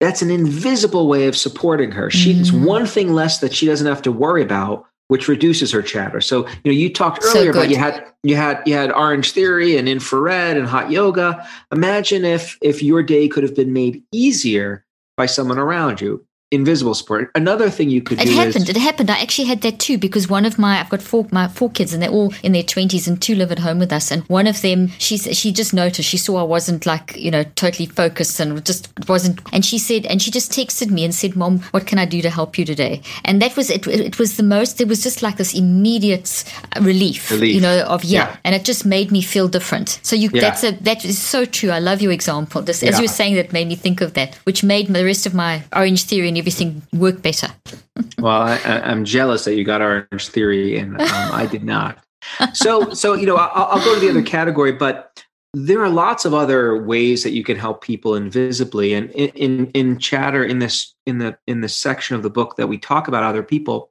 that's 0.00 0.22
an 0.22 0.30
invisible 0.30 1.06
way 1.06 1.26
of 1.26 1.36
supporting 1.36 1.92
her. 1.92 2.10
She's 2.10 2.50
mm-hmm. 2.50 2.64
one 2.64 2.86
thing 2.86 3.12
less 3.12 3.38
that 3.40 3.54
she 3.54 3.66
doesn't 3.66 3.86
have 3.86 4.02
to 4.02 4.12
worry 4.12 4.42
about, 4.42 4.86
which 5.10 5.26
reduces 5.26 5.72
her 5.72 5.82
chatter. 5.82 6.20
So, 6.20 6.46
you 6.46 6.54
know, 6.66 6.70
you 6.70 6.88
talked 6.92 7.24
earlier 7.24 7.52
so 7.52 7.58
about 7.58 7.68
you 7.68 7.76
had 7.76 8.06
you 8.22 8.36
had 8.36 8.62
you 8.64 8.74
had 8.74 8.90
Orangetheory 8.90 9.76
and 9.76 9.88
infrared 9.88 10.56
and 10.56 10.68
hot 10.68 10.92
yoga. 10.92 11.44
Imagine 11.72 12.24
if 12.24 12.56
if 12.62 12.80
your 12.80 13.02
day 13.02 13.26
could 13.26 13.42
have 13.42 13.56
been 13.56 13.72
made 13.72 14.04
easier 14.12 14.84
by 15.16 15.26
someone 15.26 15.58
around 15.58 16.00
you 16.00 16.24
invisible 16.52 16.94
support. 16.94 17.30
Another 17.34 17.70
thing 17.70 17.90
you 17.90 18.02
could 18.02 18.18
do. 18.18 18.24
it 18.24 18.34
happened. 18.34 18.68
Is, 18.68 18.70
it 18.70 18.76
happened. 18.76 19.10
I 19.10 19.20
actually 19.20 19.46
had 19.46 19.60
that 19.62 19.78
too 19.78 19.98
because 19.98 20.28
one 20.28 20.44
of 20.44 20.58
my 20.58 20.80
I've 20.80 20.88
got 20.88 21.00
four 21.00 21.26
my 21.30 21.46
four 21.46 21.70
kids 21.70 21.92
and 21.92 22.02
they're 22.02 22.10
all 22.10 22.34
in 22.42 22.52
their 22.52 22.62
twenties 22.62 23.06
and 23.06 23.20
two 23.20 23.36
live 23.36 23.52
at 23.52 23.60
home 23.60 23.78
with 23.78 23.92
us. 23.92 24.10
And 24.10 24.24
one 24.24 24.46
of 24.46 24.60
them 24.60 24.88
she 24.98 25.16
she 25.18 25.52
just 25.52 25.72
noticed 25.72 26.08
she 26.08 26.16
saw 26.16 26.40
I 26.40 26.42
wasn't 26.42 26.86
like 26.86 27.16
you 27.16 27.30
know 27.30 27.44
totally 27.54 27.86
focused 27.86 28.40
and 28.40 28.64
just 28.64 28.88
wasn't. 29.08 29.40
And 29.52 29.64
she 29.64 29.78
said 29.78 30.06
and 30.06 30.20
she 30.20 30.30
just 30.30 30.50
texted 30.50 30.90
me 30.90 31.04
and 31.04 31.14
said, 31.14 31.36
"Mom, 31.36 31.60
what 31.70 31.86
can 31.86 31.98
I 31.98 32.04
do 32.04 32.20
to 32.22 32.30
help 32.30 32.58
you 32.58 32.64
today?" 32.64 33.02
And 33.24 33.40
that 33.42 33.56
was 33.56 33.70
it. 33.70 33.86
It 33.86 34.18
was 34.18 34.36
the 34.36 34.42
most. 34.42 34.78
There 34.78 34.86
was 34.86 35.02
just 35.02 35.22
like 35.22 35.36
this 35.36 35.54
immediate 35.54 36.44
relief, 36.80 37.30
relief. 37.30 37.54
you 37.54 37.60
know, 37.60 37.82
of 37.82 38.02
yeah, 38.02 38.28
yeah, 38.28 38.36
and 38.44 38.54
it 38.56 38.64
just 38.64 38.84
made 38.84 39.12
me 39.12 39.22
feel 39.22 39.46
different. 39.46 40.00
So 40.02 40.16
you 40.16 40.30
yeah. 40.32 40.40
that's 40.40 40.64
a 40.64 40.72
that 40.82 41.04
is 41.04 41.18
so 41.18 41.44
true. 41.44 41.70
I 41.70 41.78
love 41.78 42.02
your 42.02 42.12
example. 42.12 42.60
This 42.62 42.82
as 42.82 42.90
yeah. 42.90 42.96
you 42.96 43.02
were 43.04 43.08
saying 43.08 43.36
that 43.36 43.52
made 43.52 43.68
me 43.68 43.76
think 43.76 44.00
of 44.00 44.14
that, 44.14 44.34
which 44.44 44.64
made 44.64 44.88
the 44.88 45.04
rest 45.04 45.26
of 45.26 45.34
my 45.34 45.62
Orangetheory 45.72 46.26
and 46.28 46.39
everything 46.40 46.82
work 46.92 47.22
better. 47.22 47.48
well, 48.18 48.42
I, 48.42 48.58
am 48.64 49.04
jealous 49.04 49.44
that 49.44 49.54
you 49.54 49.64
got 49.64 49.80
Orangetheory 49.80 50.80
and 50.80 51.00
um, 51.00 51.32
I 51.32 51.46
did 51.46 51.62
not. 51.64 52.02
So, 52.52 52.92
so 52.92 53.14
you 53.14 53.26
know, 53.26 53.36
I'll, 53.36 53.78
I'll 53.78 53.84
go 53.84 53.94
to 53.94 54.00
the 54.00 54.10
other 54.10 54.22
category, 54.22 54.72
but 54.72 55.24
there 55.54 55.82
are 55.82 55.88
lots 55.88 56.24
of 56.24 56.34
other 56.34 56.80
ways 56.80 57.22
that 57.22 57.30
you 57.30 57.42
can 57.42 57.56
help 57.56 57.82
people 57.82 58.14
invisibly. 58.14 58.92
And 58.92 59.10
in, 59.12 59.30
in, 59.30 59.66
in 59.68 59.98
chatter 59.98 60.44
in 60.44 60.58
this 60.58 60.94
in 61.06 61.18
the 61.18 61.38
in 61.46 61.62
the 61.62 61.68
section 61.68 62.14
of 62.16 62.22
the 62.22 62.30
book 62.30 62.56
that 62.56 62.68
we 62.68 62.76
talk 62.76 63.08
about 63.08 63.24
other 63.24 63.42
people, 63.42 63.90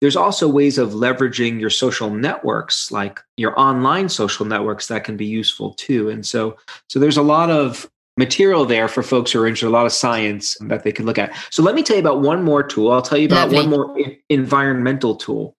there's 0.00 0.16
also 0.16 0.48
ways 0.48 0.78
of 0.78 0.90
leveraging 0.90 1.60
your 1.60 1.70
social 1.70 2.10
networks, 2.10 2.92
like 2.92 3.20
your 3.36 3.58
online 3.58 4.08
social 4.08 4.44
networks, 4.44 4.88
that 4.88 5.04
can 5.04 5.16
be 5.16 5.26
useful 5.26 5.74
too. 5.74 6.08
And 6.08 6.24
so, 6.24 6.56
so 6.88 6.98
there's 6.98 7.16
a 7.16 7.22
lot 7.22 7.50
of 7.50 7.90
material 8.18 8.66
there 8.66 8.88
for 8.88 9.02
folks 9.02 9.30
who 9.30 9.40
are 9.40 9.46
interested, 9.46 9.68
a 9.68 9.70
lot 9.70 9.86
of 9.86 9.92
science 9.92 10.58
that 10.62 10.82
they 10.82 10.92
can 10.92 11.06
look 11.06 11.18
at. 11.18 11.34
So 11.50 11.62
let 11.62 11.74
me 11.74 11.82
tell 11.82 11.96
you 11.96 12.02
about 12.02 12.20
one 12.20 12.42
more 12.42 12.62
tool. 12.62 12.90
I'll 12.90 13.00
tell 13.00 13.16
you 13.16 13.26
about 13.26 13.50
Lovely. 13.50 13.56
one 13.56 13.70
more 13.70 13.96
environmental 14.28 15.14
tool, 15.14 15.56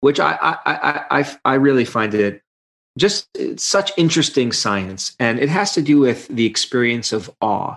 which 0.00 0.18
I, 0.18 0.36
I, 0.42 0.58
I, 0.66 1.20
I, 1.20 1.36
I 1.44 1.54
really 1.54 1.84
find 1.84 2.12
it 2.12 2.42
just 2.98 3.28
such 3.56 3.92
interesting 3.96 4.52
science. 4.52 5.14
And 5.20 5.38
it 5.38 5.48
has 5.48 5.72
to 5.74 5.80
do 5.80 6.00
with 6.00 6.26
the 6.28 6.44
experience 6.44 7.12
of 7.12 7.30
awe, 7.40 7.76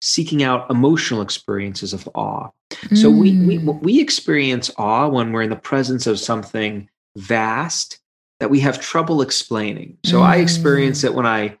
seeking 0.00 0.42
out 0.42 0.70
emotional 0.70 1.20
experiences 1.20 1.92
of 1.92 2.08
awe. 2.14 2.50
Mm. 2.70 2.96
So 2.96 3.10
we, 3.10 3.36
we, 3.38 3.58
mm. 3.58 3.82
we 3.82 4.00
experience 4.00 4.70
awe 4.78 5.08
when 5.08 5.32
we're 5.32 5.42
in 5.42 5.50
the 5.50 5.56
presence 5.56 6.06
of 6.06 6.20
something 6.20 6.88
vast 7.16 7.98
that 8.38 8.50
we 8.50 8.60
have 8.60 8.80
trouble 8.80 9.20
explaining. 9.20 9.98
So 10.04 10.20
mm. 10.20 10.22
I 10.22 10.36
experience 10.36 11.02
it 11.02 11.14
when 11.14 11.26
I 11.26 11.57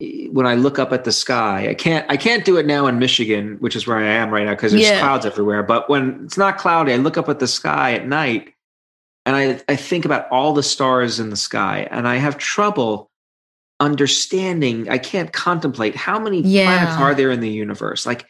when 0.00 0.46
I 0.46 0.54
look 0.54 0.78
up 0.78 0.92
at 0.92 1.04
the 1.04 1.12
sky, 1.12 1.68
I 1.68 1.74
can't 1.74 2.04
I 2.10 2.16
can't 2.16 2.44
do 2.44 2.56
it 2.56 2.66
now 2.66 2.86
in 2.86 2.98
Michigan, 2.98 3.56
which 3.60 3.76
is 3.76 3.86
where 3.86 3.96
I 3.96 4.04
am 4.04 4.30
right 4.30 4.44
now 4.44 4.52
because 4.52 4.72
there's 4.72 4.84
yeah. 4.84 4.98
clouds 4.98 5.24
everywhere. 5.24 5.62
But 5.62 5.88
when 5.88 6.24
it's 6.24 6.36
not 6.36 6.58
cloudy, 6.58 6.92
I 6.92 6.96
look 6.96 7.16
up 7.16 7.28
at 7.28 7.38
the 7.38 7.46
sky 7.46 7.92
at 7.92 8.06
night 8.06 8.52
and 9.24 9.36
I, 9.36 9.60
I 9.68 9.76
think 9.76 10.04
about 10.04 10.28
all 10.30 10.52
the 10.52 10.62
stars 10.62 11.20
in 11.20 11.30
the 11.30 11.36
sky 11.36 11.86
and 11.90 12.08
I 12.08 12.16
have 12.16 12.38
trouble 12.38 13.10
understanding. 13.78 14.88
I 14.88 14.98
can't 14.98 15.32
contemplate 15.32 15.94
how 15.94 16.18
many 16.18 16.40
yeah. 16.40 16.64
planets 16.66 17.00
are 17.00 17.14
there 17.14 17.30
in 17.30 17.40
the 17.40 17.50
universe. 17.50 18.04
Like 18.04 18.26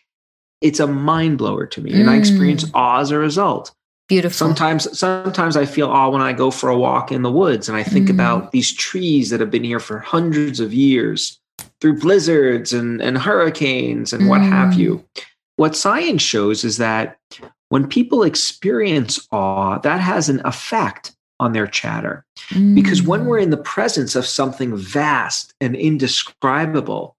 it's 0.61 0.81
a 0.81 0.87
mind 0.87 1.39
blower 1.39 1.67
to 1.67 1.81
me. 1.81 1.93
Mm. 1.93 2.01
And 2.01 2.11
I 2.11 2.17
experience 2.17 2.65
mm. 2.65 2.71
awe 2.75 3.01
as 3.01 3.11
a 3.11 3.19
result. 3.19 3.75
Beautiful. 4.07 4.37
Sometimes, 4.37 4.99
sometimes 4.99 5.57
I 5.57 5.65
feel 5.65 5.89
awe 5.89 6.11
when 6.11 6.21
I 6.21 6.35
go 6.35 6.51
for 6.51 6.69
a 6.69 6.79
walk 6.79 7.11
in 7.11 7.23
the 7.23 7.33
woods 7.33 7.71
and 7.71 7.79
I 7.79 7.83
think 7.83 8.09
mm. 8.09 8.11
about 8.11 8.53
these 8.53 8.71
trees 8.71 9.31
that 9.31 9.41
have 9.41 9.51
been 9.51 9.65
here 9.65 9.81
for 9.81 9.99
hundreds 9.99 10.61
of 10.61 10.75
years 10.75 11.41
through 11.85 11.99
blizzards 11.99 12.73
and, 12.73 13.03
and 13.03 13.19
hurricanes 13.19 14.15
and 14.15 14.27
what 14.27 14.41
mm. 14.41 14.49
have 14.49 14.73
you. 14.73 15.05
What 15.57 15.77
science 15.77 16.23
shows 16.23 16.65
is 16.65 16.79
that 16.79 17.19
when 17.69 17.87
people 17.87 18.23
experience 18.23 19.29
awe, 19.31 19.77
that 19.81 20.01
has 20.01 20.31
an 20.31 20.41
effect 20.47 21.15
on 21.39 21.53
their 21.53 21.67
chatter. 21.67 22.25
Mm. 22.49 22.75
Because 22.75 23.03
when 23.03 23.27
we're 23.27 23.39
in 23.39 23.51
the 23.51 23.59
presence 23.59 24.17
of 24.17 24.25
something 24.25 24.75
vast 24.75 25.53
and 25.61 25.77
indescribable, 25.77 27.17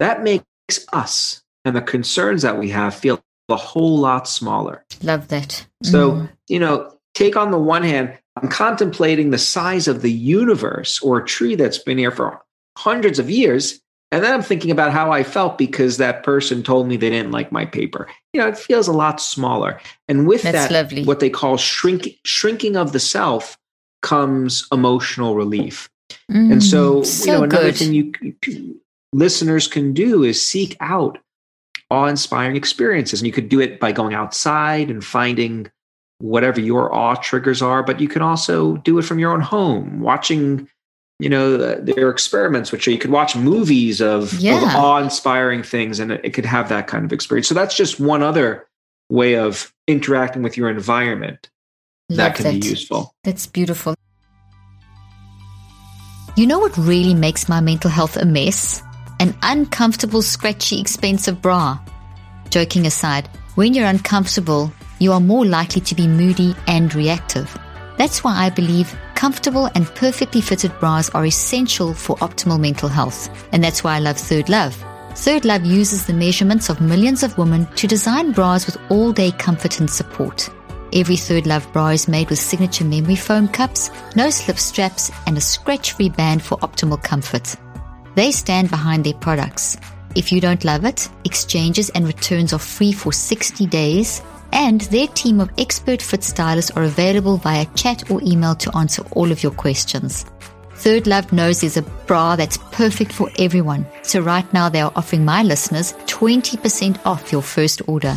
that 0.00 0.22
makes 0.22 0.44
us 0.92 1.42
and 1.64 1.74
the 1.74 1.80
concerns 1.80 2.42
that 2.42 2.58
we 2.58 2.68
have 2.68 2.94
feel 2.94 3.22
a 3.48 3.56
whole 3.56 3.96
lot 3.96 4.28
smaller. 4.28 4.84
Love 5.02 5.28
that. 5.28 5.66
Mm. 5.82 5.90
So, 5.90 6.28
you 6.46 6.58
know, 6.58 6.94
take 7.14 7.38
on 7.38 7.52
the 7.52 7.58
one 7.58 7.84
hand, 7.84 8.18
I'm 8.36 8.50
contemplating 8.50 9.30
the 9.30 9.38
size 9.38 9.88
of 9.88 10.02
the 10.02 10.12
universe 10.12 11.00
or 11.00 11.20
a 11.20 11.26
tree 11.26 11.54
that's 11.54 11.78
been 11.78 11.96
here 11.96 12.10
for 12.10 12.42
hundreds 12.76 13.18
of 13.18 13.30
years. 13.30 13.80
And 14.14 14.22
then 14.22 14.32
I'm 14.32 14.42
thinking 14.42 14.70
about 14.70 14.92
how 14.92 15.10
I 15.10 15.24
felt 15.24 15.58
because 15.58 15.96
that 15.96 16.22
person 16.22 16.62
told 16.62 16.86
me 16.86 16.96
they 16.96 17.10
didn't 17.10 17.32
like 17.32 17.50
my 17.50 17.66
paper. 17.66 18.08
You 18.32 18.40
know, 18.40 18.46
it 18.46 18.56
feels 18.56 18.86
a 18.86 18.92
lot 18.92 19.20
smaller. 19.20 19.80
And 20.08 20.28
with 20.28 20.42
That's 20.42 20.68
that, 20.68 20.70
lovely. 20.70 21.02
what 21.02 21.18
they 21.18 21.28
call 21.28 21.56
shrink, 21.56 22.10
shrinking 22.24 22.76
of 22.76 22.92
the 22.92 23.00
self 23.00 23.58
comes 24.02 24.68
emotional 24.70 25.34
relief. 25.34 25.90
Mm, 26.30 26.52
and 26.52 26.62
so, 26.62 27.02
so, 27.02 27.24
you 27.26 27.38
know, 27.38 27.42
another 27.42 27.72
good. 27.72 27.76
thing 27.76 27.92
you 27.92 28.80
listeners 29.12 29.66
can 29.66 29.92
do 29.92 30.22
is 30.22 30.40
seek 30.40 30.76
out 30.78 31.18
awe-inspiring 31.90 32.54
experiences. 32.54 33.20
And 33.20 33.26
you 33.26 33.32
could 33.32 33.48
do 33.48 33.60
it 33.60 33.80
by 33.80 33.90
going 33.90 34.14
outside 34.14 34.90
and 34.90 35.04
finding 35.04 35.68
whatever 36.18 36.60
your 36.60 36.94
awe 36.94 37.16
triggers 37.16 37.60
are, 37.60 37.82
but 37.82 37.98
you 37.98 38.06
can 38.06 38.22
also 38.22 38.76
do 38.76 38.96
it 38.96 39.02
from 39.02 39.18
your 39.18 39.32
own 39.32 39.40
home, 39.40 40.00
watching 40.00 40.68
you 41.20 41.28
know 41.28 41.56
there 41.56 42.06
are 42.06 42.10
experiments 42.10 42.72
which 42.72 42.86
you 42.86 42.98
could 42.98 43.10
watch 43.10 43.36
movies 43.36 44.00
of, 44.00 44.32
yeah. 44.34 44.56
of 44.56 44.74
awe-inspiring 44.74 45.62
things 45.62 46.00
and 46.00 46.10
it, 46.12 46.20
it, 46.24 46.30
could 46.30 46.44
have 46.44 46.68
that 46.68 46.86
kind 46.86 47.04
of 47.04 47.12
experience 47.12 47.46
so 47.46 47.54
that's 47.54 47.76
just 47.76 48.00
one 48.00 48.22
other 48.22 48.66
way 49.10 49.36
of 49.36 49.72
interacting 49.86 50.42
with 50.42 50.56
your 50.56 50.68
environment 50.68 51.48
Love 52.10 52.16
that 52.18 52.36
can 52.36 52.60
be 52.60 52.66
useful. 52.66 53.14
That's 53.24 53.46
beautiful. 53.46 53.94
You 56.36 56.46
know 56.46 56.58
what 56.58 56.76
really 56.76 57.14
makes 57.14 57.48
my 57.48 57.60
mental 57.60 57.90
health 57.90 58.16
a 58.16 58.26
mess? 58.26 58.82
An 59.20 59.34
uncomfortable, 59.42 60.20
scratchy, 60.20 60.80
expensive 60.80 61.40
bra. 61.40 61.78
Joking 62.50 62.86
aside, 62.86 63.28
when 63.54 63.72
you're 63.72 63.86
uncomfortable, 63.86 64.72
you 64.98 65.12
are 65.12 65.20
more 65.20 65.46
likely 65.46 65.80
to 65.82 65.94
be 65.94 66.06
moody 66.06 66.54
and 66.66 66.94
reactive. 66.94 67.56
That's 67.96 68.24
why 68.24 68.36
I 68.36 68.50
believe 68.50 68.94
comfortable 69.14 69.70
and 69.74 69.86
perfectly 69.94 70.40
fitted 70.40 70.72
bras 70.80 71.10
are 71.10 71.26
essential 71.26 71.94
for 71.94 72.16
optimal 72.16 72.60
mental 72.60 72.88
health. 72.88 73.28
And 73.52 73.62
that's 73.62 73.84
why 73.84 73.96
I 73.96 74.00
love 74.00 74.16
ThirdLove. 74.16 74.74
Third 75.16 75.44
Love 75.44 75.64
uses 75.64 76.06
the 76.06 76.12
measurements 76.12 76.68
of 76.68 76.80
millions 76.80 77.22
of 77.22 77.38
women 77.38 77.66
to 77.76 77.86
design 77.86 78.32
bras 78.32 78.66
with 78.66 78.76
all 78.90 79.12
day 79.12 79.30
comfort 79.30 79.78
and 79.78 79.88
support. 79.88 80.50
Every 80.92 81.14
ThirdLove 81.16 81.72
bra 81.72 81.88
is 81.88 82.08
made 82.08 82.30
with 82.30 82.38
signature 82.38 82.84
memory 82.84 83.16
foam 83.16 83.46
cups, 83.48 83.90
no 84.16 84.30
slip 84.30 84.58
straps, 84.58 85.12
and 85.26 85.38
a 85.38 85.40
scratch 85.40 85.92
free 85.92 86.08
band 86.08 86.42
for 86.42 86.58
optimal 86.58 87.02
comfort. 87.02 87.54
They 88.16 88.32
stand 88.32 88.70
behind 88.70 89.04
their 89.04 89.14
products. 89.14 89.76
If 90.14 90.30
you 90.30 90.40
don't 90.40 90.64
love 90.64 90.84
it, 90.84 91.08
exchanges 91.24 91.90
and 91.90 92.06
returns 92.06 92.52
are 92.52 92.58
free 92.58 92.92
for 92.92 93.12
60 93.12 93.66
days, 93.66 94.20
and 94.54 94.82
their 94.82 95.08
team 95.08 95.40
of 95.40 95.50
expert 95.58 96.00
fit 96.00 96.24
stylists 96.24 96.70
are 96.70 96.84
available 96.84 97.36
via 97.36 97.66
chat 97.74 98.10
or 98.10 98.22
email 98.22 98.54
to 98.54 98.74
answer 98.76 99.02
all 99.10 99.30
of 99.30 99.42
your 99.42 99.52
questions. 99.52 100.24
ThirdLove 100.74 101.32
knows 101.32 101.60
there's 101.60 101.76
a 101.76 101.82
bra 101.82 102.36
that's 102.36 102.58
perfect 102.72 103.12
for 103.12 103.30
everyone. 103.38 103.86
So 104.02 104.20
right 104.20 104.50
now 104.52 104.68
they 104.68 104.80
are 104.80 104.92
offering 104.96 105.24
my 105.24 105.42
listeners 105.42 105.92
20% 106.06 107.04
off 107.04 107.32
your 107.32 107.42
first 107.42 107.82
order. 107.88 108.16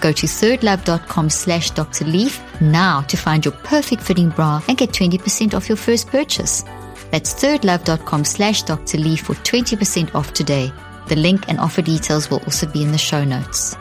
Go 0.00 0.12
to 0.12 0.26
thirdlove.com 0.26 1.30
slash 1.30 1.70
Dr. 1.70 2.04
Leaf 2.06 2.40
now 2.60 3.02
to 3.02 3.16
find 3.16 3.44
your 3.44 3.52
perfect 3.52 4.02
fitting 4.02 4.30
bra 4.30 4.62
and 4.66 4.78
get 4.78 4.90
20% 4.90 5.54
off 5.54 5.68
your 5.68 5.76
first 5.76 6.08
purchase. 6.08 6.62
That's 7.10 7.34
thirdlove.com 7.34 8.24
slash 8.24 8.62
Dr. 8.62 8.98
Leaf 8.98 9.22
for 9.22 9.34
20% 9.34 10.14
off 10.14 10.32
today. 10.32 10.72
The 11.08 11.16
link 11.16 11.48
and 11.48 11.58
offer 11.58 11.82
details 11.82 12.30
will 12.30 12.42
also 12.44 12.66
be 12.66 12.82
in 12.82 12.92
the 12.92 12.98
show 12.98 13.24
notes. 13.24 13.76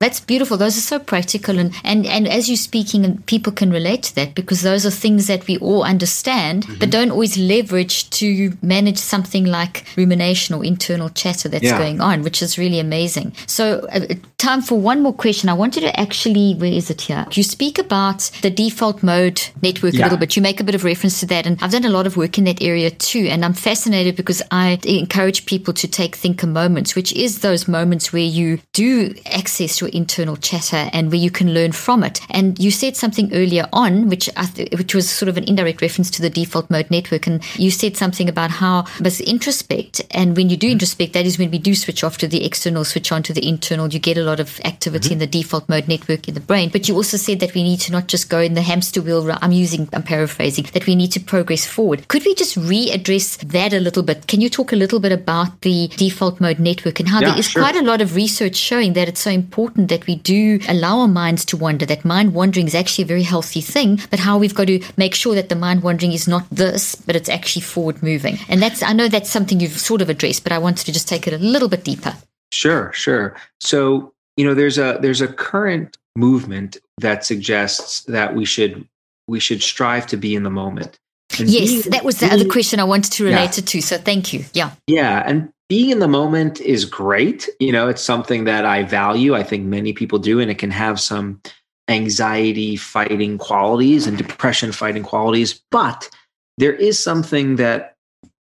That's 0.00 0.20
beautiful. 0.20 0.56
Those 0.56 0.78
are 0.78 0.82
so 0.82 1.00
practical, 1.00 1.58
and, 1.58 1.74
and, 1.82 2.06
and 2.06 2.28
as 2.28 2.48
you're 2.48 2.56
speaking, 2.56 3.04
and 3.04 3.24
people 3.26 3.52
can 3.52 3.72
relate 3.72 4.04
to 4.04 4.14
that 4.14 4.36
because 4.36 4.62
those 4.62 4.86
are 4.86 4.92
things 4.92 5.26
that 5.26 5.48
we 5.48 5.58
all 5.58 5.82
understand, 5.82 6.66
mm-hmm. 6.66 6.78
but 6.78 6.90
don't 6.90 7.10
always 7.10 7.36
leverage 7.36 8.08
to 8.10 8.56
manage 8.62 8.98
something 8.98 9.44
like 9.44 9.84
rumination 9.96 10.54
or 10.54 10.64
internal 10.64 11.08
chatter 11.08 11.48
that's 11.48 11.64
yeah. 11.64 11.76
going 11.76 12.00
on, 12.00 12.22
which 12.22 12.42
is 12.42 12.56
really 12.56 12.78
amazing. 12.78 13.32
So, 13.48 13.88
uh, 13.90 14.14
time 14.36 14.62
for 14.62 14.78
one 14.78 15.02
more 15.02 15.12
question. 15.12 15.48
I 15.48 15.54
wanted 15.54 15.80
to 15.80 15.98
actually, 15.98 16.54
where 16.54 16.72
is 16.72 16.90
it 16.90 17.00
here? 17.00 17.26
You 17.32 17.42
speak 17.42 17.80
about 17.80 18.30
the 18.42 18.50
default 18.50 19.02
mode 19.02 19.42
network 19.62 19.94
yeah. 19.94 20.02
a 20.02 20.04
little 20.04 20.18
bit. 20.18 20.36
You 20.36 20.42
make 20.42 20.60
a 20.60 20.64
bit 20.64 20.76
of 20.76 20.84
reference 20.84 21.18
to 21.20 21.26
that, 21.26 21.44
and 21.44 21.58
I've 21.60 21.72
done 21.72 21.84
a 21.84 21.90
lot 21.90 22.06
of 22.06 22.16
work 22.16 22.38
in 22.38 22.44
that 22.44 22.62
area 22.62 22.92
too. 22.92 23.26
And 23.28 23.44
I'm 23.44 23.52
fascinated 23.52 24.14
because 24.14 24.42
I 24.52 24.78
encourage 24.84 25.44
people 25.44 25.74
to 25.74 25.88
take 25.88 26.14
thinker 26.14 26.46
moments, 26.46 26.94
which 26.94 27.12
is 27.14 27.40
those 27.40 27.66
moments 27.66 28.12
where 28.12 28.22
you 28.22 28.60
do 28.72 29.12
access 29.26 29.80
your 29.80 29.87
internal 29.88 30.36
chatter 30.36 30.90
and 30.92 31.10
where 31.10 31.20
you 31.20 31.30
can 31.30 31.54
learn 31.54 31.72
from 31.72 32.02
it. 32.02 32.20
And 32.30 32.58
you 32.58 32.70
said 32.70 32.96
something 32.96 33.32
earlier 33.32 33.68
on, 33.72 34.08
which 34.08 34.28
th- 34.54 34.70
which 34.72 34.94
was 34.94 35.10
sort 35.10 35.28
of 35.28 35.36
an 35.36 35.44
indirect 35.44 35.82
reference 35.82 36.10
to 36.12 36.22
the 36.22 36.30
default 36.30 36.70
mode 36.70 36.90
network, 36.90 37.26
and 37.26 37.42
you 37.58 37.70
said 37.70 37.96
something 37.96 38.28
about 38.28 38.50
how 38.50 38.84
must 39.00 39.20
introspect, 39.20 40.02
and 40.10 40.36
when 40.36 40.50
you 40.50 40.56
do 40.56 40.70
introspect, 40.70 41.12
that 41.12 41.26
is 41.26 41.38
when 41.38 41.50
we 41.50 41.58
do 41.58 41.74
switch 41.74 42.04
off 42.04 42.18
to 42.18 42.28
the 42.28 42.44
external, 42.44 42.84
switch 42.84 43.12
on 43.12 43.22
to 43.22 43.32
the 43.32 43.46
internal. 43.46 43.88
You 43.88 43.98
get 43.98 44.18
a 44.18 44.22
lot 44.22 44.40
of 44.40 44.60
activity 44.64 45.06
mm-hmm. 45.06 45.12
in 45.14 45.18
the 45.18 45.26
default 45.26 45.68
mode 45.68 45.88
network 45.88 46.28
in 46.28 46.34
the 46.34 46.40
brain. 46.40 46.70
But 46.70 46.88
you 46.88 46.94
also 46.94 47.16
said 47.16 47.40
that 47.40 47.54
we 47.54 47.62
need 47.62 47.80
to 47.80 47.92
not 47.92 48.08
just 48.08 48.28
go 48.28 48.40
in 48.40 48.54
the 48.54 48.62
hamster 48.62 49.02
wheel. 49.02 49.28
I'm 49.42 49.52
using, 49.52 49.88
I'm 49.92 50.02
paraphrasing, 50.02 50.66
that 50.72 50.86
we 50.86 50.94
need 50.94 51.12
to 51.12 51.20
progress 51.20 51.66
forward. 51.66 52.08
Could 52.08 52.24
we 52.24 52.34
just 52.34 52.58
readdress 52.58 53.38
that 53.48 53.72
a 53.72 53.80
little 53.80 54.02
bit? 54.02 54.26
Can 54.26 54.40
you 54.40 54.48
talk 54.48 54.72
a 54.72 54.76
little 54.76 55.00
bit 55.00 55.12
about 55.12 55.60
the 55.62 55.88
default 55.96 56.40
mode 56.40 56.58
network 56.58 57.00
and 57.00 57.08
how 57.08 57.20
yeah, 57.20 57.30
there 57.30 57.38
is 57.38 57.50
sure. 57.50 57.62
quite 57.62 57.76
a 57.76 57.82
lot 57.82 58.00
of 58.00 58.14
research 58.14 58.56
showing 58.56 58.92
that 58.94 59.08
it's 59.08 59.20
so 59.20 59.30
important 59.30 59.77
that 59.86 60.06
we 60.06 60.16
do 60.16 60.60
allow 60.68 60.98
our 60.98 61.08
minds 61.08 61.44
to 61.46 61.56
wander, 61.56 61.86
that 61.86 62.04
mind 62.04 62.34
wandering 62.34 62.66
is 62.66 62.74
actually 62.74 63.04
a 63.04 63.06
very 63.06 63.22
healthy 63.22 63.60
thing, 63.60 64.00
but 64.10 64.18
how 64.18 64.36
we've 64.38 64.54
got 64.54 64.66
to 64.66 64.82
make 64.96 65.14
sure 65.14 65.34
that 65.34 65.48
the 65.48 65.54
mind 65.54 65.82
wandering 65.82 66.12
is 66.12 66.26
not 66.26 66.48
this, 66.50 66.94
but 66.94 67.16
it's 67.16 67.28
actually 67.28 67.62
forward 67.62 68.02
moving. 68.02 68.38
And 68.48 68.60
that's, 68.60 68.82
I 68.82 68.92
know 68.92 69.08
that's 69.08 69.30
something 69.30 69.60
you've 69.60 69.78
sort 69.78 70.02
of 70.02 70.10
addressed, 70.10 70.42
but 70.42 70.52
I 70.52 70.58
wanted 70.58 70.84
to 70.86 70.92
just 70.92 71.08
take 71.08 71.26
it 71.26 71.32
a 71.32 71.38
little 71.38 71.68
bit 71.68 71.84
deeper. 71.84 72.14
Sure, 72.52 72.92
sure. 72.92 73.36
So, 73.60 74.12
you 74.36 74.44
know, 74.44 74.54
there's 74.54 74.78
a 74.78 74.98
there's 75.02 75.20
a 75.20 75.28
current 75.28 75.98
movement 76.16 76.76
that 76.98 77.24
suggests 77.24 78.02
that 78.04 78.34
we 78.34 78.44
should 78.44 78.86
we 79.26 79.40
should 79.40 79.62
strive 79.62 80.06
to 80.08 80.16
be 80.16 80.34
in 80.34 80.44
the 80.44 80.50
moment. 80.50 80.98
And 81.38 81.50
yes, 81.50 81.68
being, 81.68 81.82
that 81.90 82.04
was 82.04 82.18
the 82.18 82.26
being, 82.26 82.40
other 82.40 82.48
question 82.48 82.80
I 82.80 82.84
wanted 82.84 83.12
to 83.12 83.24
relate 83.24 83.58
yeah. 83.58 83.62
it 83.62 83.66
to. 83.66 83.82
So 83.82 83.98
thank 83.98 84.32
you. 84.32 84.44
Yeah. 84.54 84.70
Yeah. 84.86 85.22
And 85.26 85.52
being 85.68 85.90
in 85.90 85.98
the 85.98 86.08
moment 86.08 86.60
is 86.60 86.84
great. 86.84 87.48
You 87.60 87.72
know, 87.72 87.88
it's 87.88 88.02
something 88.02 88.44
that 88.44 88.64
I 88.64 88.82
value. 88.82 89.34
I 89.34 89.42
think 89.42 89.66
many 89.66 89.92
people 89.92 90.18
do, 90.18 90.40
and 90.40 90.50
it 90.50 90.58
can 90.58 90.70
have 90.70 90.98
some 90.98 91.40
anxiety 91.88 92.76
fighting 92.76 93.38
qualities 93.38 94.06
and 94.06 94.18
depression 94.18 94.72
fighting 94.72 95.02
qualities. 95.02 95.60
But 95.70 96.08
there 96.56 96.74
is 96.74 96.98
something 96.98 97.56
that 97.56 97.96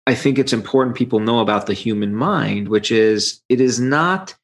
I 0.05 0.15
think 0.15 0.37
it's 0.37 0.53
important 0.53 0.97
people 0.97 1.19
know 1.19 1.39
about 1.39 1.65
the 1.65 1.73
human 1.73 2.13
mind, 2.13 2.67
which 2.67 2.91
is 2.91 3.41
it 3.47 3.61
is 3.61 3.79
not 3.79 4.35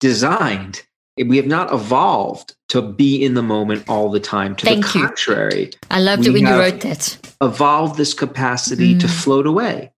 designed. 0.00 0.82
We 1.22 1.36
have 1.36 1.46
not 1.46 1.72
evolved 1.72 2.56
to 2.70 2.80
be 2.80 3.22
in 3.22 3.34
the 3.34 3.42
moment 3.42 3.86
all 3.86 4.10
the 4.10 4.18
time. 4.18 4.56
To 4.56 4.64
Thank 4.64 4.86
the 4.86 4.92
contrary, 4.92 5.64
you. 5.64 5.70
I 5.90 6.00
loved 6.00 6.26
it 6.26 6.30
when 6.30 6.46
you 6.46 6.54
wrote 6.54 6.80
that. 6.80 7.34
Evolved 7.42 7.98
this 7.98 8.14
capacity 8.14 8.94
mm. 8.94 9.00
to 9.00 9.08
float 9.08 9.46
away 9.46 9.92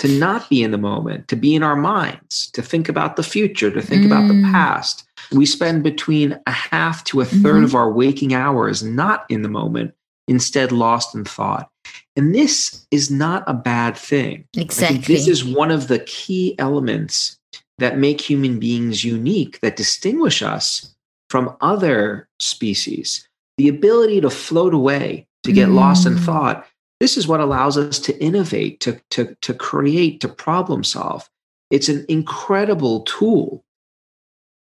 to 0.00 0.08
not 0.08 0.48
be 0.48 0.62
in 0.62 0.70
the 0.70 0.78
moment, 0.78 1.28
to 1.28 1.36
be 1.36 1.54
in 1.54 1.62
our 1.62 1.76
minds, 1.76 2.50
to 2.52 2.62
think 2.62 2.88
about 2.88 3.16
the 3.16 3.22
future, 3.22 3.70
to 3.70 3.82
think 3.82 4.02
mm. 4.02 4.06
about 4.06 4.28
the 4.28 4.34
mm. 4.34 4.50
past. 4.50 5.04
We 5.30 5.44
spend 5.44 5.82
between 5.82 6.40
a 6.46 6.50
half 6.50 7.04
to 7.04 7.20
a 7.20 7.26
3rd 7.26 7.42
mm-hmm. 7.42 7.64
of 7.64 7.74
our 7.74 7.92
waking 7.92 8.32
hours 8.32 8.82
not 8.82 9.26
in 9.28 9.42
the 9.42 9.50
moment, 9.50 9.92
instead 10.26 10.72
lost 10.72 11.14
in 11.14 11.26
thought. 11.26 11.68
And 12.16 12.34
this 12.34 12.86
is 12.90 13.10
not 13.10 13.44
a 13.46 13.52
bad 13.52 13.94
thing. 13.94 14.46
Exactly. 14.56 15.00
this 15.00 15.28
is 15.28 15.44
one 15.44 15.70
of 15.70 15.88
the 15.88 15.98
key 16.00 16.54
elements 16.58 17.38
that 17.76 17.98
make 17.98 18.22
human 18.22 18.58
beings 18.58 19.04
unique, 19.04 19.60
that 19.60 19.76
distinguish 19.76 20.42
us 20.42 20.94
from 21.28 21.54
other 21.60 22.26
species. 22.38 23.28
The 23.58 23.68
ability 23.68 24.22
to 24.22 24.30
float 24.30 24.72
away, 24.72 25.26
to 25.42 25.52
get 25.52 25.68
mm. 25.68 25.74
lost 25.74 26.06
in 26.06 26.14
mm. 26.14 26.24
thought, 26.24 26.66
this 27.00 27.16
is 27.16 27.26
what 27.26 27.40
allows 27.40 27.76
us 27.76 27.98
to 28.00 28.18
innovate, 28.22 28.80
to, 28.80 29.00
to, 29.10 29.34
to 29.40 29.54
create, 29.54 30.20
to 30.20 30.28
problem 30.28 30.84
solve. 30.84 31.28
It's 31.70 31.88
an 31.88 32.04
incredible 32.08 33.00
tool. 33.02 33.64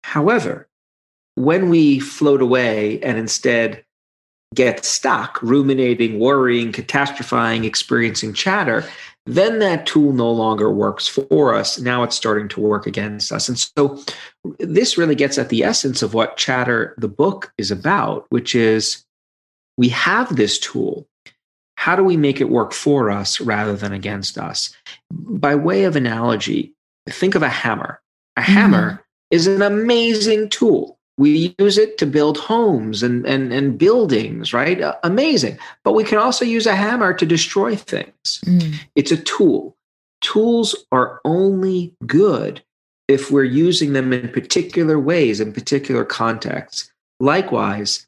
However, 0.05 0.69
when 1.35 1.69
we 1.69 1.99
float 1.99 2.41
away 2.41 3.01
and 3.03 3.19
instead 3.19 3.85
get 4.55 4.85
stuck 4.85 5.41
ruminating, 5.43 6.19
worrying, 6.19 6.73
catastrophizing, 6.73 7.65
experiencing 7.65 8.33
chatter, 8.33 8.85
then 9.27 9.59
that 9.61 9.87
tool 9.87 10.13
no 10.13 10.31
longer 10.31 10.71
works 10.73 11.07
for 11.07 11.55
us. 11.55 11.79
Now 11.79 12.03
it's 12.03 12.17
starting 12.17 12.49
to 12.49 12.61
work 12.61 12.87
against 12.87 13.31
us. 13.31 13.49
And 13.49 13.59
so 13.59 14.03
this 14.59 14.99
really 14.99 15.15
gets 15.15 15.39
at 15.39 15.51
the 15.51 15.63
essence 15.63 16.03
of 16.03 16.15
what 16.15 16.37
Chatter, 16.37 16.95
the 16.99 17.09
book, 17.09 17.53
is 17.59 17.71
about, 17.71 18.27
which 18.31 18.55
is 18.55 19.05
we 19.77 19.89
have 19.91 20.35
this 20.35 20.59
tool 20.59 21.07
how 21.81 21.97
do 21.97 22.05
we 22.05 22.19
make 22.19 22.43
it 22.43 22.51
work 22.51 22.75
for 22.75 23.11
us 23.11 23.41
rather 23.41 23.75
than 23.75 23.91
against 23.91 24.37
us? 24.37 24.71
By 25.11 25.55
way 25.55 25.85
of 25.85 25.97
analogy, 25.97 26.75
think 27.09 27.35
of 27.35 27.43
a 27.43 27.49
hammer. 27.49 28.03
A 28.37 28.43
mm-hmm. 28.43 28.53
hammer 28.53 29.05
is 29.31 29.47
an 29.47 29.63
amazing 29.63 30.51
tool. 30.51 30.99
We 31.17 31.55
use 31.59 31.79
it 31.79 31.97
to 31.97 32.05
build 32.05 32.37
homes 32.37 33.03
and, 33.03 33.25
and, 33.27 33.51
and 33.51 33.79
buildings, 33.79 34.53
right? 34.53 34.79
Uh, 34.79 34.95
amazing. 35.05 35.57
But 35.83 35.95
we 35.95 36.05
can 36.05 36.19
also 36.19 36.45
use 36.45 36.67
a 36.67 36.77
hammer 36.77 37.15
to 37.15 37.25
destroy 37.25 37.77
things. 37.77 38.43
Mm. 38.45 38.75
It's 38.95 39.11
a 39.11 39.17
tool. 39.17 39.75
Tools 40.21 40.75
are 40.93 41.19
only 41.25 41.95
good 42.07 42.63
if 43.09 43.31
we're 43.31 43.45
using 43.45 43.95
them 43.95 44.13
in 44.13 44.29
particular 44.29 44.99
ways, 44.99 45.41
in 45.41 45.51
particular 45.51 46.05
contexts. 46.05 46.93
Likewise, 47.21 48.07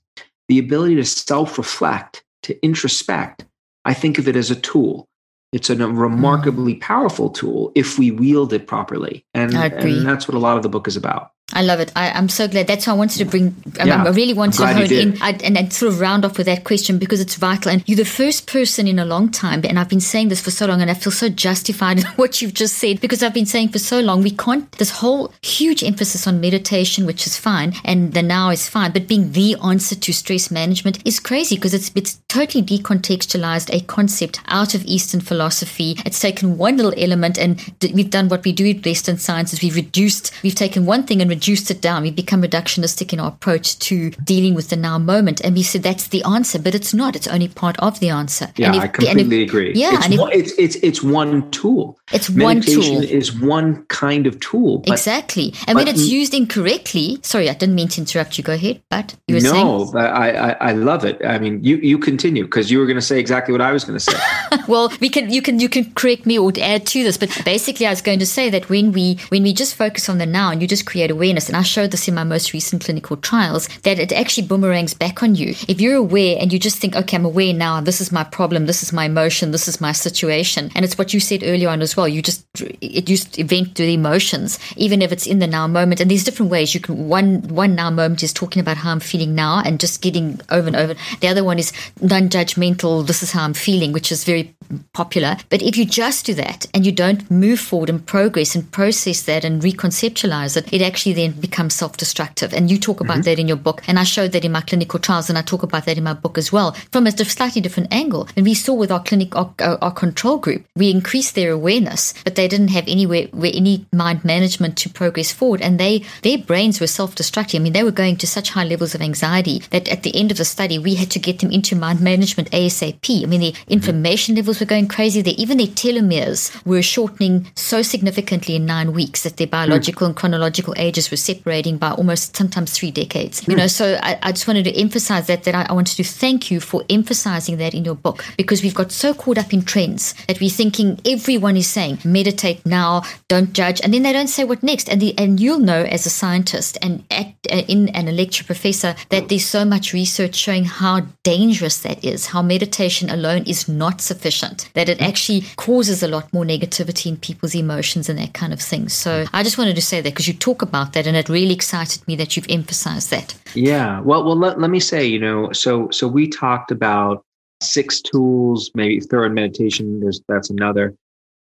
the 0.49 0.59
ability 0.59 0.97
to 0.97 1.07
self 1.07 1.57
reflect, 1.57 2.23
to 2.43 2.55
introspect, 2.57 3.47
I 3.85 3.95
think 3.95 4.19
of 4.19 4.29
it 4.29 4.37
as 4.37 4.51
a 4.51 4.57
tool. 4.57 5.09
It's 5.53 5.69
a 5.69 5.77
remarkably 5.77 6.77
mm. 6.77 6.81
powerful 6.81 7.29
tool 7.29 7.73
if 7.75 7.99
we 7.99 8.11
wield 8.11 8.53
it 8.53 8.67
properly. 8.67 9.27
And, 9.35 9.53
and 9.99 10.07
that's 10.07 10.27
what 10.27 10.35
a 10.35 10.41
lot 10.41 10.57
of 10.57 10.63
the 10.63 10.69
book 10.69 10.89
is 10.89 10.97
about. 10.97 11.33
I 11.53 11.63
love 11.63 11.81
it. 11.81 11.93
I, 11.95 12.19
am 12.19 12.29
so 12.29 12.49
glad. 12.49 12.67
That's 12.67 12.87
why 12.87 12.95
I 12.95 12.97
wanted 12.97 13.19
to 13.19 13.25
bring. 13.25 13.55
Yeah, 13.85 14.05
I 14.05 14.09
really 14.11 14.33
wanted 14.33 14.59
to 14.59 14.67
hone 14.67 14.93
in 14.93 15.21
I, 15.21 15.31
and, 15.45 15.57
and 15.57 15.73
sort 15.73 15.93
of 15.93 16.01
round 16.01 16.25
off 16.25 16.39
with 16.39 16.47
that 16.47 16.65
question 16.65 16.99
because 16.99 17.21
it's 17.21 17.35
vital. 17.35 17.71
And 17.71 17.83
you're 17.87 17.97
the 17.97 18.05
first 18.05 18.47
person 18.47 18.89
in 18.89 18.99
a 18.99 19.05
long 19.05 19.31
time, 19.31 19.63
and 19.65 19.79
I've 19.79 19.89
been 19.89 20.01
saying 20.01 20.29
this 20.29 20.41
for 20.41 20.51
so 20.51 20.67
long, 20.67 20.81
and 20.81 20.91
I 20.91 20.95
feel 20.95 21.13
so 21.13 21.29
justified 21.29 21.99
in 22.01 22.05
what 22.17 22.41
you've 22.41 22.55
just 22.55 22.79
said 22.79 23.01
because 23.01 23.23
I've 23.23 23.35
been 23.35 23.47
saying 23.47 23.69
for 23.69 23.79
so 23.79 24.01
long 24.01 24.23
we 24.23 24.31
can't. 24.31 24.71
This 24.73 24.91
whole 24.91 25.33
huge 25.43 25.85
emphasis 25.85 26.27
on 26.27 26.41
meditation, 26.41 27.07
which 27.07 27.27
is 27.27 27.37
fine, 27.37 27.75
and 27.85 28.15
the 28.15 28.23
now 28.23 28.51
is 28.51 28.69
fine, 28.69 28.93
but 28.93 29.07
being 29.07 29.33
the 29.33 29.57
answer 29.63 29.95
to 29.95 30.13
stress 30.13 30.51
management 30.51 31.05
is 31.07 31.21
crazy 31.21 31.57
because 31.57 31.75
it's 31.75 31.91
it's 31.95 32.15
totally 32.29 32.65
decontextualized 32.65 33.73
a 33.75 33.81
concept 33.81 34.41
out 34.47 34.75
of 34.75 34.85
Eastern 34.85 35.21
philosophy. 35.21 35.97
It's 36.07 36.21
taken 36.21 36.57
one 36.57 36.77
little 36.77 36.95
element, 36.97 37.39
and 37.39 37.61
we've 37.93 38.11
done 38.11 38.29
what 38.29 38.45
we 38.45 38.53
do 38.53 38.65
in 38.65 38.81
Western 38.81 39.19
sciences. 39.19 39.61
We've 39.63 39.77
reduced. 39.77 40.33
We've 40.43 40.55
taken 40.55 40.87
one 40.87 41.05
thing 41.05 41.21
and 41.21 41.31
reduced 41.43 41.73
it 41.73 41.81
down. 41.81 42.05
We've 42.05 42.15
become 42.15 42.41
reductionistic 42.41 43.13
in 43.13 43.19
our 43.19 43.29
approach 43.29 43.77
to 43.81 44.11
dealing 44.23 44.55
with 44.55 44.69
the 44.69 44.77
now 44.77 44.97
moment. 44.97 45.41
And 45.41 45.57
we 45.57 45.65
said 45.65 45.83
that's 45.83 46.07
the 46.07 46.23
answer, 46.23 46.57
but 46.57 46.73
it's 46.73 46.95
not. 46.95 47.17
It's 47.17 47.27
only 47.27 47.49
part 47.49 47.77
of 47.81 47.99
the 47.99 48.11
answer. 48.11 48.53
Yeah, 48.57 48.77
if, 48.77 48.83
I 48.83 48.87
completely 48.87 49.43
if, 49.43 49.49
agree. 49.49 49.73
Yeah, 49.75 49.91
it's, 49.95 50.17
one, 50.17 50.33
it's, 50.33 50.53
it's, 50.53 50.77
it's 50.77 51.03
one 51.03 51.51
tool. 51.51 51.99
It's 52.13 52.31
Meditation 52.31 52.95
one 52.95 53.03
tool. 53.03 53.11
is 53.11 53.41
one 53.41 53.85
kind 53.87 54.29
of 54.29 54.39
tool. 54.39 54.79
But, 54.79 54.93
exactly. 54.93 55.53
And 55.67 55.75
when 55.75 55.89
it's 55.89 56.07
used 56.07 56.33
incorrectly, 56.33 57.19
sorry, 57.23 57.51
I 57.51 57.55
didn't 57.55 57.75
mean 57.75 57.89
to 57.89 58.01
interrupt 58.01 58.39
you. 58.39 58.45
Go 58.45 58.53
ahead, 58.53 58.81
but 58.89 59.17
you 59.27 59.35
were 59.35 59.41
no, 59.41 59.51
saying. 59.51 59.67
No, 59.67 59.99
I, 59.99 60.29
I, 60.29 60.51
I 60.69 60.73
love 60.75 61.05
it. 61.05 61.25
I 61.25 61.41
mean, 61.41 61.65
you, 61.65 61.79
you 61.79 61.99
continue 61.99 62.45
because 62.45 62.71
you 62.71 62.79
were 62.79 62.87
going 62.87 62.97
to 62.97 63.03
say 63.03 63.19
exactly 63.19 63.51
what 63.51 63.61
I 63.61 63.73
was 63.73 63.83
going 63.83 63.99
to 63.99 64.05
say. 64.05 64.17
well, 64.69 64.93
we 65.01 65.09
can, 65.09 65.33
you 65.33 65.43
can, 65.43 65.59
you 65.59 65.69
can 65.69 65.93
correct 65.95 66.25
me 66.25 66.39
or 66.39 66.53
add 66.61 66.87
to 66.87 67.03
this, 67.03 67.17
but 67.17 67.37
basically 67.45 67.87
I 67.87 67.91
was 67.91 68.01
going 68.01 68.21
to 68.21 68.27
say 68.27 68.49
that 68.51 68.69
when 68.69 68.93
we, 68.93 69.19
when 69.31 69.43
we 69.43 69.53
just 69.53 69.75
focus 69.75 70.09
on 70.09 70.19
the 70.19 70.27
now 70.27 70.53
and 70.53 70.63
you 70.63 70.69
just 70.69 70.87
create 70.87 71.11
awareness, 71.11 71.32
and 71.37 71.57
I 71.57 71.63
showed 71.63 71.91
this 71.91 72.09
in 72.09 72.15
my 72.15 72.25
most 72.25 72.53
recent 72.53 72.85
clinical 72.85 73.17
trials, 73.17 73.69
that 73.83 73.99
it 73.99 74.13
actually 74.13 74.47
boomerangs 74.47 74.95
back 74.95 75.23
on 75.23 75.35
you. 75.35 75.55
If 75.69 75.81
you're 75.81 75.97
aware 75.97 76.37
and 76.39 76.53
you 76.53 76.59
just 76.59 76.79
think, 76.79 76.97
okay, 76.97 77.17
I'm 77.17 77.25
aware 77.25 77.53
now, 77.53 77.81
this 77.81 78.01
is 78.01 78.13
my 78.13 78.25
problem, 78.25 78.67
this 78.67 78.83
is 78.83 78.93
my 78.93 79.07
emotion, 79.07 79.51
this 79.51 79.69
is 79.69 79.81
my 79.81 79.93
situation. 79.93 80.71
And 80.75 80.85
it's 80.85 80.99
what 80.99 81.15
you 81.15 81.21
said 81.21 81.43
earlier 81.43 81.69
on 81.69 81.83
as 81.83 81.97
well. 81.97 82.09
You 82.09 82.23
just, 82.23 82.45
it 82.61 83.09
used 83.09 83.39
event 83.39 83.75
the 83.75 83.95
emotions, 83.95 84.59
even 84.77 85.03
if 85.03 85.13
it's 85.13 85.27
in 85.27 85.39
the 85.39 85.47
now 85.47 85.67
moment. 85.67 86.01
And 86.01 86.11
there's 86.11 86.25
different 86.25 86.51
ways 86.51 86.75
you 86.75 86.81
can, 86.81 87.09
one, 87.09 87.43
one 87.49 87.75
now 87.75 87.91
moment 87.91 88.23
is 88.23 88.33
talking 88.33 88.61
about 88.61 88.77
how 88.77 88.91
I'm 88.91 89.01
feeling 89.01 89.35
now 89.35 89.63
and 89.65 89.81
just 89.81 90.03
getting 90.03 90.41
over 90.51 90.67
and 90.67 90.77
over. 90.77 90.95
The 91.21 91.29
other 91.29 91.45
one 91.45 91.59
is 91.59 91.73
non 92.01 92.29
judgmental, 92.29 93.07
this 93.07 93.23
is 93.23 93.33
how 93.33 93.45
I'm 93.45 93.55
feeling, 93.55 93.93
which 93.93 94.13
is 94.13 94.25
very 94.25 94.55
popular. 94.93 95.37
But 95.49 95.63
if 95.63 95.77
you 95.77 95.85
just 95.85 96.27
do 96.27 96.35
that 96.35 96.67
and 96.75 96.87
you 96.87 96.93
don't 96.93 97.31
move 97.31 97.61
forward 97.61 97.91
and 97.91 98.05
progress 98.05 98.55
and 98.55 98.71
process 98.71 99.23
that 99.23 99.45
and 99.45 99.63
reconceptualize 99.63 100.57
it, 100.57 100.73
it 100.73 100.83
actually 100.83 101.12
then 101.13 101.33
becomes 101.33 101.75
self 101.75 101.97
destructive. 101.97 102.53
And 102.53 102.71
you 102.71 102.79
talk 102.79 103.01
about 103.01 103.19
mm-hmm. 103.19 103.23
that 103.23 103.39
in 103.39 103.49
your 103.49 103.57
book. 103.57 103.83
And 103.87 103.99
I 103.99 104.05
showed 104.05 104.33
that 104.33 104.45
in 104.45 104.53
my 104.53 104.61
clinical 104.61 104.99
trials 104.99 105.29
and 105.29 105.39
I 105.39 105.43
talk 105.43 105.63
about 105.63 105.85
that 105.87 105.99
in 105.99 106.05
my 106.05 106.15
book 106.15 106.39
as 106.39 106.53
well 106.53 106.73
from 106.91 107.07
a 107.07 107.13
slightly 107.13 107.61
different 107.61 107.93
angle. 107.93 108.29
And 108.37 108.45
we 108.47 108.55
saw 108.55 108.75
with 108.75 108.91
our 108.91 109.03
clinic, 109.03 109.35
our, 109.35 109.53
our 109.61 109.93
control 109.93 110.39
group, 110.39 110.65
we 110.77 110.91
increased 110.91 111.35
their 111.35 111.53
awareness, 111.53 112.15
but 112.25 112.35
they 112.35 112.49
didn't 112.49 112.69
have 112.69 112.85
anywhere 112.87 113.27
where 113.33 113.53
any 113.55 113.87
mind 113.93 114.25
management 114.25 114.77
to 114.79 114.91
progress 114.91 115.33
forward. 115.33 115.61
And 115.61 115.79
they, 115.79 116.05
their 116.23 116.39
brains 116.39 116.81
were 116.81 116.87
self 116.87 117.15
destructing. 117.15 117.57
I 117.57 117.59
mean, 117.59 117.73
they 117.73 117.85
were 117.85 117.91
going 117.91 118.17
to 118.19 118.27
such 118.27 118.51
high 118.51 118.65
levels 118.65 118.95
of 118.95 119.03
anxiety 119.03 119.61
that 119.71 119.89
at 119.89 120.03
the 120.03 120.15
end 120.17 120.31
of 120.31 120.39
the 120.39 120.45
study, 120.45 120.79
we 120.79 120.95
had 120.95 121.11
to 121.13 121.19
get 121.19 121.41
them 121.41 121.51
into 121.51 121.77
mind 121.77 122.01
management 122.01 122.51
ASAP. 122.51 123.23
I 123.23 123.27
mean, 123.27 123.41
the 123.41 123.53
mm-hmm. 123.53 123.73
inflammation 123.73 124.35
levels 124.35 124.61
were 124.61 124.67
going 124.67 124.89
crazy. 124.89 125.23
They, 125.23 125.33
even 125.33 125.59
their 125.59 125.67
telomeres 125.67 126.65
were 126.65 126.83
shortening 126.83 127.51
so 127.55 127.83
significantly 127.83 128.57
in 128.57 128.67
nine 128.67 128.93
weeks 128.93 129.23
that 129.23 129.37
their 129.37 129.47
biological 129.47 130.07
mm. 130.07 130.11
and 130.11 130.17
chronological 130.17 130.75
ages 130.77 131.02
were 131.11 131.17
separating 131.17 131.79
by 131.79 131.91
almost 131.93 132.37
sometimes 132.37 132.73
three 132.73 132.91
decades. 132.91 133.47
You 133.47 133.57
know, 133.57 133.67
so 133.67 133.99
I, 134.03 134.19
I 134.23 134.33
just 134.33 134.47
wanted 134.47 134.65
to 134.65 134.79
emphasize 134.79 135.27
that, 135.27 135.45
that 135.45 135.55
I, 135.55 135.67
I 135.69 135.73
wanted 135.73 135.97
to 135.97 136.05
thank 136.05 136.51
you 136.51 136.61
for 136.61 136.85
emphasizing 136.89 137.57
that 137.59 137.75
in 137.75 137.85
your 137.85 137.95
book 137.95 138.25
because 138.37 138.63
we've 138.63 138.75
got 138.75 138.93
so 138.93 139.15
caught 139.15 139.39
up 139.39 139.53
in 139.53 139.63
trends 139.63 140.15
that 140.27 140.41
we're 140.41 140.51
thinking 140.51 141.01
everyone 141.07 141.57
is 141.57 141.69
saying 141.69 141.99
meditate 142.05 142.65
now, 142.65 143.03
don't 143.29 143.53
judge, 143.53 143.81
and 143.81 143.93
then 143.93 144.03
they 144.03 144.13
don't 144.13 144.29
say 144.29 144.45
what 144.45 144.63
next. 144.63 144.89
And 144.89 145.01
the, 145.01 145.17
and 145.19 145.41
you'll 145.41 145.59
know 145.59 145.83
as 145.85 146.07
a 146.07 146.11
scientist 146.11 146.79
and 146.83 147.05
at, 147.11 147.35
uh, 147.51 147.63
in 147.69 147.89
and 147.91 148.09
a 148.09 148.13
lecture 148.13 148.45
professor 148.45 148.95
that 149.09 149.29
there's 149.29 149.47
so 149.47 149.65
much 149.65 149.93
research 149.93 150.35
showing 150.35 150.65
how 150.65 151.01
dangerous 151.23 151.81
that 151.81 152.05
is, 152.05 152.27
how 152.27 152.43
meditation 152.43 153.11
alone 153.11 153.43
is 153.45 153.69
not 153.69 154.01
sufficient, 154.01 154.71
that 154.75 154.89
it 154.89 155.01
actually 155.01 155.43
causes 155.57 156.03
a 156.03 156.09
lot 156.09 156.33
more 156.33 156.45
negativity 156.45 157.07
in 157.07 157.17
people's 157.17 157.55
emotions 157.55 158.09
and 158.09 158.19
that 158.19 158.35
kind 158.35 158.53
of 158.53 158.61
thing. 158.61 158.89
So 158.89 159.25
I 159.33 159.43
just 159.43 159.59
wanted 159.59 159.77
to 159.77 159.83
say 159.83 160.01
that 160.01 160.11
because 160.11 160.29
you 160.29 160.35
talk 160.35 160.63
about 160.63 160.92
that 160.93 161.07
and 161.07 161.17
it 161.17 161.29
really 161.29 161.55
excited 161.55 162.07
me 162.07 162.17
that 162.17 162.37
you've 162.37 162.47
emphasized 162.49 163.11
that. 163.11 163.35
Yeah. 163.55 164.01
Well, 164.01 164.25
well, 164.25 164.37
let, 164.37 164.61
let 164.61 164.71
me 164.71 164.81
say, 164.81 165.07
you 165.07 165.19
know, 165.19 165.53
so, 165.53 165.91
so 165.91 166.07
we 166.09 166.29
talked 166.29 166.71
about 166.71 167.25
six 167.63 168.01
tools, 168.01 168.71
maybe 168.75 169.01
thorough 169.01 169.29
meditation. 169.29 170.01
There's, 170.01 170.21
that's 170.29 170.51
another 170.51 170.95